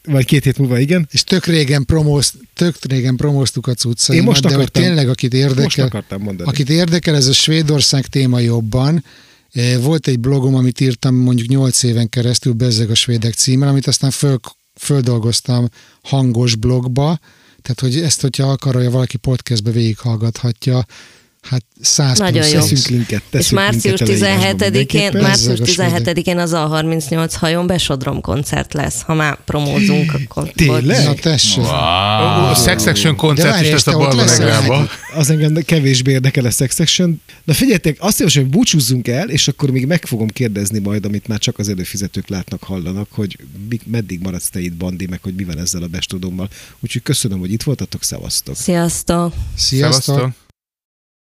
vagy 0.08 0.26
két 0.26 0.44
hét 0.44 0.58
múlva, 0.58 0.80
igen. 0.80 1.08
És 1.12 1.24
tök 1.24 1.46
régen, 1.46 1.86
promózt, 1.86 2.34
tök 2.54 2.76
régen 2.82 3.16
promóztuk 3.16 3.68
a 3.68 3.74
cuccaimat, 3.74 4.24
Én 4.26 4.30
most 4.30 4.42
de 4.42 4.48
hogy 4.48 4.58
akartam- 4.58 4.84
tényleg, 4.84 5.10
akit 5.10 5.34
Most 5.34 5.44
érdekel, 5.44 5.86
akartam 5.86 6.22
mondani. 6.22 6.50
akit 6.50 6.70
érdekel 6.70 7.16
ez 7.16 7.28
a 7.28 7.34
Svédország 7.34 8.06
téma 8.06 8.40
jobban, 8.40 9.04
eh, 9.52 9.78
volt 9.82 10.08
egy 10.08 10.20
blogom, 10.20 10.56
amit 10.56 10.80
írtam 10.80 11.16
mondjuk 11.16 11.48
8 11.48 11.84
éven 11.84 12.10
keresztül, 12.10 12.54
Bezzeg 12.54 12.90
a 12.90 12.96
svédek 12.96 13.34
címmel, 13.34 13.70
amit 13.70 13.88
aztán 13.88 14.12
föl, 14.12 14.40
földolgoztam 14.76 15.70
hangos 16.04 16.56
blogba, 16.56 17.20
tehát 17.62 17.80
hogy 17.80 18.04
ezt, 18.04 18.22
hogyha 18.22 18.52
akarja, 18.52 18.90
valaki 18.92 19.18
podcastbe 19.18 19.72
végighallgathatja, 19.72 20.86
hát 21.50 21.64
száz 21.82 22.18
Nagyon 22.18 22.42
plusz 22.42 22.54
jó. 22.54 22.60
Teszünk 22.60 22.88
linket, 22.88 23.22
És 23.22 23.28
teszünk 23.30 23.62
március 23.62 24.02
a 24.02 24.06
leírásba 24.06 24.46
17-én, 24.46 24.72
mindenképpen. 24.72 25.22
március 25.22 25.60
Bezzeg 25.60 25.88
a 25.88 25.90
svédek. 25.90 26.26
17-én 26.26 26.38
az 26.38 26.52
A38 26.54 27.34
hajón 27.40 27.68
besodrom 27.68 28.22
koncert 28.22 28.74
lesz, 28.74 29.02
ha 29.02 29.14
már 29.14 29.38
promózunk, 29.46 30.14
akkor... 30.14 30.52
Tényleg? 30.52 31.04
Na 31.04 31.14
tessék. 31.14 31.64
Wow. 31.64 31.70
A 32.50 32.56
Sex 32.56 32.86
Action 32.86 33.16
koncert 33.16 33.62
is 33.62 33.66
és 33.66 33.72
lesz 33.72 33.88
a 33.88 33.92
te 33.92 33.98
ott 33.98 34.04
Barba 34.04 34.22
leszel? 34.22 34.46
Negrába. 34.46 34.90
Az 35.16 35.30
engem 35.30 35.54
kevésbé 35.54 36.12
érdekel 36.12 36.46
a 36.46 36.50
Sex 36.52 36.80
Action. 36.80 37.22
Na 37.44 37.54
figyeljetek, 37.54 37.98
azt 38.00 38.20
javaslom, 38.20 38.44
hogy 38.44 38.54
búcsúzzunk 38.54 39.08
el, 39.08 39.30
és 39.30 39.48
akkor 39.48 39.70
még 39.72 39.86
meg 39.86 40.06
fogom 40.06 40.28
kérdezni 40.28 40.80
majd, 40.80 41.06
amit 41.06 41.28
már 41.28 41.40
csak 41.40 41.60
az 41.60 41.70
előfizetők 41.70 42.28
látnak, 42.28 42.64
hallanak, 42.64 43.08
hogy 43.12 43.38
meddig 43.86 44.20
maradsz 44.22 44.50
te 44.50 44.60
itt, 44.60 44.74
Bandi, 44.74 45.06
meg 45.06 45.20
hogy 45.24 45.34
mi 45.34 45.44
van 45.44 45.60
ezzel 45.60 45.84
a 45.84 45.88
bestudommal. 45.88 46.50
Úgyhogy 46.80 47.02
köszönöm, 47.02 47.40
hogy 47.40 47.52
itt 47.52 47.64
voltatok, 47.64 48.04
szevasztok! 48.04 48.56
Sziasztok! 48.56 49.34
Sziasztok! 49.56 50.04
Szevasztok. 50.04 50.46